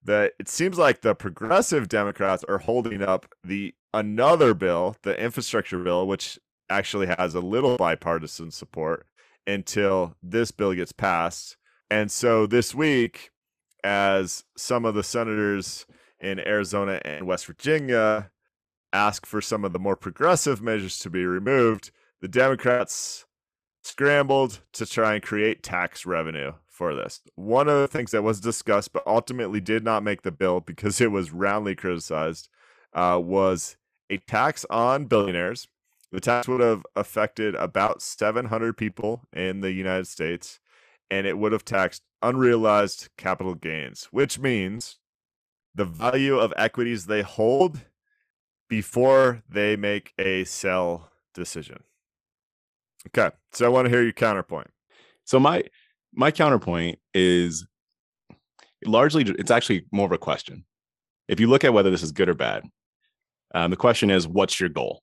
That 0.06 0.32
it 0.38 0.48
seems 0.48 0.78
like 0.78 1.00
the 1.00 1.14
progressive 1.14 1.88
Democrats 1.88 2.44
are 2.44 2.58
holding 2.58 3.02
up 3.02 3.26
the 3.42 3.74
another 3.92 4.54
bill, 4.54 4.96
the 5.02 5.20
infrastructure 5.20 5.78
bill, 5.78 6.06
which 6.06 6.38
actually 6.70 7.08
has 7.18 7.34
a 7.34 7.40
little 7.40 7.76
bipartisan 7.76 8.52
support 8.52 9.06
until 9.46 10.14
this 10.22 10.52
bill 10.52 10.74
gets 10.74 10.92
passed. 10.92 11.56
And 11.90 12.10
so 12.10 12.46
this 12.46 12.74
week, 12.74 13.30
as 13.82 14.44
some 14.56 14.84
of 14.84 14.94
the 14.94 15.02
senators 15.02 15.86
in 16.20 16.38
Arizona 16.40 17.00
and 17.04 17.26
West 17.26 17.46
Virginia 17.46 18.30
ask 18.92 19.26
for 19.26 19.40
some 19.40 19.64
of 19.64 19.72
the 19.72 19.78
more 19.78 19.96
progressive 19.96 20.62
measures 20.62 20.98
to 21.00 21.10
be 21.10 21.24
removed, 21.24 21.90
the 22.20 22.28
Democrats 22.28 23.26
scrambled 23.82 24.60
to 24.72 24.86
try 24.86 25.14
and 25.14 25.22
create 25.22 25.62
tax 25.62 26.06
revenue 26.06 26.52
for 26.76 26.94
this. 26.94 27.22
One 27.34 27.68
of 27.68 27.80
the 27.80 27.88
things 27.88 28.10
that 28.10 28.22
was 28.22 28.40
discussed, 28.40 28.92
but 28.92 29.06
ultimately 29.06 29.60
did 29.60 29.82
not 29.82 30.02
make 30.02 30.22
the 30.22 30.30
bill 30.30 30.60
because 30.60 31.00
it 31.00 31.10
was 31.10 31.32
roundly 31.32 31.74
criticized, 31.74 32.48
uh, 32.92 33.18
was 33.22 33.76
a 34.10 34.18
tax 34.18 34.66
on 34.68 35.06
billionaires. 35.06 35.68
The 36.12 36.20
tax 36.20 36.46
would 36.48 36.60
have 36.60 36.84
affected 36.94 37.54
about 37.54 38.02
700 38.02 38.76
people 38.76 39.22
in 39.32 39.60
the 39.60 39.72
United 39.72 40.06
States 40.06 40.60
and 41.10 41.26
it 41.26 41.38
would 41.38 41.52
have 41.52 41.64
taxed 41.64 42.02
unrealized 42.22 43.08
capital 43.16 43.54
gains, 43.54 44.08
which 44.10 44.38
means 44.38 44.98
the 45.74 45.84
value 45.84 46.38
of 46.38 46.52
equities 46.56 47.06
they 47.06 47.22
hold 47.22 47.82
before 48.68 49.42
they 49.48 49.76
make 49.76 50.12
a 50.18 50.44
sell 50.44 51.10
decision. 51.34 51.82
Okay, 53.08 53.34
so 53.52 53.66
I 53.66 53.68
want 53.68 53.86
to 53.86 53.90
hear 53.90 54.02
your 54.02 54.12
counterpoint. 54.12 54.68
So 55.24 55.38
my 55.38 55.64
my 56.16 56.30
counterpoint 56.30 56.98
is 57.14 57.66
largely 58.84 59.22
it's 59.38 59.50
actually 59.50 59.86
more 59.92 60.06
of 60.06 60.12
a 60.12 60.18
question. 60.18 60.64
If 61.28 61.40
you 61.40 61.46
look 61.48 61.64
at 61.64 61.72
whether 61.72 61.90
this 61.90 62.02
is 62.02 62.12
good 62.12 62.28
or 62.28 62.34
bad, 62.34 62.64
um, 63.54 63.70
the 63.70 63.76
question 63.76 64.10
is, 64.10 64.26
what's 64.26 64.58
your 64.60 64.68
goal? 64.68 65.02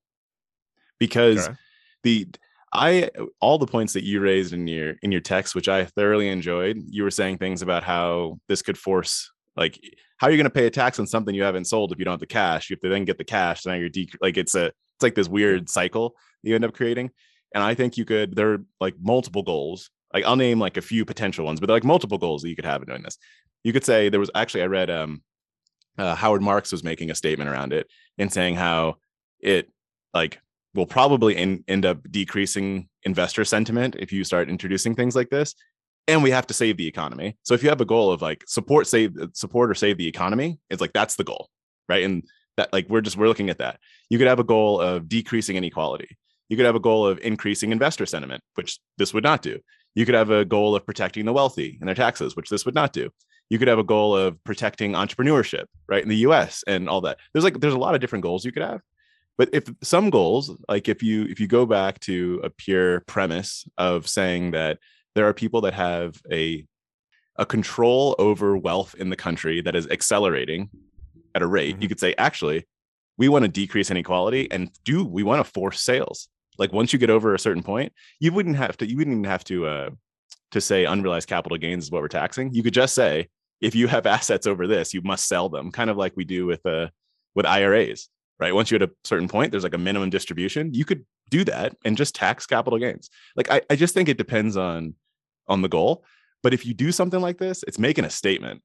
Because 0.99 1.47
Okay. 1.47 1.57
the 2.03 2.27
I 2.75 3.09
all 3.39 3.59
the 3.59 3.67
points 3.67 3.93
that 3.93 4.03
you 4.03 4.19
raised 4.19 4.51
in 4.53 4.67
your 4.67 4.95
in 5.03 5.11
your 5.11 5.21
text, 5.21 5.53
which 5.53 5.69
I 5.69 5.85
thoroughly 5.85 6.29
enjoyed, 6.29 6.77
you 6.87 7.03
were 7.03 7.11
saying 7.11 7.37
things 7.37 7.61
about 7.61 7.83
how 7.83 8.39
this 8.47 8.61
could 8.61 8.77
force 8.77 9.31
like 9.55 9.79
how 10.17 10.27
are 10.27 10.31
you're 10.31 10.37
going 10.37 10.45
to 10.45 10.49
pay 10.49 10.65
a 10.65 10.71
tax 10.71 10.99
on 10.99 11.05
something 11.05 11.35
you 11.35 11.43
haven't 11.43 11.65
sold 11.65 11.91
if 11.91 11.99
you 11.99 12.05
don't 12.05 12.13
have 12.13 12.19
the 12.19 12.25
cash. 12.25 12.69
You 12.69 12.75
have 12.75 12.81
to 12.81 12.89
then 12.89 13.05
get 13.05 13.17
the 13.17 13.23
cash. 13.23 13.65
Now 13.65 13.73
you're 13.73 13.89
de- 13.89 14.09
like 14.21 14.37
it's 14.37 14.55
a 14.55 14.67
it's 14.67 15.03
like 15.03 15.15
this 15.15 15.27
weird 15.27 15.69
cycle 15.69 16.15
you 16.41 16.55
end 16.55 16.65
up 16.65 16.73
creating. 16.73 17.11
And 17.53 17.63
I 17.63 17.75
think 17.75 17.97
you 17.97 18.05
could 18.05 18.35
there 18.35 18.53
are 18.53 18.65
like 18.79 18.95
multiple 18.99 19.43
goals. 19.43 19.91
Like 20.13 20.25
I'll 20.25 20.35
name 20.35 20.59
like 20.59 20.77
a 20.77 20.81
few 20.81 21.05
potential 21.05 21.45
ones, 21.45 21.59
but 21.59 21.69
like 21.69 21.83
multiple 21.83 22.17
goals 22.17 22.41
that 22.41 22.49
you 22.49 22.55
could 22.55 22.65
have 22.65 22.81
in 22.81 22.87
doing 22.87 23.03
this. 23.03 23.17
You 23.63 23.73
could 23.73 23.85
say 23.85 24.09
there 24.09 24.19
was 24.19 24.31
actually 24.35 24.63
I 24.63 24.67
read 24.67 24.89
um 24.89 25.23
uh, 25.97 26.15
Howard 26.15 26.41
Marks 26.41 26.71
was 26.71 26.83
making 26.83 27.11
a 27.11 27.15
statement 27.15 27.49
around 27.49 27.71
it 27.71 27.87
and 28.17 28.31
saying 28.31 28.55
how 28.55 28.97
it 29.39 29.69
like 30.13 30.39
will 30.73 30.87
probably 30.87 31.37
en- 31.37 31.63
end 31.67 31.85
up 31.85 31.99
decreasing 32.09 32.89
investor 33.03 33.45
sentiment 33.45 33.95
if 33.99 34.11
you 34.11 34.23
start 34.23 34.49
introducing 34.49 34.95
things 34.95 35.15
like 35.15 35.29
this 35.29 35.53
and 36.07 36.23
we 36.23 36.31
have 36.31 36.47
to 36.47 36.53
save 36.53 36.77
the 36.77 36.87
economy. 36.87 37.37
So 37.43 37.53
if 37.53 37.61
you 37.61 37.69
have 37.69 37.79
a 37.79 37.85
goal 37.85 38.11
of 38.11 38.21
like 38.21 38.43
support 38.47 38.87
save 38.87 39.15
support 39.33 39.69
or 39.69 39.75
save 39.75 39.97
the 39.97 40.07
economy 40.07 40.59
it's 40.69 40.81
like 40.81 40.93
that's 40.93 41.15
the 41.15 41.23
goal 41.23 41.49
right? 41.89 42.03
And 42.03 42.23
that 42.57 42.71
like 42.71 42.87
we're 42.89 43.01
just 43.01 43.17
we're 43.17 43.27
looking 43.27 43.49
at 43.49 43.57
that. 43.59 43.79
You 44.09 44.17
could 44.17 44.27
have 44.27 44.39
a 44.39 44.43
goal 44.43 44.79
of 44.79 45.09
decreasing 45.09 45.55
inequality. 45.55 46.17
You 46.49 46.57
could 46.57 46.65
have 46.65 46.75
a 46.75 46.79
goal 46.79 47.07
of 47.07 47.19
increasing 47.19 47.71
investor 47.71 48.05
sentiment 48.05 48.43
which 48.55 48.79
this 48.97 49.13
would 49.13 49.23
not 49.23 49.41
do 49.41 49.59
you 49.95 50.05
could 50.05 50.15
have 50.15 50.29
a 50.29 50.45
goal 50.45 50.75
of 50.75 50.85
protecting 50.85 51.25
the 51.25 51.33
wealthy 51.33 51.77
and 51.79 51.87
their 51.87 51.95
taxes 51.95 52.35
which 52.35 52.49
this 52.49 52.65
would 52.65 52.75
not 52.75 52.93
do. 52.93 53.09
You 53.49 53.59
could 53.59 53.67
have 53.67 53.79
a 53.79 53.83
goal 53.83 54.15
of 54.15 54.43
protecting 54.43 54.93
entrepreneurship 54.93 55.65
right 55.87 56.01
in 56.01 56.09
the 56.09 56.17
us 56.17 56.63
and 56.65 56.89
all 56.89 57.01
that. 57.01 57.17
There's 57.33 57.43
like 57.43 57.59
there's 57.59 57.73
a 57.73 57.79
lot 57.79 57.95
of 57.95 58.01
different 58.01 58.23
goals 58.23 58.45
you 58.45 58.51
could 58.51 58.63
have. 58.63 58.81
But 59.37 59.49
if 59.51 59.65
some 59.81 60.09
goals 60.09 60.51
like 60.69 60.87
if 60.87 61.03
you 61.03 61.25
if 61.25 61.39
you 61.39 61.47
go 61.47 61.65
back 61.65 61.99
to 62.01 62.41
a 62.43 62.49
pure 62.49 63.01
premise 63.01 63.67
of 63.77 64.07
saying 64.07 64.51
that 64.51 64.79
there 65.15 65.27
are 65.27 65.33
people 65.33 65.61
that 65.61 65.73
have 65.73 66.21
a 66.31 66.65
a 67.35 67.45
control 67.45 68.15
over 68.19 68.55
wealth 68.55 68.95
in 68.97 69.09
the 69.09 69.15
country 69.15 69.61
that 69.61 69.75
is 69.75 69.87
accelerating 69.89 70.69
at 71.35 71.41
a 71.41 71.47
rate 71.47 71.67
you 71.67 71.73
mm-hmm. 71.73 71.87
could 71.87 71.99
say 71.99 72.13
actually 72.17 72.67
we 73.17 73.27
want 73.27 73.43
to 73.43 73.49
decrease 73.49 73.89
inequality 73.89 74.47
and 74.51 74.69
do 74.85 75.03
we 75.03 75.23
want 75.23 75.43
to 75.43 75.51
force 75.51 75.81
sales 75.81 76.29
like 76.57 76.71
once 76.71 76.93
you 76.93 76.99
get 76.99 77.09
over 77.09 77.33
a 77.33 77.39
certain 77.39 77.63
point 77.63 77.93
you 78.19 78.31
wouldn't 78.31 78.55
have 78.55 78.77
to 78.77 78.87
you 78.87 78.97
wouldn't 78.97 79.13
even 79.13 79.23
have 79.23 79.43
to 79.43 79.65
uh 79.65 79.89
to 80.53 80.61
say 80.61 80.85
unrealized 80.85 81.27
capital 81.27 81.57
gains 81.57 81.85
is 81.85 81.91
what 81.91 82.01
we're 82.01 82.07
taxing. 82.07 82.53
You 82.53 82.61
could 82.61 82.75
just 82.75 82.93
say 82.93 83.27
if 83.59 83.73
you 83.73 83.87
have 83.87 84.05
assets 84.17 84.47
over 84.47 84.67
this 84.67 84.93
you 84.93 85.01
must 85.01 85.27
sell 85.27 85.49
them 85.49 85.71
kind 85.71 85.89
of 85.89 85.97
like 85.97 86.13
we 86.15 86.25
do 86.25 86.45
with 86.45 86.65
uh 86.65 86.87
with 87.35 87.45
iras 87.45 88.09
right? 88.39 88.55
Once 88.55 88.71
you 88.71 88.75
hit 88.75 88.89
a 88.89 88.93
certain 89.03 89.27
point 89.27 89.51
there's 89.51 89.63
like 89.63 89.73
a 89.73 89.79
minimum 89.79 90.09
distribution 90.09 90.73
you 90.73 90.85
could 90.85 91.05
do 91.29 91.43
that 91.45 91.75
and 91.85 91.97
just 91.97 92.15
tax 92.15 92.45
capital 92.45 92.79
gains. 92.79 93.09
Like 93.35 93.51
i, 93.51 93.61
I 93.69 93.75
just 93.75 93.93
think 93.93 94.09
it 94.09 94.17
depends 94.17 94.55
on 94.55 94.95
on 95.47 95.61
the 95.61 95.69
goal 95.69 96.05
but 96.41 96.53
if 96.53 96.65
you 96.65 96.73
do 96.73 96.91
something 96.91 97.19
like 97.19 97.37
this 97.37 97.63
it's 97.67 97.79
making 97.79 98.05
a 98.05 98.09
statement 98.09 98.61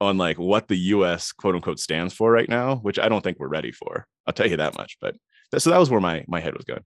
on 0.00 0.16
like 0.16 0.38
what 0.38 0.68
the 0.68 0.76
us 0.76 1.32
quote 1.32 1.54
unquote 1.54 1.78
stands 1.78 2.14
for 2.14 2.30
right 2.30 2.48
now 2.48 2.76
which 2.76 2.98
i 2.98 3.08
don't 3.08 3.22
think 3.22 3.38
we're 3.38 3.48
ready 3.48 3.72
for. 3.72 4.06
I'll 4.26 4.34
tell 4.34 4.48
you 4.48 4.58
that 4.58 4.76
much 4.76 4.96
but 5.00 5.16
so 5.58 5.70
that 5.70 5.78
was 5.78 5.90
where 5.90 6.00
my 6.00 6.24
my 6.28 6.40
head 6.40 6.54
was 6.54 6.64
going 6.64 6.84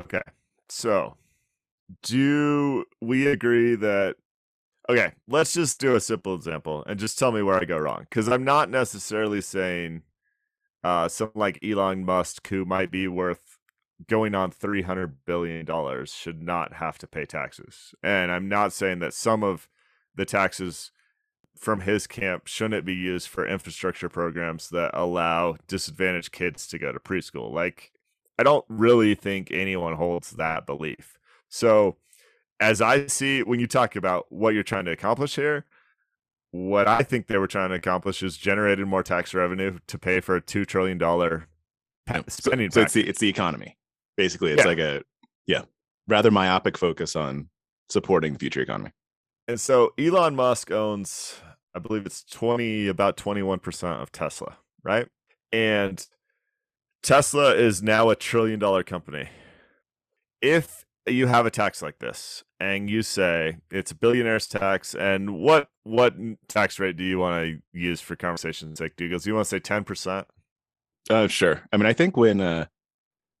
Okay. 0.00 0.22
So, 0.68 1.16
do 2.02 2.84
we 3.00 3.26
agree 3.26 3.74
that 3.76 4.16
Okay, 4.88 5.12
let's 5.26 5.52
just 5.52 5.80
do 5.80 5.96
a 5.96 6.00
simple 6.00 6.34
example 6.34 6.84
and 6.86 6.98
just 7.00 7.18
tell 7.18 7.32
me 7.32 7.42
where 7.42 7.60
I 7.60 7.64
go 7.64 7.78
wrong 7.78 8.06
cuz 8.10 8.28
I'm 8.28 8.44
not 8.44 8.70
necessarily 8.70 9.40
saying 9.40 10.02
uh 10.84 11.08
something 11.08 11.40
like 11.40 11.64
Elon 11.64 12.04
Musk 12.04 12.46
who 12.48 12.64
might 12.64 12.90
be 12.90 13.08
worth 13.08 13.58
going 14.08 14.34
on 14.34 14.50
300 14.50 15.24
billion 15.24 15.64
dollars 15.64 16.12
should 16.12 16.42
not 16.42 16.74
have 16.74 16.98
to 16.98 17.06
pay 17.06 17.24
taxes. 17.24 17.94
And 18.02 18.30
I'm 18.30 18.48
not 18.48 18.72
saying 18.72 19.00
that 19.00 19.14
some 19.14 19.42
of 19.42 19.68
the 20.14 20.24
taxes 20.24 20.92
from 21.56 21.80
his 21.80 22.06
camp, 22.06 22.46
shouldn't 22.46 22.84
be 22.84 22.94
used 22.94 23.28
for 23.28 23.46
infrastructure 23.46 24.08
programs 24.08 24.68
that 24.70 24.90
allow 24.94 25.56
disadvantaged 25.66 26.32
kids 26.32 26.66
to 26.68 26.78
go 26.78 26.92
to 26.92 27.00
preschool? 27.00 27.52
Like, 27.52 27.92
I 28.38 28.42
don't 28.42 28.64
really 28.68 29.14
think 29.14 29.50
anyone 29.50 29.94
holds 29.94 30.32
that 30.32 30.66
belief. 30.66 31.18
So, 31.48 31.96
as 32.60 32.80
I 32.80 33.06
see 33.06 33.42
when 33.42 33.60
you 33.60 33.66
talk 33.66 33.96
about 33.96 34.26
what 34.30 34.54
you're 34.54 34.62
trying 34.62 34.86
to 34.86 34.90
accomplish 34.92 35.36
here, 35.36 35.64
what 36.50 36.88
I 36.88 37.02
think 37.02 37.26
they 37.26 37.38
were 37.38 37.46
trying 37.46 37.68
to 37.70 37.74
accomplish 37.74 38.22
is 38.22 38.36
generated 38.36 38.86
more 38.86 39.02
tax 39.02 39.34
revenue 39.34 39.78
to 39.86 39.98
pay 39.98 40.20
for 40.20 40.36
a 40.36 40.40
two 40.40 40.64
trillion 40.64 40.98
dollar 40.98 41.48
spending. 42.28 42.70
So, 42.70 42.80
so 42.80 42.82
it's 42.82 42.92
the 42.94 43.06
it's 43.08 43.18
the 43.20 43.28
economy. 43.28 43.76
Basically, 44.16 44.52
it's 44.52 44.62
Yeah. 44.62 44.68
like 44.68 44.78
a 44.78 45.02
yeah, 45.46 45.62
rather 46.08 46.30
myopic 46.30 46.78
focus 46.78 47.14
on 47.14 47.48
supporting 47.88 48.32
the 48.32 48.38
future 48.38 48.60
economy. 48.62 48.92
And 49.48 49.60
so 49.60 49.92
Elon 49.98 50.34
Musk 50.34 50.72
owns, 50.72 51.36
I 51.74 51.78
believe 51.78 52.04
it's 52.04 52.24
20, 52.24 52.88
about 52.88 53.16
21% 53.16 54.02
of 54.02 54.10
Tesla, 54.10 54.56
right? 54.82 55.06
And 55.52 56.04
Tesla 57.06 57.54
is 57.54 57.84
now 57.84 58.10
a 58.10 58.16
trillion 58.16 58.58
dollar 58.58 58.82
company. 58.82 59.28
If 60.42 60.84
you 61.06 61.28
have 61.28 61.46
a 61.46 61.52
tax 61.52 61.80
like 61.80 62.00
this 62.00 62.42
and 62.58 62.90
you 62.90 63.02
say 63.02 63.58
it's 63.70 63.92
a 63.92 63.94
billionaire's 63.94 64.48
tax, 64.48 64.92
and 64.92 65.38
what 65.38 65.68
what 65.84 66.14
tax 66.48 66.80
rate 66.80 66.96
do 66.96 67.04
you 67.04 67.20
want 67.20 67.46
to 67.46 67.78
use 67.78 68.00
for 68.00 68.16
conversation's 68.16 68.80
sake, 68.80 68.96
Douglas? 68.96 69.22
Do 69.22 69.30
you 69.30 69.34
want 69.36 69.46
to 69.46 69.50
say 69.50 69.60
10%? 69.60 70.24
Uh, 71.08 71.28
sure. 71.28 71.62
I 71.72 71.76
mean, 71.76 71.86
I 71.86 71.92
think 71.92 72.16
when 72.16 72.40
uh, 72.40 72.66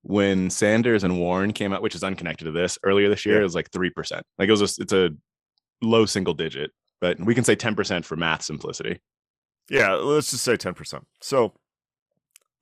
when 0.02 0.48
Sanders 0.48 1.02
and 1.02 1.18
Warren 1.18 1.52
came 1.52 1.72
out, 1.72 1.82
which 1.82 1.96
is 1.96 2.04
unconnected 2.04 2.44
to 2.44 2.52
this 2.52 2.78
earlier 2.84 3.08
this 3.08 3.26
year, 3.26 3.34
Yeah. 3.34 3.40
it 3.40 3.44
was 3.44 3.56
like 3.56 3.72
three 3.72 3.90
percent. 3.90 4.22
Like 4.38 4.46
it 4.48 4.52
was, 4.52 4.62
a, 4.78 4.82
it's 4.82 4.92
a 4.92 5.10
low 5.82 6.06
single 6.06 6.34
digit, 6.34 6.70
but 7.00 7.18
we 7.18 7.34
can 7.34 7.42
say 7.42 7.56
ten 7.56 7.74
percent 7.74 8.04
for 8.04 8.14
math 8.14 8.42
simplicity. 8.42 9.00
Yeah, 9.68 9.94
let's 9.94 10.30
just 10.30 10.44
say 10.44 10.56
10%. 10.56 11.02
So 11.20 11.52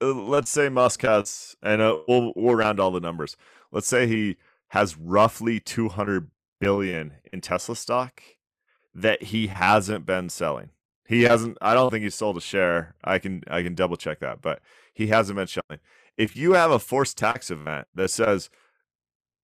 uh, 0.05 0.15
let's 0.15 0.51
say 0.51 0.69
Musk 0.69 1.03
has, 1.03 1.57
and 1.63 1.81
uh, 1.81 1.99
we'll, 2.09 2.33
we'll 2.37 2.55
round 2.55 2.81
all 2.81 2.91
the 2.91 3.01
numbers. 3.01 3.37
Let's 3.73 3.87
say 3.87 4.07
he 4.07 4.37
has 4.69 4.97
roughly 4.97 5.61
200 5.61 6.31
billion 6.61 7.15
in 7.33 7.41
Tesla 7.41 7.77
stock 7.77 8.23
that 8.95 9.25
he 9.25 9.49
hasn't 9.49 10.07
been 10.07 10.29
selling. 10.29 10.71
He 11.07 11.23
hasn't, 11.23 11.59
I 11.61 11.75
don't 11.75 11.91
think 11.91 12.03
he's 12.03 12.15
sold 12.15 12.37
a 12.37 12.41
share. 12.41 12.95
I 13.05 13.19
can, 13.19 13.43
I 13.49 13.63
can 13.63 13.75
double 13.75 13.97
check 13.97 14.21
that, 14.21 14.41
but 14.41 14.61
he 14.95 15.09
hasn't 15.09 15.37
been 15.37 15.49
selling. 15.49 15.81
If 16.17 16.37
you 16.37 16.53
have 16.53 16.71
a 16.71 16.79
forced 16.79 17.19
tax 17.19 17.51
event 17.51 17.89
that 17.95 18.11
says, 18.11 18.49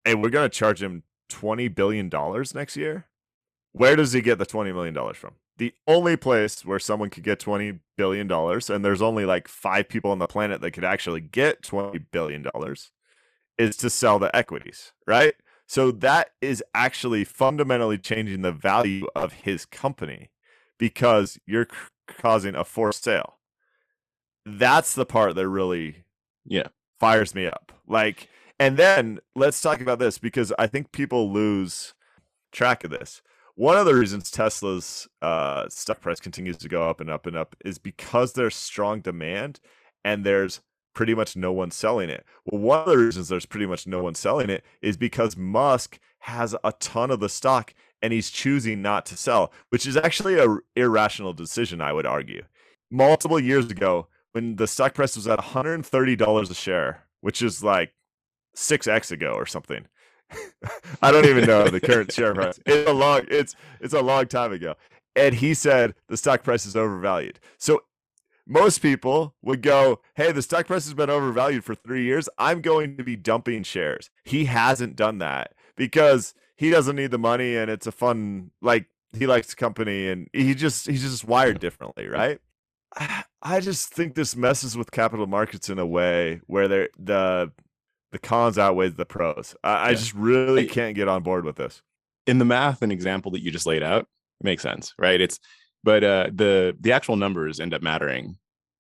hey, 0.04 0.14
we're 0.14 0.30
going 0.30 0.48
to 0.48 0.56
charge 0.56 0.82
him 0.82 1.02
$20 1.28 1.74
billion 1.74 2.10
next 2.54 2.76
year, 2.76 3.06
where 3.72 3.96
does 3.96 4.12
he 4.12 4.20
get 4.20 4.38
the 4.38 4.46
$20 4.46 4.72
million 4.74 5.14
from? 5.14 5.34
the 5.58 5.74
only 5.86 6.16
place 6.16 6.64
where 6.64 6.78
someone 6.78 7.10
could 7.10 7.22
get 7.22 7.38
20 7.38 7.80
billion 7.98 8.26
dollars 8.26 8.70
and 8.70 8.82
there's 8.82 9.02
only 9.02 9.26
like 9.26 9.46
five 9.46 9.86
people 9.90 10.10
on 10.10 10.18
the 10.18 10.26
planet 10.26 10.62
that 10.62 10.70
could 10.70 10.84
actually 10.84 11.20
get 11.20 11.62
20 11.62 11.98
billion 12.12 12.40
dollars 12.42 12.92
is 13.58 13.76
to 13.76 13.90
sell 13.90 14.18
the 14.18 14.34
equities 14.34 14.92
right 15.06 15.34
so 15.66 15.90
that 15.90 16.30
is 16.40 16.64
actually 16.74 17.24
fundamentally 17.24 17.98
changing 17.98 18.40
the 18.42 18.52
value 18.52 19.06
of 19.14 19.32
his 19.34 19.66
company 19.66 20.30
because 20.78 21.38
you're 21.46 21.68
c- 21.70 22.14
causing 22.20 22.54
a 22.54 22.64
forced 22.64 23.04
sale 23.04 23.36
that's 24.46 24.94
the 24.94 25.06
part 25.06 25.34
that 25.34 25.48
really 25.48 26.04
Yeah. 26.46 26.68
fires 26.98 27.34
me 27.34 27.46
up 27.46 27.72
like 27.86 28.28
and 28.58 28.76
then 28.76 29.20
let's 29.34 29.60
talk 29.60 29.80
about 29.80 29.98
this 29.98 30.18
because 30.18 30.52
i 30.58 30.66
think 30.66 30.92
people 30.92 31.30
lose 31.32 31.94
track 32.52 32.84
of 32.84 32.90
this 32.90 33.22
one 33.60 33.76
of 33.76 33.84
the 33.84 33.94
reasons 33.94 34.30
Tesla's 34.30 35.06
uh, 35.20 35.68
stock 35.68 36.00
price 36.00 36.18
continues 36.18 36.56
to 36.56 36.66
go 36.66 36.88
up 36.88 36.98
and 36.98 37.10
up 37.10 37.26
and 37.26 37.36
up 37.36 37.54
is 37.62 37.76
because 37.76 38.32
there's 38.32 38.56
strong 38.56 39.00
demand 39.02 39.60
and 40.02 40.24
there's 40.24 40.62
pretty 40.94 41.14
much 41.14 41.36
no 41.36 41.52
one 41.52 41.70
selling 41.70 42.08
it. 42.08 42.24
Well, 42.46 42.62
one 42.62 42.78
of 42.78 42.86
the 42.86 42.96
reasons 42.96 43.28
there's 43.28 43.44
pretty 43.44 43.66
much 43.66 43.86
no 43.86 44.02
one 44.02 44.14
selling 44.14 44.48
it 44.48 44.64
is 44.80 44.96
because 44.96 45.36
Musk 45.36 45.98
has 46.20 46.56
a 46.64 46.72
ton 46.80 47.10
of 47.10 47.20
the 47.20 47.28
stock 47.28 47.74
and 48.00 48.14
he's 48.14 48.30
choosing 48.30 48.80
not 48.80 49.04
to 49.04 49.16
sell, 49.18 49.52
which 49.68 49.86
is 49.86 49.94
actually 49.94 50.38
a 50.38 50.56
irrational 50.74 51.34
decision, 51.34 51.82
I 51.82 51.92
would 51.92 52.06
argue. 52.06 52.44
Multiple 52.90 53.38
years 53.38 53.66
ago, 53.66 54.08
when 54.32 54.56
the 54.56 54.66
stock 54.66 54.94
price 54.94 55.16
was 55.16 55.28
at 55.28 55.38
$130 55.38 56.50
a 56.50 56.54
share, 56.54 57.04
which 57.20 57.42
is 57.42 57.62
like 57.62 57.92
6x 58.56 59.12
ago 59.12 59.32
or 59.32 59.44
something. 59.44 59.84
I 61.02 61.10
don't 61.10 61.26
even 61.26 61.44
know 61.46 61.68
the 61.68 61.80
current 61.80 62.12
share 62.14 62.34
price. 62.34 62.60
It's 62.66 62.88
a 62.88 62.92
long 62.92 63.22
it's 63.28 63.54
it's 63.80 63.94
a 63.94 64.00
long 64.02 64.26
time 64.26 64.52
ago. 64.52 64.74
And 65.16 65.34
he 65.34 65.54
said 65.54 65.94
the 66.08 66.16
stock 66.16 66.42
price 66.44 66.66
is 66.66 66.76
overvalued. 66.76 67.40
So 67.58 67.82
most 68.46 68.78
people 68.78 69.34
would 69.42 69.62
go, 69.62 70.00
"Hey, 70.14 70.32
the 70.32 70.42
stock 70.42 70.66
price 70.66 70.84
has 70.84 70.94
been 70.94 71.10
overvalued 71.10 71.64
for 71.64 71.74
3 71.74 72.02
years. 72.04 72.28
I'm 72.38 72.60
going 72.60 72.96
to 72.96 73.04
be 73.04 73.16
dumping 73.16 73.62
shares." 73.62 74.10
He 74.24 74.46
hasn't 74.46 74.96
done 74.96 75.18
that 75.18 75.52
because 75.76 76.34
he 76.56 76.70
doesn't 76.70 76.96
need 76.96 77.10
the 77.10 77.18
money 77.18 77.56
and 77.56 77.70
it's 77.70 77.86
a 77.86 77.92
fun 77.92 78.50
like 78.60 78.86
he 79.12 79.26
likes 79.26 79.48
the 79.48 79.56
company 79.56 80.08
and 80.08 80.28
he 80.32 80.54
just 80.54 80.86
he's 80.86 81.02
just 81.02 81.24
wired 81.24 81.58
differently, 81.60 82.06
right? 82.08 82.40
I- 82.96 83.24
I 83.42 83.60
just 83.60 83.94
think 83.94 84.14
this 84.16 84.36
messes 84.36 84.76
with 84.76 84.90
capital 84.90 85.26
markets 85.26 85.70
in 85.70 85.78
a 85.78 85.86
way 85.86 86.42
where 86.46 86.68
they're 86.68 86.90
the 86.98 87.50
the 88.12 88.18
cons 88.18 88.58
outweighs 88.58 88.94
the 88.94 89.06
pros. 89.06 89.54
I, 89.62 89.90
I 89.90 89.94
just 89.94 90.14
really 90.14 90.64
I- 90.68 90.72
can't 90.72 90.94
get 90.94 91.08
on 91.08 91.22
board 91.22 91.44
with 91.44 91.56
this. 91.56 91.82
In 92.26 92.38
the 92.38 92.44
math 92.44 92.82
and 92.82 92.92
example 92.92 93.30
that 93.32 93.42
you 93.42 93.50
just 93.50 93.66
laid 93.66 93.82
out, 93.82 94.02
it 94.02 94.44
makes 94.44 94.62
sense, 94.62 94.94
right? 94.98 95.20
It's 95.20 95.38
but 95.82 96.04
uh, 96.04 96.30
the 96.32 96.76
the 96.78 96.92
actual 96.92 97.16
numbers 97.16 97.58
end 97.60 97.72
up 97.74 97.82
mattering 97.82 98.36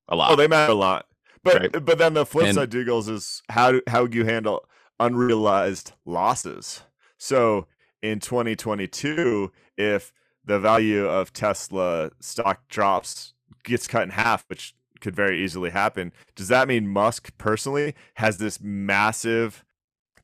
a 0.08 0.14
lot. 0.16 0.30
Oh, 0.32 0.36
they 0.36 0.46
matter 0.48 0.72
a 0.72 0.74
lot. 0.74 1.06
But 1.42 1.60
Right. 1.60 1.84
but 1.84 1.96
then 1.98 2.12
the 2.14 2.26
flip 2.26 2.46
And- 2.46 2.54
side, 2.54 2.70
Dougals, 2.70 3.08
is 3.08 3.42
how 3.48 3.72
do, 3.72 3.82
how 3.88 4.04
you 4.04 4.24
handle 4.26 4.66
unrealized 4.98 5.92
losses. 6.04 6.82
So 7.18 7.66
in 8.02 8.20
2022, 8.20 9.50
if 9.76 10.12
the 10.44 10.58
value 10.58 11.06
of 11.06 11.32
Tesla 11.32 12.10
stock 12.20 12.68
drops, 12.68 13.34
gets 13.64 13.86
cut 13.88 14.02
in 14.02 14.10
half, 14.10 14.44
which 14.48 14.74
could 15.00 15.16
very 15.16 15.42
easily 15.42 15.70
happen, 15.70 16.12
does 16.34 16.48
that 16.48 16.68
mean 16.68 16.88
Musk 16.88 17.36
personally 17.38 17.94
has 18.14 18.38
this 18.38 18.60
massive 18.60 19.64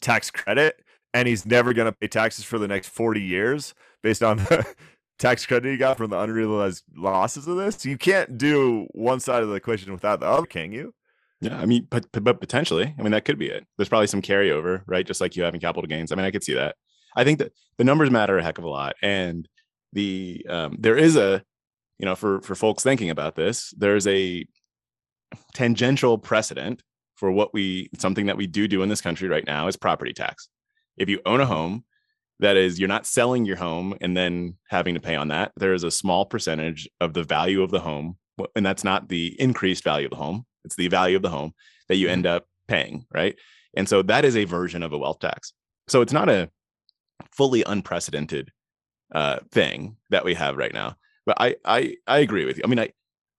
tax 0.01 0.31
credit 0.31 0.83
and 1.15 1.27
he's 1.27 1.47
never 1.47 1.73
going 1.73 1.91
to 1.91 1.93
pay 1.93 2.09
taxes 2.09 2.45
for 2.45 2.59
the 2.59 2.69
next 2.69 2.89
40 2.89 3.21
years 3.21 3.75
based 4.03 4.23
on 4.23 4.37
the 4.51 4.67
tax 5.19 5.47
credit 5.47 5.71
he 5.71 5.77
got 5.77 5.97
from 5.97 6.11
the 6.11 6.19
unrealized 6.19 6.85
losses 6.97 7.47
of 7.47 7.57
this? 7.57 7.85
You 7.85 7.99
can't 7.99 8.37
do 8.37 8.87
one 8.93 9.21
side 9.21 9.43
of 9.43 9.49
the 9.49 9.55
equation 9.55 9.93
without 9.93 10.21
the 10.21 10.27
other, 10.27 10.47
can 10.47 10.73
you? 10.73 10.95
Yeah, 11.41 11.59
I 11.59 11.67
mean, 11.67 11.87
but, 11.91 12.07
but 12.13 12.41
potentially, 12.41 12.95
I 12.99 13.03
mean, 13.03 13.13
that 13.13 13.25
could 13.25 13.39
be 13.39 13.49
it. 13.49 13.67
There's 13.77 13.89
probably 13.89 14.07
some 14.07 14.23
carryover, 14.23 14.83
right? 14.87 15.07
Just 15.07 15.21
like 15.21 15.37
you 15.37 15.43
having 15.43 15.61
capital 15.61 15.87
gains. 15.87 16.11
I 16.11 16.15
mean, 16.15 16.25
I 16.25 16.31
could 16.31 16.45
see 16.45 16.55
that. 16.55 16.77
I 17.15 17.25
think 17.25 17.39
that 17.39 17.53
the 17.79 17.85
numbers 17.85 18.11
matter 18.11 18.39
a 18.39 18.43
heck 18.43 18.59
of 18.59 18.65
a 18.65 18.69
lot, 18.69 18.95
and 19.03 19.49
the 19.93 20.47
um, 20.49 20.77
there 20.79 20.97
is 20.97 21.17
a, 21.17 21.43
you 21.99 22.05
know, 22.07 22.15
for 22.15 22.41
for 22.43 22.55
folks 22.55 22.83
thinking 22.83 23.11
about 23.11 23.37
this, 23.37 23.73
there's 23.77 24.07
a 24.07 24.47
tangential 25.55 26.19
precedent 26.19 26.83
for 27.15 27.31
what 27.31 27.55
we 27.55 27.89
something 27.99 28.27
that 28.27 28.37
we 28.37 28.47
do 28.47 28.69
do 28.69 28.83
in 28.83 28.89
this 28.89 29.01
country 29.01 29.29
right 29.29 29.47
now 29.47 29.67
is 29.69 29.77
property 29.77 30.13
tax. 30.13 30.49
If 30.97 31.09
you 31.09 31.21
own 31.27 31.41
a 31.41 31.47
home, 31.47 31.85
that 32.41 32.57
is, 32.57 32.79
you're 32.79 32.89
not 32.89 33.07
selling 33.07 33.45
your 33.45 33.57
home 33.57 33.95
and 34.01 34.17
then 34.17 34.57
having 34.69 34.95
to 34.95 35.01
pay 35.01 35.17
on 35.17 35.29
that. 35.29 35.53
There 35.57 35.73
is 35.73 35.85
a 35.85 35.91
small 35.91 36.27
percentage 36.27 36.89
of 37.01 37.15
the 37.15 37.25
value 37.25 37.63
of 37.63 37.71
the 37.71 37.81
home, 37.81 38.19
and 38.55 38.65
that's 38.65 38.85
not 38.85 39.09
the 39.09 39.35
increased 39.41 39.85
value 39.85 40.07
of 40.07 40.11
the 40.11 40.17
home 40.17 40.45
it's 40.67 40.77
the 40.77 40.89
value 40.89 41.17
of 41.17 41.23
the 41.23 41.31
home 41.31 41.55
that 41.89 41.97
you 41.97 42.09
end 42.09 42.27
up 42.27 42.47
paying, 42.69 43.07
right? 43.15 43.37
And 43.75 43.89
so 43.89 44.03
that 44.03 44.25
is 44.27 44.37
a 44.37 44.45
version 44.45 44.83
of 44.83 44.93
a 44.93 44.99
wealth 44.99 45.21
tax. 45.21 45.53
So 45.89 46.03
it's 46.03 46.13
not 46.13 46.29
a 46.29 46.51
fully 47.31 47.63
unprecedented 47.65 48.51
uh, 49.15 49.39
thing 49.53 49.97
that 50.11 50.25
we 50.25 50.35
have 50.35 50.57
right 50.57 50.75
now. 50.75 50.97
But 51.25 51.37
I 51.41 51.57
I 51.65 51.97
I 52.07 52.19
agree 52.19 52.45
with 52.45 52.59
you. 52.59 52.63
I 52.65 52.67
mean, 52.67 52.81
I 52.81 52.91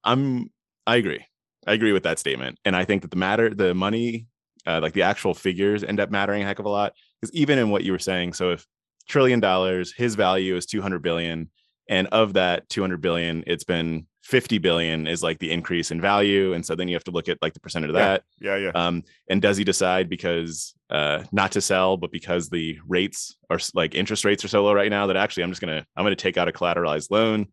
I'm 0.03 0.49
I 0.87 0.95
agree. 0.95 1.25
I 1.67 1.73
agree 1.73 1.91
with 1.91 2.03
that 2.03 2.19
statement, 2.19 2.59
and 2.65 2.75
I 2.75 2.85
think 2.85 3.01
that 3.03 3.11
the 3.11 3.17
matter, 3.17 3.53
the 3.53 3.73
money, 3.73 4.27
uh, 4.65 4.79
like 4.81 4.93
the 4.93 5.03
actual 5.03 5.33
figures, 5.33 5.83
end 5.83 5.99
up 5.99 6.09
mattering 6.09 6.43
a 6.43 6.45
heck 6.45 6.59
of 6.59 6.65
a 6.65 6.69
lot. 6.69 6.93
Because 7.19 7.33
even 7.35 7.59
in 7.59 7.69
what 7.69 7.83
you 7.83 7.91
were 7.91 7.99
saying, 7.99 8.33
so 8.33 8.51
if 8.51 8.65
trillion 9.07 9.39
dollars, 9.39 9.93
his 9.93 10.15
value 10.15 10.55
is 10.55 10.65
200 10.65 11.01
billion, 11.01 11.49
and 11.89 12.07
of 12.07 12.33
that 12.33 12.67
200 12.69 13.01
billion, 13.01 13.43
it's 13.47 13.63
been 13.63 14.07
50 14.23 14.57
billion 14.57 15.07
is 15.07 15.23
like 15.23 15.39
the 15.39 15.51
increase 15.51 15.89
in 15.89 16.01
value, 16.01 16.53
and 16.53 16.65
so 16.65 16.75
then 16.75 16.89
you 16.89 16.95
have 16.95 17.03
to 17.05 17.11
look 17.11 17.29
at 17.29 17.37
like 17.41 17.53
the 17.53 17.61
percentage 17.61 17.89
of 17.89 17.95
that. 17.95 18.23
Yeah, 18.41 18.57
yeah. 18.57 18.71
Um, 18.75 19.03
and 19.29 19.41
does 19.41 19.55
he 19.55 19.63
decide 19.63 20.09
because 20.09 20.75
uh, 20.89 21.23
not 21.31 21.53
to 21.53 21.61
sell, 21.61 21.95
but 21.95 22.11
because 22.11 22.49
the 22.49 22.77
rates 22.85 23.37
are 23.49 23.59
like 23.73 23.95
interest 23.95 24.25
rates 24.25 24.43
are 24.43 24.49
so 24.49 24.65
low 24.65 24.73
right 24.73 24.89
now 24.89 25.07
that 25.07 25.15
actually 25.15 25.43
I'm 25.43 25.51
just 25.51 25.61
gonna 25.61 25.85
I'm 25.95 26.03
gonna 26.03 26.17
take 26.17 26.37
out 26.37 26.49
a 26.49 26.51
collateralized 26.51 27.09
loan 27.09 27.47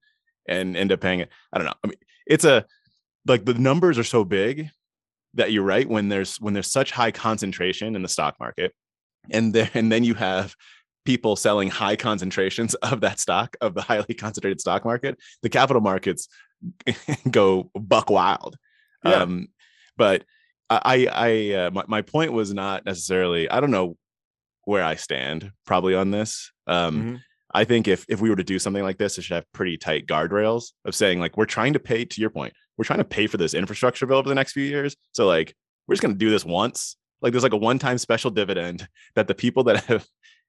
and 0.49 0.77
end 0.77 0.91
up 0.91 1.01
paying 1.01 1.21
it. 1.21 1.31
I 1.53 1.59
don't 1.59 1.67
know. 1.67 1.75
I 1.85 1.87
mean, 1.87 1.97
it's 2.27 2.45
a 2.45 2.65
like 3.27 3.45
the 3.45 3.55
numbers 3.55 3.99
are 3.99 4.05
so 4.05 4.25
big 4.25 4.71
that 5.35 5.53
you're 5.53 5.65
right 5.65 5.89
when 5.89 6.09
there's 6.09 6.37
when 6.41 6.55
there's 6.55 6.71
such 6.71 6.91
high 6.91 7.11
concentration 7.11 7.97
in 7.97 8.03
the 8.03 8.09
stock 8.09 8.37
market, 8.39 8.73
and 9.31 9.53
then 9.53 9.71
and 9.75 9.91
then 9.91 10.05
you 10.05 10.15
have 10.15 10.55
people 11.05 11.37
selling 11.37 11.69
high 11.69 11.97
concentrations 11.97 12.75
of 12.83 13.01
that 13.03 13.21
stock 13.21 13.57
of 13.61 13.75
the 13.75 13.83
highly 13.83 14.15
concentrated 14.15 14.61
stock 14.61 14.85
market, 14.85 15.19
the 15.43 15.49
capital 15.49 15.83
markets 15.83 16.29
go 17.31 17.71
buck 17.75 18.11
wild. 18.11 18.57
Yeah. 19.05 19.17
Um, 19.17 19.49
but 19.97 20.25
I, 20.71 21.07
I, 21.13 21.55
uh, 21.55 21.71
my, 21.71 21.85
my 21.87 22.03
point 22.03 22.33
was 22.33 22.55
not 22.55 22.87
necessarily. 22.87 23.51
I 23.51 23.61
don't 23.61 23.71
know 23.71 23.97
where 24.65 24.83
I 24.83 24.95
stand 24.95 25.53
probably 25.67 25.95
on 25.95 26.11
this. 26.11 26.51
Um, 26.67 27.03
Mhm. 27.03 27.21
I 27.57 27.65
think 27.65 27.87
if 27.87 28.05
if 28.09 28.21
we 28.21 28.31
were 28.31 28.37
to 28.37 28.43
do 28.43 28.59
something 28.59 28.83
like 28.83 28.99
this, 28.99 29.17
it 29.17 29.23
should 29.23 29.35
have 29.37 29.53
pretty 29.53 29.77
tight 29.77 30.07
guardrails 30.09 30.73
of 30.85 30.95
saying 30.95 31.21
like 31.21 31.37
we're 31.37 31.45
trying 31.45 31.75
to 31.75 31.79
pay. 31.79 32.05
To 32.05 32.21
your 32.21 32.31
point, 32.31 32.53
we're 32.77 32.85
trying 32.85 32.99
to 32.99 33.05
pay 33.05 33.27
for 33.27 33.37
this 33.37 33.55
infrastructure 33.55 34.07
bill 34.07 34.19
over 34.19 34.29
the 34.29 34.35
next 34.35 34.53
few 34.53 34.65
years. 34.65 34.97
So 35.13 35.27
like 35.27 35.55
we're 35.87 35.95
just 35.95 36.03
going 36.03 36.15
to 36.15 36.19
do 36.19 36.31
this 36.31 36.45
once. 36.45 36.97
Like 37.23 37.33
there's 37.33 37.43
like 37.43 37.53
a 37.53 37.57
one-time 37.59 37.99
special 37.99 38.31
dividend 38.31 38.87
that 39.15 39.29
the 39.29 39.35
people 39.35 39.65
that 39.65 39.85
have 39.85 40.07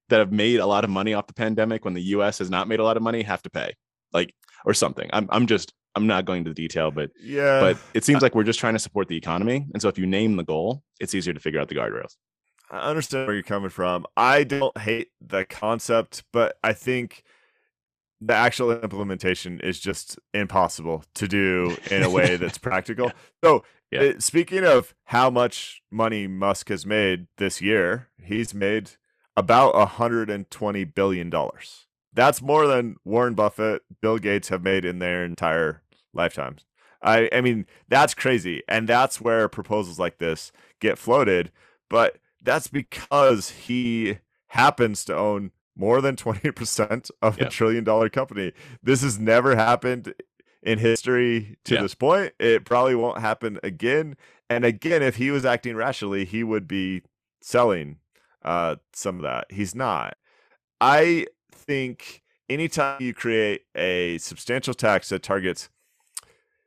that 0.09 0.19
have 0.19 0.32
made 0.32 0.59
a 0.59 0.65
lot 0.65 0.84
of 0.84 0.89
money 0.89 1.13
off 1.13 1.28
the 1.28 1.34
pandemic 1.34 1.84
when 1.86 1.93
the 1.93 2.01
U.S. 2.01 2.38
has 2.39 2.49
not 2.49 2.67
made 2.67 2.80
a 2.80 2.84
lot 2.84 2.97
of 2.97 3.03
money 3.03 3.23
have 3.23 3.41
to 3.43 3.49
pay, 3.49 3.73
like 4.13 4.34
or 4.65 4.73
something. 4.73 5.09
I'm 5.13 5.28
I'm 5.32 5.47
just 5.47 5.73
I'm 5.95 6.07
not 6.07 6.26
going 6.26 6.39
into 6.39 6.53
detail, 6.53 6.91
but 6.91 7.11
Yeah. 7.21 7.59
but 7.61 7.78
it 7.93 8.03
seems 8.03 8.21
like 8.21 8.36
we're 8.36 8.43
just 8.43 8.59
trying 8.59 8.73
to 8.73 8.80
support 8.80 9.07
the 9.07 9.15
economy, 9.17 9.65
and 9.73 9.82
so 9.82 9.88
if 9.88 9.97
you 9.97 10.05
name 10.05 10.36
the 10.36 10.43
goal, 10.43 10.84
it's 10.99 11.15
easier 11.15 11.34
to 11.34 11.39
figure 11.39 11.59
out 11.59 11.69
the 11.69 11.76
guardrails. 11.76 12.15
I 12.69 12.80
understand 12.89 13.28
where 13.28 13.36
you're 13.36 13.43
coming 13.43 13.69
from. 13.69 14.05
I 14.17 14.43
don't 14.43 14.78
hate 14.78 15.09
the 15.21 15.45
concept, 15.45 16.23
but 16.34 16.57
I 16.63 16.73
think 16.73 17.23
the 18.22 18.34
actual 18.34 18.72
implementation 18.72 19.59
is 19.59 19.80
just 19.80 20.18
impossible 20.34 21.03
to 21.16 21.28
do 21.28 21.76
in 21.91 22.03
a 22.03 22.09
way 22.09 22.38
that's 22.38 22.57
practical. 22.70 23.11
So, 23.43 23.63
Yeah. 23.91 24.01
uh, 24.01 24.20
speaking 24.20 24.63
of 24.66 24.93
how 25.05 25.30
much 25.30 25.82
money 25.91 26.28
Musk 26.28 26.70
has 26.70 26.86
made 26.86 27.28
this 27.38 27.61
year, 27.61 28.07
he's 28.24 28.53
made 28.53 28.91
about 29.38 29.76
120 29.76 30.84
billion 30.86 31.30
dollars. 31.30 31.88
That's 32.13 32.41
more 32.41 32.66
than 32.68 32.95
Warren 33.03 33.34
Buffett, 33.34 33.82
Bill 34.01 34.18
Gates 34.18 34.47
have 34.49 34.63
made 34.63 34.86
in 34.86 34.99
their 34.99 35.26
entire 35.26 35.82
lifetimes. 36.13 36.66
I 37.01 37.30
I 37.34 37.41
mean, 37.41 37.66
that's 37.89 38.13
crazy. 38.13 38.63
And 38.70 38.88
that's 38.88 39.20
where 39.20 39.49
proposals 39.49 39.99
like 39.99 40.18
this 40.18 40.51
get 40.80 40.97
floated, 40.97 41.51
but 41.89 42.18
that's 42.41 42.68
because 42.68 43.49
he 43.49 44.20
happens 44.47 45.03
to 45.05 45.16
own 45.16 45.51
more 45.76 46.01
than 46.01 46.15
20% 46.15 47.09
of 47.21 47.38
Yeah. 47.38 47.45
a 47.45 47.49
trillion 47.49 47.84
dollar 47.84 48.09
company. 48.09 48.53
This 48.82 49.01
has 49.01 49.19
never 49.19 49.55
happened 49.55 50.13
in 50.63 50.80
history 50.80 51.57
to 51.65 51.76
Yeah. 51.76 51.82
this 51.82 51.95
point. 51.95 52.34
It 52.39 52.65
probably 52.65 52.95
won't 52.95 53.19
happen 53.19 53.59
again. 53.63 54.15
And 54.49 54.63
again, 54.65 55.01
if 55.03 55.15
he 55.17 55.32
was 55.32 55.45
acting 55.45 55.76
rationally, 55.76 56.26
he 56.26 56.43
would 56.43 56.67
be 56.67 57.03
selling 57.41 57.97
uh, 58.43 58.76
some 58.93 59.15
of 59.15 59.23
that. 59.23 59.47
He's 59.49 59.73
not. 59.73 60.17
I 60.80 61.26
think 61.51 62.21
anytime 62.47 63.01
you 63.01 63.11
create 63.11 63.63
a 63.76 64.19
substantial 64.19 64.76
tax 64.76 65.09
that 65.09 65.23
targets 65.23 65.69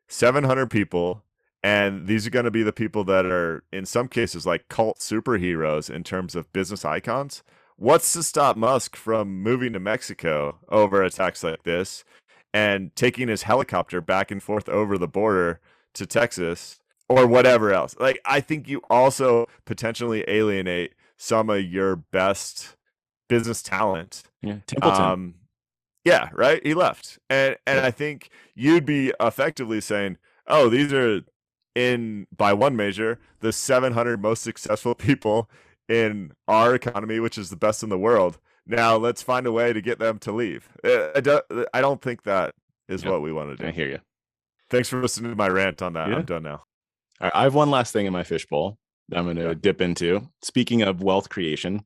700 0.09 0.71
people, 0.71 1.23
and 1.63 2.07
these 2.07 2.27
are 2.27 2.31
going 2.31 2.45
to 2.47 2.51
be 2.51 2.63
the 2.63 2.73
people 2.73 3.05
that 3.05 3.27
are, 3.27 3.63
in 3.73 3.85
some 3.87 4.09
cases, 4.09 4.47
like 4.47 4.69
cult 4.69 4.99
superheroes 4.99 5.89
in 5.89 6.03
terms 6.05 6.35
of 6.35 6.53
business 6.53 6.85
icons. 6.85 7.43
What's 7.81 8.13
to 8.15 8.25
stop 8.25 8.57
Musk 8.57 8.97
from 8.97 9.41
moving 9.41 9.73
to 9.73 9.79
Mexico 9.79 10.59
over 10.69 11.01
attacks 11.03 11.45
like 11.45 11.63
this 11.63 12.03
and 12.53 12.95
taking 12.97 13.29
his 13.29 13.45
helicopter 13.45 14.01
back 14.01 14.33
and 14.33 14.43
forth 14.43 14.69
over 14.69 14.99
the 14.99 15.07
border 15.07 15.61
to 15.95 16.05
Texas 16.05 16.81
or 17.09 17.25
whatever 17.25 17.73
else? 17.73 17.95
Like, 18.01 18.21
I 18.25 18.41
think 18.41 18.67
you 18.69 18.83
also 18.91 19.47
potentially 19.65 20.25
alienate 20.27 20.95
some 21.17 21.49
of 21.49 21.63
your 21.63 21.95
best 21.95 22.75
business 23.29 23.63
talent 23.63 24.25
Yeah, 24.43 24.57
Templeton. 24.67 25.05
um, 25.05 25.35
yeah, 26.05 26.31
right. 26.33 26.61
He 26.67 26.75
left, 26.75 27.21
and 27.31 27.57
and 27.65 27.79
Yeah. 27.79 27.87
I 27.87 27.91
think 27.93 28.31
you'd 28.57 28.87
be 28.87 29.13
effectively 29.21 29.81
saying, 29.81 30.17
"Oh, 30.49 30.69
these 30.69 30.93
are 30.93 31.21
in 31.77 32.27
by 32.37 32.53
one 32.55 32.75
measure 32.75 33.21
the 33.41 33.53
700 33.53 34.21
most 34.21 34.43
successful 34.43 34.95
people 34.97 35.49
in 35.89 36.33
our 36.47 36.75
economy, 36.75 37.21
which 37.21 37.39
is 37.39 37.51
the 37.51 37.57
best 37.57 37.83
in 37.83 37.89
the 37.89 37.99
world. 37.99 38.39
Now 38.67 38.97
let's 38.97 39.23
find 39.23 39.47
a 39.47 39.53
way 39.53 39.73
to 39.73 39.81
get 39.81 39.99
them 39.99 40.19
to 40.21 40.33
leave." 40.33 40.69
Uh, 40.85 41.09
I 41.17 41.21
don't, 41.21 41.45
I 41.73 41.81
don't 41.81 42.03
think 42.03 42.23
that 42.25 42.55
is 42.89 43.05
what 43.05 43.23
we 43.23 43.33
want 43.33 43.51
to 43.51 43.63
do. 43.63 43.69
I 43.69 43.73
hear 43.73 43.89
you. 43.89 43.99
Thanks 44.71 44.89
for 44.89 45.01
listening 45.01 45.31
to 45.31 45.37
my 45.37 45.49
rant 45.49 45.81
on 45.83 45.95
that. 45.95 46.09
Yeah. 46.09 46.17
I'm 46.17 46.25
done 46.25 46.43
now. 46.43 46.65
Right, 47.21 47.33
I 47.35 47.43
have 47.45 47.55
one 47.55 47.71
last 47.71 47.93
thing 47.93 48.07
in 48.07 48.13
my 48.13 48.23
fishbowl 48.23 48.79
that 49.09 49.19
I'm 49.19 49.25
going 49.25 49.37
to 49.37 49.43
Yeah. 49.49 49.55
dip 49.55 49.81
into. 49.81 50.29
Speaking 50.43 50.83
of 50.83 51.03
wealth 51.03 51.31
creation, 51.31 51.85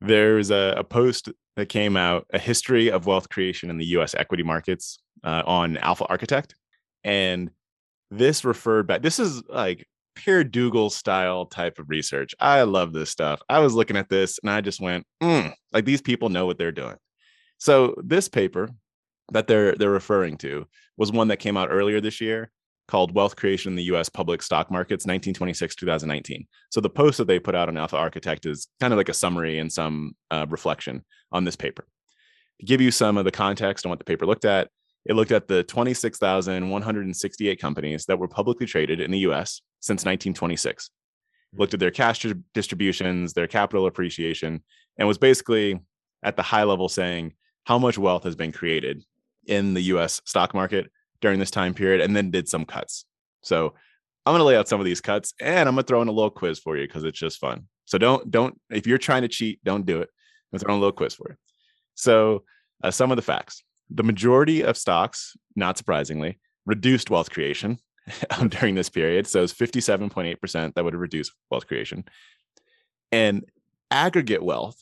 there's 0.00 0.50
a, 0.50 0.74
a 0.78 0.84
post 0.84 1.28
that 1.56 1.68
came 1.68 1.96
out, 1.96 2.26
a 2.32 2.38
history 2.38 2.90
of 2.90 3.06
wealth 3.06 3.28
creation 3.28 3.70
in 3.70 3.78
the 3.78 3.84
U.S. 3.86 4.14
equity 4.16 4.42
markets 4.42 4.98
uh, 5.22 5.42
on 5.46 5.76
Alpha 5.76 6.04
Architect, 6.06 6.56
and 7.04 7.50
this 8.10 8.44
referred 8.44 8.86
back. 8.86 9.02
This 9.02 9.18
is 9.18 9.42
like 9.48 9.86
pure 10.14 10.44
Dougal 10.44 10.90
style 10.90 11.46
type 11.46 11.78
of 11.78 11.88
research. 11.88 12.34
I 12.40 12.62
love 12.62 12.92
this 12.92 13.10
stuff. 13.10 13.40
I 13.48 13.60
was 13.60 13.74
looking 13.74 13.96
at 13.96 14.08
this 14.08 14.38
and 14.42 14.50
I 14.50 14.60
just 14.60 14.80
went, 14.80 15.06
"Mm, 15.22 15.54
like 15.72 15.84
these 15.84 16.02
people 16.02 16.28
know 16.28 16.46
what 16.46 16.58
they're 16.58 16.72
doing. 16.72 16.96
So 17.58 17.94
this 18.02 18.28
paper 18.28 18.70
that 19.32 19.46
they're 19.46 19.74
they're 19.74 19.90
referring 19.90 20.36
to 20.38 20.66
was 20.96 21.12
one 21.12 21.28
that 21.28 21.38
came 21.38 21.56
out 21.56 21.68
earlier 21.70 22.00
this 22.00 22.20
year 22.20 22.50
called 22.88 23.14
Wealth 23.14 23.36
Creation 23.36 23.72
in 23.72 23.76
the 23.76 23.84
US 23.84 24.08
Public 24.08 24.42
Stock 24.42 24.70
Markets 24.70 25.04
1926 25.06 25.76
2019. 25.76 26.46
So 26.70 26.80
the 26.80 26.90
post 26.90 27.18
that 27.18 27.26
they 27.26 27.38
put 27.38 27.54
out 27.54 27.68
on 27.68 27.76
Alpha 27.76 27.96
Architect 27.96 28.46
is 28.46 28.68
kind 28.80 28.92
of 28.92 28.96
like 28.96 29.08
a 29.08 29.14
summary 29.14 29.58
and 29.58 29.72
some 29.72 30.14
uh, 30.30 30.46
reflection 30.48 31.04
on 31.30 31.44
this 31.44 31.56
paper. 31.56 31.86
To 32.60 32.66
give 32.66 32.80
you 32.80 32.90
some 32.90 33.16
of 33.16 33.24
the 33.24 33.30
context 33.30 33.86
on 33.86 33.90
what 33.90 33.98
the 33.98 34.04
paper 34.04 34.26
looked 34.26 34.44
at, 34.44 34.68
it 35.06 35.14
looked 35.14 35.32
at 35.32 35.48
the 35.48 35.62
26,168 35.64 37.60
companies 37.60 38.04
that 38.06 38.18
were 38.18 38.28
publicly 38.28 38.66
traded 38.66 39.00
in 39.00 39.10
the 39.10 39.20
US 39.20 39.62
since 39.82 40.04
1926. 40.04 40.90
Looked 41.54 41.74
at 41.74 41.80
their 41.80 41.90
cash 41.90 42.24
distributions, 42.54 43.34
their 43.34 43.46
capital 43.46 43.86
appreciation, 43.86 44.62
and 44.96 45.06
was 45.06 45.18
basically 45.18 45.78
at 46.22 46.36
the 46.36 46.42
high 46.42 46.62
level 46.62 46.88
saying 46.88 47.34
how 47.64 47.78
much 47.78 47.98
wealth 47.98 48.24
has 48.24 48.36
been 48.36 48.52
created 48.52 49.04
in 49.46 49.74
the 49.74 49.82
US 49.82 50.22
stock 50.24 50.54
market 50.54 50.90
during 51.20 51.38
this 51.38 51.50
time 51.50 51.74
period, 51.74 52.00
and 52.00 52.16
then 52.16 52.30
did 52.30 52.48
some 52.48 52.64
cuts. 52.64 53.04
So 53.42 53.74
I'm 54.24 54.32
gonna 54.32 54.44
lay 54.44 54.56
out 54.56 54.68
some 54.68 54.80
of 54.80 54.86
these 54.86 55.00
cuts 55.00 55.34
and 55.40 55.68
I'm 55.68 55.74
gonna 55.74 55.82
throw 55.82 56.00
in 56.00 56.08
a 56.08 56.12
little 56.12 56.30
quiz 56.30 56.58
for 56.58 56.76
you 56.76 56.86
because 56.86 57.04
it's 57.04 57.18
just 57.18 57.38
fun. 57.38 57.68
So 57.84 57.98
don't 57.98 58.30
don't 58.30 58.58
if 58.70 58.86
you're 58.86 58.98
trying 58.98 59.22
to 59.22 59.28
cheat, 59.28 59.62
don't 59.64 59.84
do 59.84 60.00
it. 60.00 60.08
I'm 60.52 60.58
throwing 60.58 60.78
a 60.78 60.80
little 60.80 60.92
quiz 60.92 61.14
for 61.14 61.26
you. 61.30 61.36
So 61.94 62.44
uh, 62.82 62.90
some 62.90 63.10
of 63.10 63.16
the 63.16 63.22
facts: 63.22 63.62
the 63.90 64.04
majority 64.04 64.62
of 64.62 64.76
stocks, 64.76 65.36
not 65.56 65.76
surprisingly, 65.76 66.38
reduced 66.66 67.10
wealth 67.10 67.30
creation 67.30 67.78
Um, 68.36 68.48
during 68.48 68.74
this 68.74 68.88
period. 68.88 69.28
So 69.28 69.44
it's 69.44 69.54
57.8% 69.54 70.74
that 70.74 70.84
would 70.84 70.92
have 70.92 71.00
reduced 71.00 71.32
wealth 71.50 71.68
creation, 71.68 72.04
and 73.12 73.44
aggregate 73.92 74.42
wealth 74.42 74.76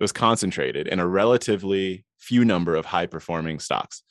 was 0.00 0.12
concentrated 0.12 0.86
in 0.86 0.98
a 0.98 1.06
relatively 1.06 2.04
few 2.18 2.44
number 2.44 2.74
of 2.74 2.86
high 2.86 3.06
performing 3.06 3.58
stocks. 3.58 4.02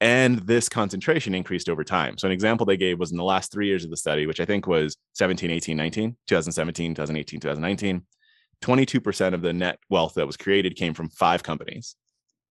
And 0.00 0.40
this 0.40 0.68
concentration 0.68 1.34
increased 1.34 1.68
over 1.68 1.84
time. 1.84 2.18
So, 2.18 2.26
an 2.26 2.32
example 2.32 2.66
they 2.66 2.76
gave 2.76 2.98
was 2.98 3.12
in 3.12 3.16
the 3.16 3.24
last 3.24 3.52
three 3.52 3.68
years 3.68 3.84
of 3.84 3.90
the 3.90 3.96
study, 3.96 4.26
which 4.26 4.40
I 4.40 4.44
think 4.44 4.66
was 4.66 4.96
17, 5.14 5.50
18, 5.50 5.76
19, 5.76 6.16
2017, 6.26 6.94
2018, 6.94 7.40
2019, 7.40 8.02
22% 8.62 9.34
of 9.34 9.42
the 9.42 9.52
net 9.52 9.78
wealth 9.90 10.14
that 10.14 10.26
was 10.26 10.36
created 10.36 10.76
came 10.76 10.92
from 10.92 11.08
five 11.08 11.44
companies, 11.44 11.94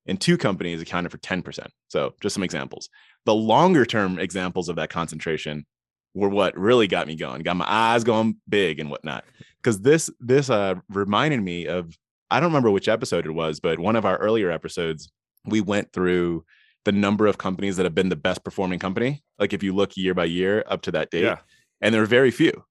and 0.06 0.20
two 0.20 0.38
companies 0.38 0.82
accounted 0.82 1.12
for 1.12 1.18
10%. 1.20 1.68
So, 1.90 2.14
just 2.22 2.34
some 2.34 2.44
examples. 2.44 2.90
The 3.26 3.34
longer 3.36 3.86
term 3.86 4.20
examples 4.20 4.70
of 4.70 4.76
that 4.78 4.90
concentration 4.90 5.66
were 6.14 6.30
what 6.30 6.58
really 6.58 6.88
got 6.88 7.08
me 7.08 7.16
going, 7.16 7.42
got 7.44 7.56
my 7.56 7.66
eyes 7.68 8.04
going 8.04 8.38
big 8.50 8.80
and 8.80 8.90
whatnot. 8.90 9.24
Because 9.58 9.82
this, 9.82 10.10
this 10.20 10.50
uh, 10.50 10.76
reminded 10.90 11.42
me 11.42 11.68
of, 11.68 11.96
I 12.30 12.40
don't 12.40 12.50
remember 12.50 12.72
which 12.72 12.88
episode 12.88 13.26
it 13.26 13.32
was, 13.32 13.60
but 13.60 13.80
one 13.80 13.96
of 13.96 14.06
our 14.06 14.18
earlier 14.18 14.52
episodes, 14.52 15.12
we 15.46 15.62
went 15.62 15.94
through 15.94 16.44
the 16.84 16.92
number 16.92 17.28
of 17.28 17.38
companies 17.38 17.78
that 17.78 17.84
have 17.84 17.94
been 17.96 18.10
the 18.10 18.16
best 18.16 18.44
performing 18.44 18.80
company. 18.80 19.24
Like 19.38 19.54
if 19.54 19.62
you 19.62 19.74
look 19.74 19.96
year 19.96 20.14
by 20.16 20.26
year 20.26 20.64
up 20.68 20.82
to 20.84 20.92
that 20.94 21.12
date, 21.12 21.24
Yeah. 21.24 21.38
and 21.80 21.94
there 21.94 22.02
are 22.02 22.08
very 22.08 22.32
few, 22.32 22.64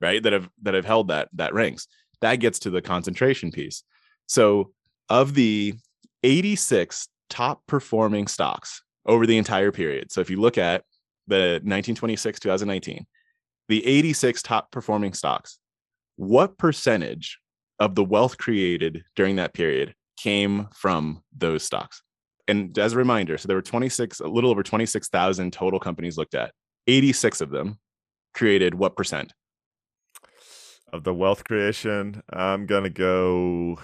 right, 0.00 0.22
that 0.22 0.32
have 0.34 0.50
that 0.62 0.74
have 0.74 0.84
held 0.84 1.08
that 1.08 1.28
that 1.34 1.54
ranks. 1.54 1.86
That 2.20 2.36
gets 2.36 2.58
to 2.60 2.70
the 2.70 2.82
concentration 2.82 3.50
piece. 3.50 3.82
So 4.26 4.72
of 5.08 5.34
the 5.34 5.74
86 6.24 7.08
top 7.28 7.62
performing 7.66 8.26
stocks 8.26 8.82
over 9.06 9.26
the 9.26 9.36
entire 9.36 9.70
period. 9.70 10.10
So 10.10 10.20
if 10.20 10.30
you 10.30 10.40
look 10.40 10.58
at 10.58 10.82
the 11.26 11.60
1926 11.62 12.40
2019, 12.40 13.06
the 13.68 13.86
86 13.86 14.42
top 14.42 14.70
performing 14.70 15.12
stocks, 15.12 15.58
what 16.16 16.56
percentage 16.58 17.38
of 17.78 17.94
the 17.94 18.04
wealth 18.04 18.38
created 18.38 19.04
during 19.14 19.36
that 19.36 19.52
period 19.52 19.94
came 20.16 20.68
from 20.74 21.22
those 21.36 21.62
stocks? 21.62 22.02
And 22.48 22.76
as 22.78 22.94
a 22.94 22.98
reminder, 22.98 23.36
so 23.36 23.46
there 23.46 23.56
were 23.56 23.62
26, 23.62 24.20
a 24.20 24.26
little 24.26 24.50
over 24.50 24.62
26,000 24.62 25.52
total 25.52 25.80
companies 25.80 26.16
looked 26.16 26.34
at. 26.34 26.52
86 26.86 27.40
of 27.40 27.50
them 27.50 27.78
created 28.34 28.74
what 28.74 28.96
percent? 28.96 29.32
Of 30.92 31.04
the 31.04 31.14
wealth 31.14 31.44
creation, 31.44 32.22
I'm 32.30 32.66
gonna 32.66 32.90
go 32.90 33.78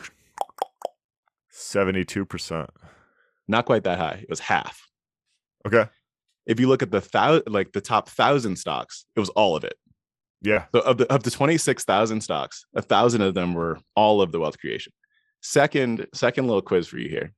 Seventy-two 1.61 2.25
percent. 2.25 2.71
Not 3.47 3.67
quite 3.67 3.85
that 3.85 3.99
high. 3.99 4.21
It 4.23 4.31
was 4.31 4.41
half. 4.41 4.87
Okay. 5.67 5.87
If 6.47 6.59
you 6.59 6.69
look 6.69 6.83
at 6.83 6.91
the 6.91 7.01
thou- 7.13 7.43
like 7.47 7.73
the 7.73 7.81
top 7.81 8.09
thousand 8.09 8.57
stocks, 8.57 9.05
it 9.15 9.21
was 9.21 9.29
all 9.31 9.57
of 9.57 9.65
it. 9.65 9.75
Yeah. 10.43 10.65
So 10.75 10.81
of 10.81 10.97
the 10.99 11.13
of 11.13 11.23
the 11.23 11.31
26,000 11.31 12.21
stocks, 12.23 12.65
a 12.75 12.81
thousand 12.81 13.21
of 13.23 13.35
them 13.35 13.53
were 13.53 13.79
all 13.95 14.23
of 14.23 14.33
the 14.33 14.41
wealth 14.41 14.59
creation. 14.59 14.93
Second, 15.43 16.07
second 16.15 16.47
little 16.47 16.63
quiz 16.63 16.87
for 16.89 16.99
you 16.99 17.09
here. 17.11 17.33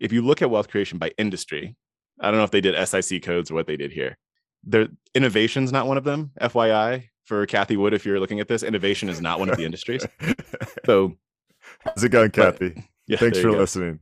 If 0.00 0.12
you 0.12 0.20
look 0.22 0.42
at 0.42 0.50
wealth 0.50 0.68
creation 0.68 0.98
by 0.98 1.12
industry, 1.16 1.74
I 2.20 2.30
don't 2.30 2.38
know 2.38 2.44
if 2.44 2.50
they 2.50 2.60
did 2.60 2.76
SIC 2.86 3.22
codes 3.22 3.50
or 3.50 3.54
what 3.54 3.66
they 3.66 3.76
did 3.76 3.90
here. 3.92 4.18
Their 4.64 4.88
innovation's 5.14 5.72
not 5.72 5.86
one 5.86 5.96
of 5.96 6.04
them. 6.04 6.32
FYI 6.40 7.04
for 7.24 7.46
Cathie 7.46 7.76
Wood, 7.76 7.94
if 7.94 8.04
you're 8.04 8.20
looking 8.20 8.40
at 8.40 8.48
this, 8.48 8.62
innovation 8.62 9.08
is 9.08 9.20
not 9.20 9.38
one 9.38 9.48
of 9.48 9.56
the 9.56 9.64
industries. 9.64 10.06
So 10.84 11.16
How's 11.80 12.02
it 12.02 12.08
going, 12.10 12.32
Cathie? 12.32 12.84
Yeah, 13.06 13.18
Thanks 13.18 13.38
for 13.40 13.50
listening. 13.50 14.00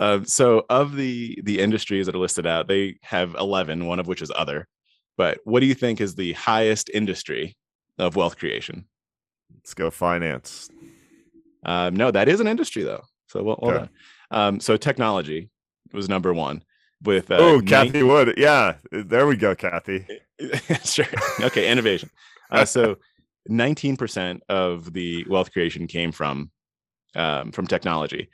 Um, 0.00 0.24
so 0.24 0.64
of 0.70 0.96
the 0.96 1.38
the 1.42 1.58
industries 1.60 2.06
that 2.06 2.14
are 2.14 2.18
listed 2.18 2.46
out, 2.46 2.68
they 2.68 2.98
have 3.02 3.34
11, 3.34 3.86
one 3.86 3.98
of 3.98 4.06
which 4.06 4.22
is 4.22 4.32
other. 4.34 4.68
But 5.16 5.38
what 5.44 5.60
do 5.60 5.66
you 5.66 5.74
think 5.74 6.00
is 6.00 6.14
the 6.14 6.32
highest 6.32 6.90
industry 6.92 7.56
of 7.98 8.16
wealth 8.16 8.38
creation? 8.38 8.86
Let's 9.54 9.74
go 9.74 9.90
finance. 9.90 10.70
Um, 11.64 11.94
no, 11.94 12.10
that 12.10 12.28
is 12.28 12.40
an 12.40 12.46
industry 12.46 12.82
though. 12.82 13.02
So 13.28 13.42
well, 13.42 13.58
well 13.60 13.70
Okay. 13.72 13.78
done. 13.78 13.90
Um, 14.30 14.60
so 14.60 14.76
technology 14.76 15.50
was 15.92 16.08
number 16.08 16.32
one 16.32 16.62
with 17.02 17.30
uh, 17.30 17.36
oh, 17.38 17.60
Cathie 17.60 18.02
Wood. 18.02 18.34
Yeah. 18.36 18.76
There 18.90 19.26
we 19.26 19.36
go, 19.36 19.54
Cathie. 19.54 20.06
sure. 20.84 21.04
Okay, 21.40 21.70
innovation. 21.70 22.10
Uh, 22.50 22.64
so 22.64 22.96
19% 23.50 24.40
of 24.48 24.92
the 24.92 25.24
wealth 25.28 25.52
creation 25.52 25.86
came 25.86 26.12
from 26.12 26.50
um, 27.14 27.52
from 27.52 27.66
technology. 27.66 28.28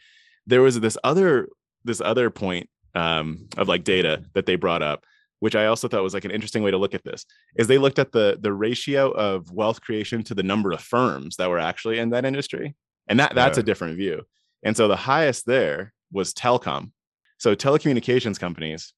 There 0.47 0.62
was 0.62 0.81
this 0.81 0.97
other 1.05 1.49
this 1.85 2.01
other 2.01 2.31
point 2.31 2.68
um, 2.95 3.49
of 3.57 3.68
like 3.68 3.85
data 3.85 4.24
that 4.35 4.47
they 4.47 4.57
brought 4.57 4.83
up, 4.83 5.05
which 5.41 5.55
I 5.55 5.66
also 5.66 5.89
thought 5.89 6.03
was 6.03 6.14
like 6.14 6.24
an 6.24 6.31
interesting 6.31 6.62
way 6.62 6.70
to 6.70 6.79
look 6.79 6.95
at 6.95 7.05
this. 7.05 7.24
Is 7.57 7.66
they 7.66 7.79
looked 7.79 7.99
at 7.99 8.12
the 8.12 8.39
the 8.41 8.53
ratio 8.53 9.11
of 9.11 9.51
wealth 9.53 9.81
creation 9.81 10.22
to 10.24 10.35
the 10.35 10.43
number 10.43 10.72
of 10.72 10.81
firms 10.81 11.37
that 11.37 11.49
were 11.51 11.59
actually 11.59 11.99
in 11.99 12.11
that 12.11 12.24
industry, 12.24 12.74
and 13.09 13.18
that 13.20 13.35
that's 13.35 13.59
Yeah. 13.59 13.62
a 13.62 13.64
different 13.64 13.97
view. 13.97 14.22
And 14.62 14.76
so 14.76 14.89
the 14.89 14.97
highest 14.97 15.47
there 15.47 15.93
was 16.12 16.33
telecom. 16.35 16.91
So 17.39 17.55
telecommunications 17.55 18.41
companies 18.41 18.93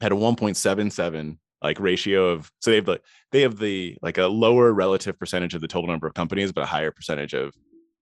had 0.00 0.10
a 0.12 0.16
1.77 0.16 1.38
like 1.62 1.80
ratio 1.80 2.28
of 2.30 2.50
so 2.60 2.70
they 2.70 2.76
have 2.76 2.84
the 2.86 3.00
they 3.32 3.40
have 3.42 3.58
the 3.58 3.96
like 4.02 4.18
a 4.18 4.26
lower 4.26 4.72
relative 4.72 5.18
percentage 5.18 5.54
of 5.54 5.60
the 5.60 5.68
total 5.68 5.88
number 5.88 6.06
of 6.06 6.12
companies 6.14 6.52
but 6.52 6.62
a 6.62 6.66
higher 6.66 6.90
percentage 6.90 7.32
of 7.32 7.54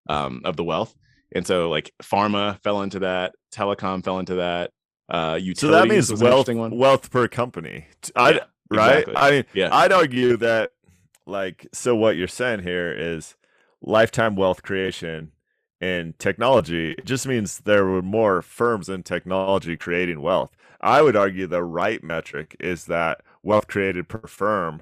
um 0.09 0.41
of 0.43 0.57
the 0.57 0.63
wealth 0.63 0.93
and 1.35 1.45
so 1.45 1.69
like 1.69 1.91
pharma 2.01 2.59
fell 2.63 2.81
into 2.81 2.99
that 2.99 3.35
telecom 3.53 4.03
fell 4.03 4.17
into 4.19 4.35
that 4.35 4.71
uh 5.09 5.37
So 5.55 5.67
that 5.67 5.87
means 5.87 6.11
wealth 6.13 6.49
one. 6.49 6.75
wealth 6.75 7.11
per 7.11 7.27
company. 7.27 7.85
I 8.15 8.31
Yeah, 8.31 8.39
right? 8.71 8.99
exactly. 8.99 9.13
I 9.17 9.31
mean, 9.31 9.45
Yeah. 9.53 9.69
I'd 9.75 9.91
argue 9.91 10.37
that 10.37 10.71
like 11.27 11.67
so 11.73 11.95
what 11.95 12.15
you're 12.15 12.27
saying 12.27 12.61
here 12.61 12.91
is 12.91 13.35
lifetime 13.81 14.35
wealth 14.35 14.63
creation 14.63 15.31
in 15.81 16.13
technology 16.17 16.93
it 16.97 17.05
just 17.05 17.27
means 17.27 17.59
there 17.59 17.85
were 17.85 18.01
more 18.01 18.41
firms 18.41 18.89
in 18.89 19.03
technology 19.03 19.77
creating 19.77 20.21
wealth. 20.21 20.51
I 20.81 21.01
would 21.01 21.15
argue 21.15 21.45
the 21.47 21.63
right 21.63 22.03
metric 22.03 22.55
is 22.59 22.85
that 22.85 23.21
wealth 23.43 23.67
created 23.67 24.07
per 24.07 24.27
firm 24.27 24.81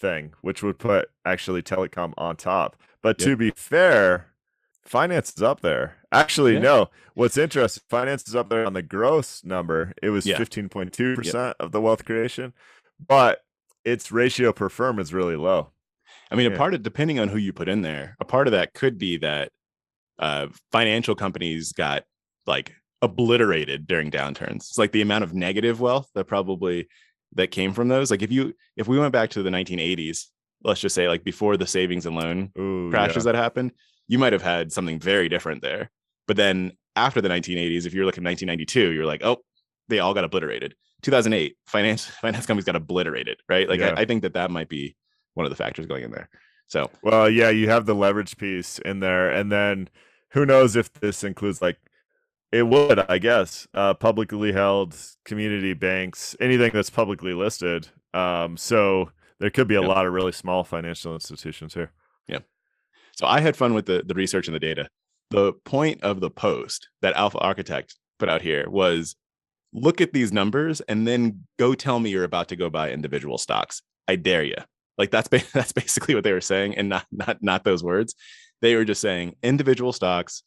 thing, 0.00 0.32
which 0.42 0.62
would 0.62 0.78
put 0.78 1.10
actually 1.24 1.62
telecom 1.62 2.12
on 2.16 2.36
top. 2.36 2.76
But 3.02 3.18
to 3.20 3.36
be 3.36 3.50
fair, 3.56 4.26
finance 4.88 5.32
is 5.36 5.42
up 5.42 5.60
there. 5.60 5.96
Actually, 6.12 6.54
Yeah. 6.54 6.60
no. 6.60 6.90
What's 7.14 7.36
interesting, 7.36 7.82
finance 7.88 8.26
is 8.28 8.34
up 8.34 8.48
there 8.48 8.64
on 8.64 8.72
the 8.72 8.82
gross 8.82 9.44
number. 9.44 9.92
It 10.02 10.10
was 10.10 10.26
Yeah. 10.26 10.38
15.2% 10.38 11.54
of 11.60 11.72
the 11.72 11.80
wealth 11.80 12.04
creation, 12.04 12.54
but 13.04 13.40
its 13.84 14.10
ratio 14.12 14.52
per 14.52 14.68
firm 14.68 14.98
is 14.98 15.12
really 15.12 15.36
low. 15.36 15.72
I 16.30 16.34
mean, 16.36 16.52
a 16.52 16.56
part 16.56 16.74
of 16.74 16.82
depending 16.82 17.18
on 17.18 17.28
who 17.28 17.38
you 17.38 17.52
put 17.52 17.68
in 17.68 17.82
there, 17.82 18.16
a 18.20 18.24
part 18.24 18.46
of 18.46 18.52
that 18.52 18.74
could 18.74 18.98
be 18.98 19.16
that 19.18 19.50
uh, 20.18 20.48
financial 20.72 21.14
companies 21.14 21.72
got 21.72 22.04
like 22.46 22.74
obliterated 23.00 23.86
during 23.86 24.10
downturns. 24.10 24.56
It's 24.56 24.78
like 24.78 24.92
the 24.92 25.00
amount 25.00 25.24
of 25.24 25.32
negative 25.32 25.80
wealth 25.80 26.10
that 26.14 26.24
probably 26.24 26.88
that 27.34 27.50
came 27.50 27.72
from 27.72 27.88
those. 27.88 28.10
Like 28.10 28.22
if 28.22 28.30
you 28.30 28.54
if 28.76 28.88
we 28.88 28.98
went 28.98 29.12
back 29.12 29.30
to 29.30 29.42
the 29.42 29.50
1980s, 29.50 30.26
let's 30.64 30.80
just 30.80 30.94
say 30.94 31.08
like 31.08 31.24
before 31.24 31.56
the 31.56 31.66
savings 31.66 32.04
and 32.04 32.16
loan 32.16 32.50
Ooh, 32.58 32.90
crashes 32.90 33.24
that 33.24 33.34
happened, 33.34 33.72
you 34.08 34.18
might 34.18 34.32
have 34.32 34.42
had 34.42 34.72
something 34.72 34.98
very 34.98 35.28
different 35.28 35.62
there. 35.62 35.90
But 36.26 36.36
then 36.36 36.72
after 36.96 37.20
the 37.20 37.28
1980s, 37.28 37.86
if 37.86 37.94
you're 37.94 38.04
looking 38.04 38.24
at 38.24 38.30
1992, 38.30 38.92
you're 38.92 39.06
like, 39.06 39.22
oh, 39.24 39.38
they 39.88 39.98
all 40.00 40.14
got 40.14 40.24
obliterated. 40.24 40.74
2008, 41.02 41.56
finance 41.66 42.06
finance 42.22 42.46
companies 42.46 42.64
got 42.64 42.76
obliterated, 42.76 43.38
right? 43.48 43.68
Like 43.68 43.80
Yeah. 43.80 43.94
I, 43.96 44.02
I 44.02 44.04
think 44.04 44.22
that 44.22 44.34
that 44.34 44.50
might 44.50 44.68
be 44.68 44.96
one 45.34 45.46
of 45.46 45.50
the 45.50 45.56
factors 45.56 45.86
going 45.86 46.04
in 46.04 46.10
there. 46.10 46.28
So 46.66 46.90
Well, 47.02 47.30
yeah, 47.30 47.50
you 47.50 47.68
have 47.70 47.86
the 47.86 47.94
leverage 47.94 48.36
piece 48.36 48.78
in 48.80 49.00
there, 49.00 49.30
and 49.30 49.50
then 49.52 49.88
who 50.32 50.44
knows 50.44 50.76
if 50.76 50.92
this 50.92 51.24
includes 51.24 51.62
like 51.62 51.78
it 52.52 52.66
would, 52.66 52.98
I 53.10 53.18
guess, 53.18 53.68
uh, 53.74 53.94
publicly 53.94 54.52
held 54.52 54.96
community 55.24 55.74
banks, 55.74 56.34
anything 56.40 56.70
that's 56.72 56.90
publicly 56.90 57.34
listed. 57.34 57.88
Um, 58.14 58.56
so 58.56 59.10
there 59.38 59.50
could 59.50 59.68
be 59.68 59.74
a 59.74 59.82
Yep. 59.82 59.88
lot 59.88 60.06
of 60.06 60.12
really 60.12 60.32
small 60.32 60.64
financial 60.64 61.14
institutions 61.14 61.74
here. 61.74 61.92
So 63.18 63.26
I 63.26 63.40
had 63.40 63.56
fun 63.56 63.74
with 63.74 63.86
the, 63.86 64.04
the 64.06 64.14
research 64.14 64.46
and 64.46 64.54
the 64.54 64.60
data. 64.60 64.88
The 65.30 65.52
point 65.64 66.02
of 66.02 66.20
the 66.20 66.30
post 66.30 66.88
that 67.02 67.14
Alpha 67.14 67.38
Architect 67.38 67.96
put 68.18 68.28
out 68.28 68.42
here 68.42 68.70
was 68.70 69.16
look 69.72 70.00
at 70.00 70.12
these 70.12 70.32
numbers 70.32 70.80
and 70.82 71.06
then 71.06 71.44
go 71.58 71.74
tell 71.74 71.98
me 71.98 72.10
you're 72.10 72.24
about 72.24 72.48
to 72.48 72.56
go 72.56 72.70
buy 72.70 72.90
individual 72.92 73.36
stocks. 73.36 73.82
I 74.06 74.16
dare 74.16 74.44
you. 74.44 74.54
Like 74.96 75.10
that's 75.10 75.28
ba- 75.28 75.42
that's 75.52 75.72
basically 75.72 76.14
what 76.14 76.24
they 76.24 76.32
were 76.32 76.40
saying, 76.40 76.76
and 76.76 76.88
not 76.88 77.06
not 77.12 77.38
not 77.42 77.64
those 77.64 77.82
words. 77.84 78.14
They 78.62 78.74
were 78.74 78.84
just 78.84 79.00
saying 79.00 79.34
individual 79.42 79.92
stocks 79.92 80.42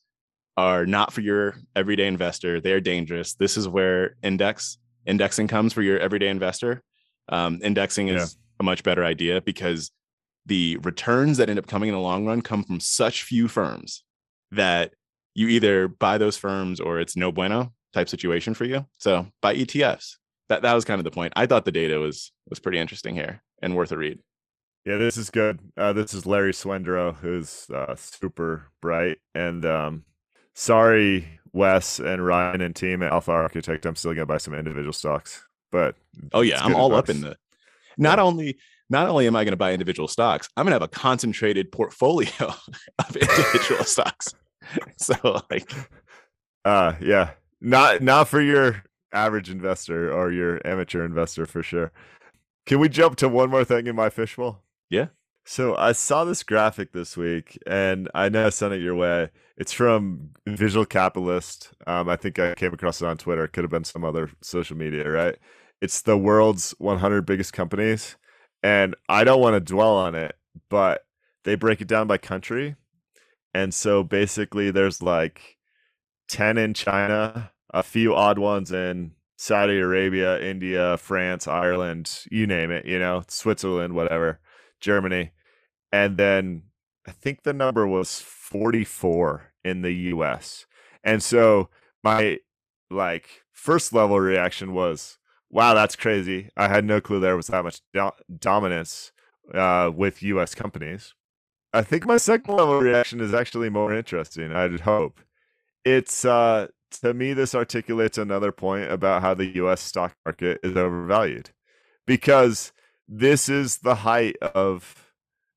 are 0.58 0.86
not 0.86 1.14
for 1.14 1.22
your 1.22 1.56
everyday 1.76 2.08
investor. 2.08 2.60
They 2.60 2.74
are 2.74 2.82
dangerous. 2.82 3.36
This 3.36 3.56
is 3.58 3.68
where 3.68 4.16
index 4.24 4.78
indexing 5.06 5.48
comes 5.48 5.74
for 5.74 5.82
your 5.82 6.00
everyday 6.00 6.28
investor. 6.30 6.82
Um, 7.30 7.60
indexing 7.64 8.08
is 8.10 8.16
Yeah. 8.36 8.42
a 8.60 8.64
much 8.64 8.84
better 8.84 9.04
idea 9.06 9.42
because 9.42 9.92
the 10.46 10.78
returns 10.78 11.38
that 11.38 11.50
end 11.50 11.60
up 11.60 11.68
coming 11.68 11.90
in 11.90 11.96
the 11.96 12.02
long 12.02 12.26
run 12.26 12.42
come 12.42 12.64
from 12.64 12.80
such 12.80 13.24
few 13.24 13.48
firms 13.48 14.04
that 14.52 14.94
you 15.34 15.48
either 15.48 15.88
buy 15.88 16.18
those 16.18 16.38
firms 16.38 16.80
or 16.80 17.00
it's 17.00 17.16
no 17.16 17.32
bueno 17.32 17.74
type 17.94 18.10
situation 18.10 18.54
for 18.54 18.66
you. 18.66 18.86
So 18.98 19.28
buy 19.42 19.56
ETFs. 19.56 20.18
That 20.50 20.64
that 20.64 20.74
was 20.74 20.86
kind 20.86 21.00
of 21.00 21.06
the 21.06 21.12
point. 21.12 21.34
I 21.36 21.46
thought 21.46 21.66
the 21.66 21.72
data 21.72 22.00
was 22.00 22.32
was 22.50 22.60
pretty 22.60 22.80
interesting 22.80 23.16
here 23.16 23.42
and 23.62 23.76
worth 23.76 23.92
a 23.92 23.98
read. 23.98 24.20
Yeah, 24.86 24.98
this 24.98 25.16
is 25.16 25.30
good. 25.30 25.60
Uh, 25.78 25.94
this 25.94 26.14
is 26.14 26.26
Larry 26.26 26.54
Swedroe, 26.54 27.16
who's 27.16 27.70
uh, 27.70 27.96
super 27.96 28.72
bright. 28.82 29.20
And 29.36 29.64
um, 29.64 30.06
sorry, 30.56 31.40
Wes 31.54 32.00
and 32.00 32.26
Ryan 32.26 32.62
and 32.62 32.76
team 32.76 33.04
at 33.04 33.12
Alpha 33.12 33.32
Architect. 33.32 33.86
I'm 33.86 33.96
still 33.96 34.14
gonna 34.14 34.26
buy 34.26 34.40
some 34.40 34.54
individual 34.54 34.94
stocks, 34.94 35.46
but 35.72 35.96
Oh 36.34 36.42
yeah, 36.42 36.64
I'm 36.64 36.76
all 36.76 36.94
up 36.96 37.10
in 37.10 37.22
the. 37.22 37.38
Not 37.98 38.20
only 38.20 38.58
not 38.92 39.08
only 39.08 39.26
am 39.26 39.36
I 39.36 39.44
going 39.44 39.54
to 39.54 39.58
buy 39.58 39.74
individual 39.74 40.08
stocks, 40.08 40.50
I'm 40.58 40.66
going 40.66 40.72
to 40.72 40.76
have 40.76 40.82
a 40.84 40.88
concentrated 40.88 41.72
portfolio 41.72 42.30
of 43.00 43.16
individual 43.16 43.84
stocks. 43.86 44.34
So 44.98 45.42
like, 45.50 45.70
Uh 46.64 46.94
yeah. 47.02 47.32
Not 47.60 48.02
not 48.02 48.28
for 48.30 48.40
your 48.40 48.84
average 49.12 49.50
investor 49.50 50.14
or 50.14 50.32
your 50.32 50.66
amateur 50.66 51.04
investor 51.04 51.46
for 51.46 51.62
sure. 51.64 51.92
Can 52.66 52.80
we 52.80 52.88
jump 52.88 53.16
to 53.18 53.28
one 53.28 53.50
more 53.50 53.66
thing 53.66 53.88
in 53.88 53.96
my 53.96 54.10
fishbowl? 54.10 54.64
Yeah. 54.90 55.08
So 55.46 55.76
I 55.76 55.92
saw 55.94 56.24
this 56.24 56.44
graphic 56.44 56.94
this 56.94 57.18
week 57.18 57.58
and 57.66 58.10
I 58.14 58.30
know 58.30 58.46
I 58.46 58.50
sent 58.50 58.74
it 58.74 58.82
your 58.82 58.96
way. 58.96 59.30
It's 59.58 59.74
from 59.74 60.30
Visual 60.48 60.86
Capitalist. 60.86 61.72
Um, 61.88 62.08
I 62.08 62.16
think 62.16 62.40
I 62.40 62.54
came 62.54 62.74
across 62.74 63.02
it 63.02 63.08
on 63.08 63.18
Twitter. 63.18 63.44
It 63.44 63.50
could 63.54 63.64
have 63.64 63.72
been 63.72 63.84
some 63.84 64.06
other 64.06 64.30
social 64.42 64.78
media, 64.78 65.10
right? 65.10 65.38
It's 65.82 66.02
the 66.04 66.18
world's 66.18 66.72
100 66.78 67.26
biggest 67.26 67.54
companies. 67.54 68.16
And 68.64 68.96
I 69.10 69.24
don't 69.24 69.42
want 69.42 69.56
to 69.56 69.60
dwell 69.60 69.96
on 69.96 70.16
it, 70.16 70.36
but 70.70 71.06
they 71.44 71.56
break 71.56 71.82
it 71.82 71.88
down 71.88 72.08
by 72.08 72.18
country. 72.18 72.76
And 73.54 73.74
so 73.74 74.04
basically 74.04 74.72
there's 74.72 75.02
like 75.02 75.58
10 76.30 76.58
in 76.58 76.74
China, 76.74 77.52
a 77.74 77.84
few 77.84 78.16
odd 78.16 78.38
ones 78.38 78.72
in 78.72 79.12
Saudi 79.38 79.80
Arabia, 79.80 80.40
India, 80.40 80.98
France, 80.98 81.48
Ireland, 81.48 82.26
you 82.30 82.46
name 82.46 82.70
it, 82.70 82.86
you 82.86 83.00
know, 83.00 83.24
Switzerland, 83.28 83.96
whatever, 83.96 84.40
Germany. 84.80 85.32
And 85.92 86.18
then 86.18 86.64
I 87.08 87.12
think 87.12 87.44
the 87.44 87.54
number 87.54 87.88
was 87.88 88.22
44 88.22 89.54
in 89.64 89.82
the 89.82 89.94
US. 89.94 90.68
And 91.04 91.24
so 91.24 91.70
my 92.04 92.38
like 92.92 93.44
first 93.52 93.94
level 93.94 94.20
reaction 94.20 94.74
was, 94.74 95.18
wow, 95.52 95.74
that's 95.74 95.96
crazy. 95.96 96.50
I 96.58 96.68
had 96.68 96.86
no 96.86 97.02
clue 97.02 97.20
there 97.20 97.36
was 97.36 97.48
that 97.48 97.64
much 97.64 97.82
do- 97.94 98.12
dominance 98.40 99.12
uh, 99.54 99.92
with 99.94 100.24
US 100.24 100.56
companies. 100.56 101.14
I 101.74 101.84
think 101.84 102.06
my 102.06 102.18
second 102.18 102.56
level 102.56 102.80
reaction 102.80 103.22
is 103.22 103.34
actually 103.34 103.70
more 103.70 103.94
interesting, 103.94 104.52
I'd 104.52 104.82
hope. 104.82 105.22
It's 105.86 106.26
uh 106.26 106.68
to 107.02 107.14
me, 107.14 107.34
this 107.34 107.56
articulates 107.56 108.18
another 108.18 108.52
point 108.52 108.92
about 108.92 109.22
how 109.22 109.34
the 109.34 109.46
U.S. 109.56 109.82
stock 109.82 110.14
market 110.26 110.60
is 110.64 110.76
overvalued, 110.76 111.52
because 112.06 112.72
this 113.08 113.50
is 113.50 113.78
the 113.80 113.96
height 113.96 114.38
of. 114.42 115.08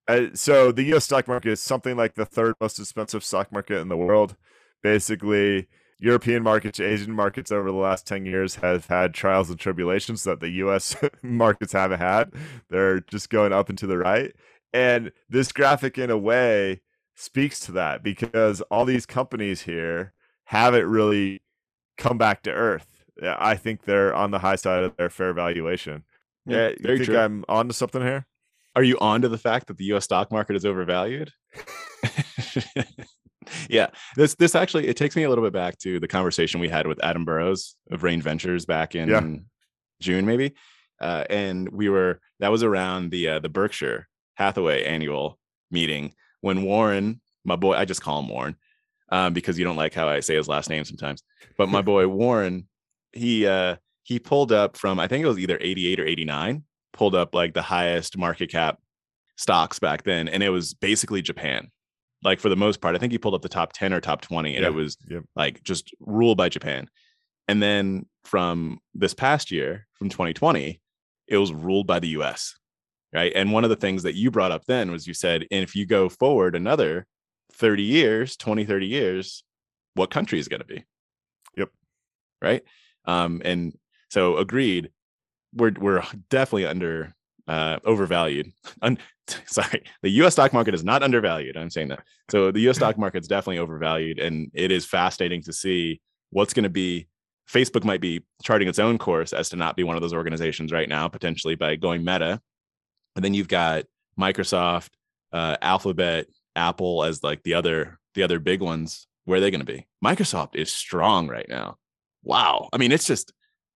Uh, 0.06 0.26
so 0.34 0.70
the 0.70 0.82
U.S. 0.84 1.04
stock 1.04 1.26
market 1.26 1.50
is 1.52 1.60
something 1.60 1.96
like 1.96 2.14
the 2.14 2.26
third 2.26 2.54
most 2.60 2.78
expensive 2.78 3.24
stock 3.24 3.50
market 3.50 3.78
in 3.78 3.88
the 3.88 3.96
world. 3.96 4.36
Basically, 4.82 5.66
European 5.98 6.42
markets, 6.42 6.80
Asian 6.80 7.12
markets 7.12 7.52
over 7.52 7.70
the 7.70 7.76
last 7.76 8.06
10 8.06 8.26
years 8.26 8.56
have 8.56 8.86
had 8.86 9.14
trials 9.14 9.50
and 9.50 9.58
tribulations 9.58 10.24
that 10.24 10.40
the 10.40 10.50
US 10.50 10.96
markets 11.22 11.72
haven't 11.72 12.00
had. 12.00 12.32
They're 12.68 13.00
just 13.00 13.30
going 13.30 13.52
up 13.52 13.68
and 13.68 13.78
to 13.78 13.86
the 13.86 13.98
right. 13.98 14.34
And 14.72 15.12
this 15.28 15.52
graphic, 15.52 15.98
in 15.98 16.10
a 16.10 16.18
way, 16.18 16.82
speaks 17.14 17.60
to 17.60 17.72
that 17.72 18.02
because 18.02 18.60
all 18.62 18.84
these 18.84 19.06
companies 19.06 19.62
here 19.62 20.12
haven't 20.44 20.86
really 20.86 21.42
come 21.96 22.18
back 22.18 22.42
to 22.42 22.50
earth. 22.50 22.88
I 23.22 23.54
think 23.54 23.84
they're 23.84 24.12
on 24.12 24.32
the 24.32 24.40
high 24.40 24.56
side 24.56 24.82
of 24.82 24.96
their 24.96 25.10
fair 25.10 25.32
valuation. 25.32 26.02
Yeah, 26.44 26.70
you 26.70 26.96
think 26.96 27.04
true. 27.04 27.18
I'm 27.18 27.44
onto 27.48 27.72
something 27.72 28.02
here? 28.02 28.26
Are 28.76 28.82
you 28.82 28.98
on 28.98 29.22
to 29.22 29.28
the 29.28 29.38
fact 29.38 29.68
that 29.68 29.78
the 29.78 29.84
US 29.94 30.04
stock 30.04 30.32
market 30.32 30.56
is 30.56 30.66
overvalued? 30.66 31.32
yeah 33.68 33.88
this 34.16 34.34
this 34.34 34.54
actually 34.54 34.86
it 34.86 34.96
takes 34.96 35.16
me 35.16 35.22
a 35.24 35.28
little 35.28 35.44
bit 35.44 35.52
back 35.52 35.78
to 35.78 36.00
the 36.00 36.08
conversation 36.08 36.60
we 36.60 36.68
had 36.68 36.86
with 36.86 37.02
adam 37.02 37.24
burrows 37.24 37.76
of 37.90 38.02
range 38.02 38.22
ventures 38.22 38.66
back 38.66 38.94
in 38.94 39.08
yeah. 39.08 39.36
june 40.00 40.26
maybe 40.26 40.54
uh, 41.00 41.24
and 41.28 41.68
we 41.70 41.88
were 41.88 42.20
that 42.40 42.52
was 42.52 42.62
around 42.62 43.10
the 43.10 43.28
uh, 43.28 43.38
the 43.38 43.48
berkshire 43.48 44.08
hathaway 44.34 44.84
annual 44.84 45.38
meeting 45.70 46.14
when 46.40 46.62
warren 46.62 47.20
my 47.44 47.56
boy 47.56 47.74
i 47.74 47.84
just 47.84 48.02
call 48.02 48.20
him 48.20 48.28
warren 48.28 48.56
um, 49.10 49.32
because 49.32 49.58
you 49.58 49.64
don't 49.64 49.76
like 49.76 49.94
how 49.94 50.08
i 50.08 50.20
say 50.20 50.34
his 50.34 50.48
last 50.48 50.70
name 50.70 50.84
sometimes 50.84 51.22
but 51.58 51.68
my 51.68 51.82
boy 51.82 52.06
warren 52.06 52.66
he 53.12 53.46
uh 53.46 53.76
he 54.02 54.18
pulled 54.18 54.52
up 54.52 54.76
from 54.76 54.98
i 54.98 55.08
think 55.08 55.24
it 55.24 55.28
was 55.28 55.38
either 55.38 55.58
88 55.60 56.00
or 56.00 56.06
89 56.06 56.64
pulled 56.92 57.14
up 57.14 57.34
like 57.34 57.54
the 57.54 57.62
highest 57.62 58.16
market 58.16 58.50
cap 58.50 58.78
stocks 59.36 59.78
back 59.78 60.04
then 60.04 60.28
and 60.28 60.42
it 60.42 60.50
was 60.50 60.74
basically 60.74 61.20
japan 61.20 61.70
like 62.24 62.40
for 62.40 62.48
the 62.48 62.56
most 62.56 62.80
part. 62.80 62.96
I 62.96 62.98
think 62.98 63.12
he 63.12 63.18
pulled 63.18 63.34
up 63.34 63.42
the 63.42 63.48
top 63.48 63.72
10 63.72 63.92
or 63.92 64.00
top 64.00 64.22
20 64.22 64.56
and 64.56 64.62
yeah. 64.62 64.68
it 64.68 64.74
was 64.74 64.96
yeah. 65.08 65.20
like 65.36 65.62
just 65.62 65.94
ruled 66.00 66.38
by 66.38 66.48
Japan. 66.48 66.88
And 67.46 67.62
then 67.62 68.06
from 68.24 68.78
this 68.94 69.14
past 69.14 69.50
year, 69.50 69.86
from 69.92 70.08
2020, 70.08 70.80
it 71.28 71.36
was 71.36 71.52
ruled 71.52 71.86
by 71.86 72.00
the 72.00 72.08
US. 72.08 72.56
Right. 73.12 73.32
And 73.34 73.52
one 73.52 73.62
of 73.62 73.70
the 73.70 73.76
things 73.76 74.02
that 74.02 74.16
you 74.16 74.30
brought 74.30 74.50
up 74.50 74.64
then 74.66 74.90
was 74.90 75.06
you 75.06 75.14
said, 75.14 75.46
and 75.52 75.62
if 75.62 75.76
you 75.76 75.86
go 75.86 76.08
forward 76.08 76.56
another 76.56 77.06
30 77.52 77.82
years, 77.82 78.36
20, 78.36 78.64
30 78.64 78.86
years, 78.86 79.44
what 79.94 80.10
country 80.10 80.40
is 80.40 80.48
going 80.48 80.60
to 80.60 80.66
be? 80.66 80.84
Yep. 81.56 81.70
Right. 82.42 82.62
Um, 83.04 83.40
and 83.44 83.78
so 84.10 84.38
agreed, 84.38 84.90
we're 85.54 85.72
we're 85.78 86.02
definitely 86.30 86.66
under 86.66 87.14
uh, 87.46 87.78
overvalued. 87.84 88.50
Un- 88.82 88.98
sorry, 89.46 89.82
the 90.02 90.10
U.S. 90.10 90.34
stock 90.34 90.52
market 90.52 90.74
is 90.74 90.84
not 90.84 91.02
undervalued. 91.02 91.56
I'm 91.56 91.70
saying 91.70 91.88
that. 91.88 92.04
So 92.30 92.50
the 92.50 92.60
U.S. 92.60 92.76
stock 92.76 92.98
market 92.98 93.22
is 93.22 93.28
definitely 93.28 93.58
overvalued, 93.58 94.18
and 94.18 94.50
it 94.54 94.70
is 94.70 94.84
fascinating 94.84 95.42
to 95.42 95.52
see 95.52 96.00
what's 96.30 96.54
going 96.54 96.64
to 96.64 96.70
be. 96.70 97.08
Facebook 97.50 97.84
might 97.84 98.00
be 98.00 98.24
charting 98.42 98.68
its 98.68 98.78
own 98.78 98.96
course 98.96 99.34
as 99.34 99.50
to 99.50 99.56
not 99.56 99.76
be 99.76 99.82
one 99.82 99.96
of 99.96 100.02
those 100.02 100.14
organizations 100.14 100.72
right 100.72 100.88
now, 100.88 101.08
potentially 101.08 101.54
by 101.54 101.76
going 101.76 102.02
Meta. 102.02 102.40
And 103.16 103.24
then 103.24 103.34
you've 103.34 103.48
got 103.48 103.84
Microsoft, 104.18 104.88
uh, 105.32 105.56
Alphabet, 105.60 106.26
Apple 106.56 107.04
as 107.04 107.22
like 107.22 107.42
the 107.42 107.54
other 107.54 107.98
the 108.14 108.22
other 108.22 108.38
big 108.38 108.62
ones. 108.62 109.06
Where 109.24 109.38
are 109.38 109.40
they 109.40 109.50
going 109.50 109.64
to 109.64 109.72
be? 109.72 109.86
Microsoft 110.04 110.54
is 110.54 110.70
strong 110.70 111.28
right 111.28 111.48
now. 111.48 111.76
Wow. 112.22 112.68
I 112.72 112.78
mean, 112.78 112.92
it's 112.92 113.06
just 113.06 113.32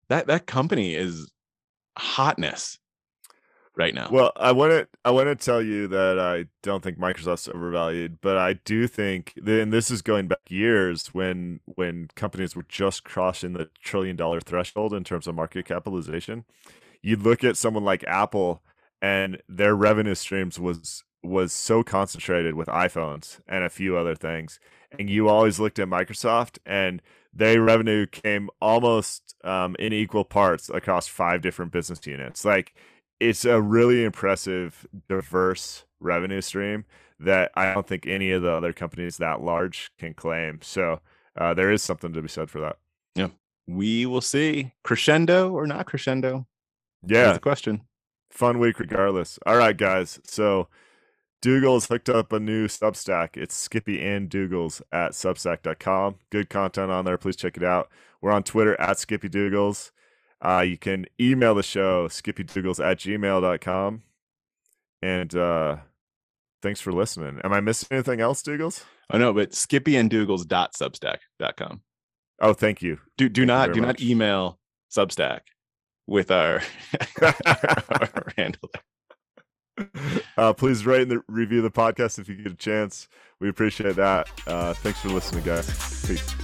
that 0.09 0.27
that 0.27 0.47
company 0.47 0.95
is 0.95 1.31
hotness 1.97 2.79
right 3.79 3.95
now. 3.95 4.09
Well, 4.11 4.33
I 4.37 4.53
want 4.53 4.73
to 4.73 4.89
I 5.05 5.11
want 5.11 5.29
to 5.29 5.37
tell 5.37 5.63
you 5.63 5.87
that 5.89 6.19
I 6.19 6.47
don't 6.63 6.83
think 6.83 6.99
Microsoft's 6.99 7.49
overvalued, 7.49 8.21
but 8.21 8.37
I 8.37 8.55
do 8.55 8.87
think, 8.87 9.35
and 9.47 9.73
this 9.73 9.91
is 9.91 10.03
going 10.03 10.29
back 10.29 10.41
years 10.49 11.15
when 11.15 11.61
when 11.65 12.09
companies 12.15 12.55
were 12.55 12.67
just 12.69 13.05
crossing 13.05 13.55
the 13.55 13.71
trillion 13.83 14.17
dollar 14.17 14.41
threshold 14.41 14.93
in 14.93 15.05
terms 15.05 15.27
of 15.27 15.35
market 15.35 15.65
capitalization. 15.65 16.45
You'd 17.01 17.23
look 17.23 17.45
at 17.45 17.57
someone 17.57 17.85
like 17.85 18.05
Apple, 18.05 18.63
and 19.01 19.41
their 19.49 19.75
revenue 19.75 20.17
streams 20.17 20.59
was 20.59 21.05
was 21.23 21.53
so 21.53 21.83
concentrated 21.83 22.55
with 22.55 22.69
iPhones 22.69 23.41
and 23.49 23.65
a 23.65 23.71
few 23.71 23.97
other 23.97 24.15
things, 24.15 24.59
and 24.99 25.09
you 25.09 25.29
always 25.29 25.61
looked 25.61 25.79
at 25.79 25.89
Microsoft 25.89 26.59
and 26.67 27.01
their 27.33 27.63
revenue 27.63 28.07
came 28.07 28.49
almost 28.61 29.35
um, 29.45 29.77
in 29.79 29.93
equal 29.93 30.25
parts 30.25 30.69
across 30.71 31.07
five 31.07 31.41
different 31.41 31.71
business 31.71 32.05
units. 32.07 32.45
Like 32.45 32.75
it's 33.21 33.45
a 33.45 33.61
really 33.61 34.05
impressive, 34.05 34.87
diverse 35.09 35.85
revenue 36.01 36.41
stream 36.41 36.85
that 37.21 37.51
I 37.55 37.75
don't 37.75 37.87
think 37.87 38.07
any 38.07 38.31
of 38.31 38.43
the 38.43 38.51
other 38.51 38.73
companies 38.73 39.17
that 39.17 39.43
large 39.43 39.91
can 39.99 40.15
claim. 40.15 40.61
So 40.63 41.01
uh, 41.37 41.55
there 41.55 41.73
is 41.73 41.83
something 41.83 42.13
to 42.13 42.23
be 42.23 42.29
said 42.29 42.51
for 42.51 42.61
that. 42.61 42.77
Yeah, 43.15 43.29
we 43.67 44.07
will 44.07 44.21
see 44.21 44.73
crescendo 44.85 45.51
or 45.53 45.67
not 45.67 45.87
crescendo. 45.87 46.47
Yeah, 47.07 47.25
That's 47.25 47.37
the 47.37 47.43
question. 47.43 47.83
Fun 48.31 48.59
week 48.59 48.79
regardless. 48.79 49.39
All 49.47 49.57
right, 49.57 49.77
guys. 49.77 50.21
So 50.25 50.69
Dougal's 51.41 51.87
hooked 51.87 52.09
up 52.09 52.33
a 52.33 52.41
new 52.41 52.67
Substack. 52.67 53.37
It's 53.37 53.55
Skippy 53.55 54.01
and 54.05 54.29
Dougal's 54.29 54.83
at 54.93 55.13
Substack.com. 55.13 56.17
Good 56.31 56.51
content 56.51 56.91
on 56.91 57.05
there. 57.05 57.19
Please 57.19 57.37
check 57.37 57.57
it 57.57 57.65
out. 57.65 57.89
We're 58.21 58.33
on 58.33 58.43
Twitter 58.43 58.79
at 58.81 58.99
Skippy 58.99 59.29
Dougall's. 59.29 59.93
Uh, 60.45 60.61
you 60.61 60.77
can 60.79 61.07
email 61.21 61.55
the 61.55 61.63
show, 61.63 62.09
skippydougals 62.09 62.85
at 62.85 62.99
gmail.com. 62.99 64.03
And 65.03 65.35
uh, 65.35 65.77
thanks 66.63 66.81
for 66.81 66.93
listening. 66.93 67.41
Am 67.45 67.53
I 67.53 67.61
missing 67.61 67.89
anything 67.91 68.21
else, 68.21 68.43
Dougals? 68.43 68.85
Oh, 69.11 69.19
no, 69.19 69.33
but 69.33 69.51
skippyanddougals.substack.com. 69.53 71.81
Oh, 72.41 72.53
thank 72.53 72.83
you. 72.83 73.01
Do, 73.17 73.29
do 73.29 73.45
not 73.45 73.73
do 73.73 73.81
much. 73.81 73.87
not 73.87 74.01
email 74.01 74.61
Substack 74.95 75.41
with 76.07 76.31
our, 76.31 76.63
our 77.21 78.27
handle. 78.37 78.71
Uh, 80.37 80.53
please 80.53 80.87
rate 80.87 81.11
and 81.11 81.23
review 81.29 81.63
the 81.63 81.71
podcast 81.71 82.19
if 82.19 82.29
you 82.29 82.35
get 82.37 82.53
a 82.53 82.57
chance. 82.57 83.09
We 83.41 83.49
appreciate 83.49 83.97
that. 83.97 84.29
Uh, 84.47 84.75
thanks 84.75 85.01
for 85.01 85.09
listening, 85.09 85.45
guys. 85.45 85.67
Peace. 86.07 86.35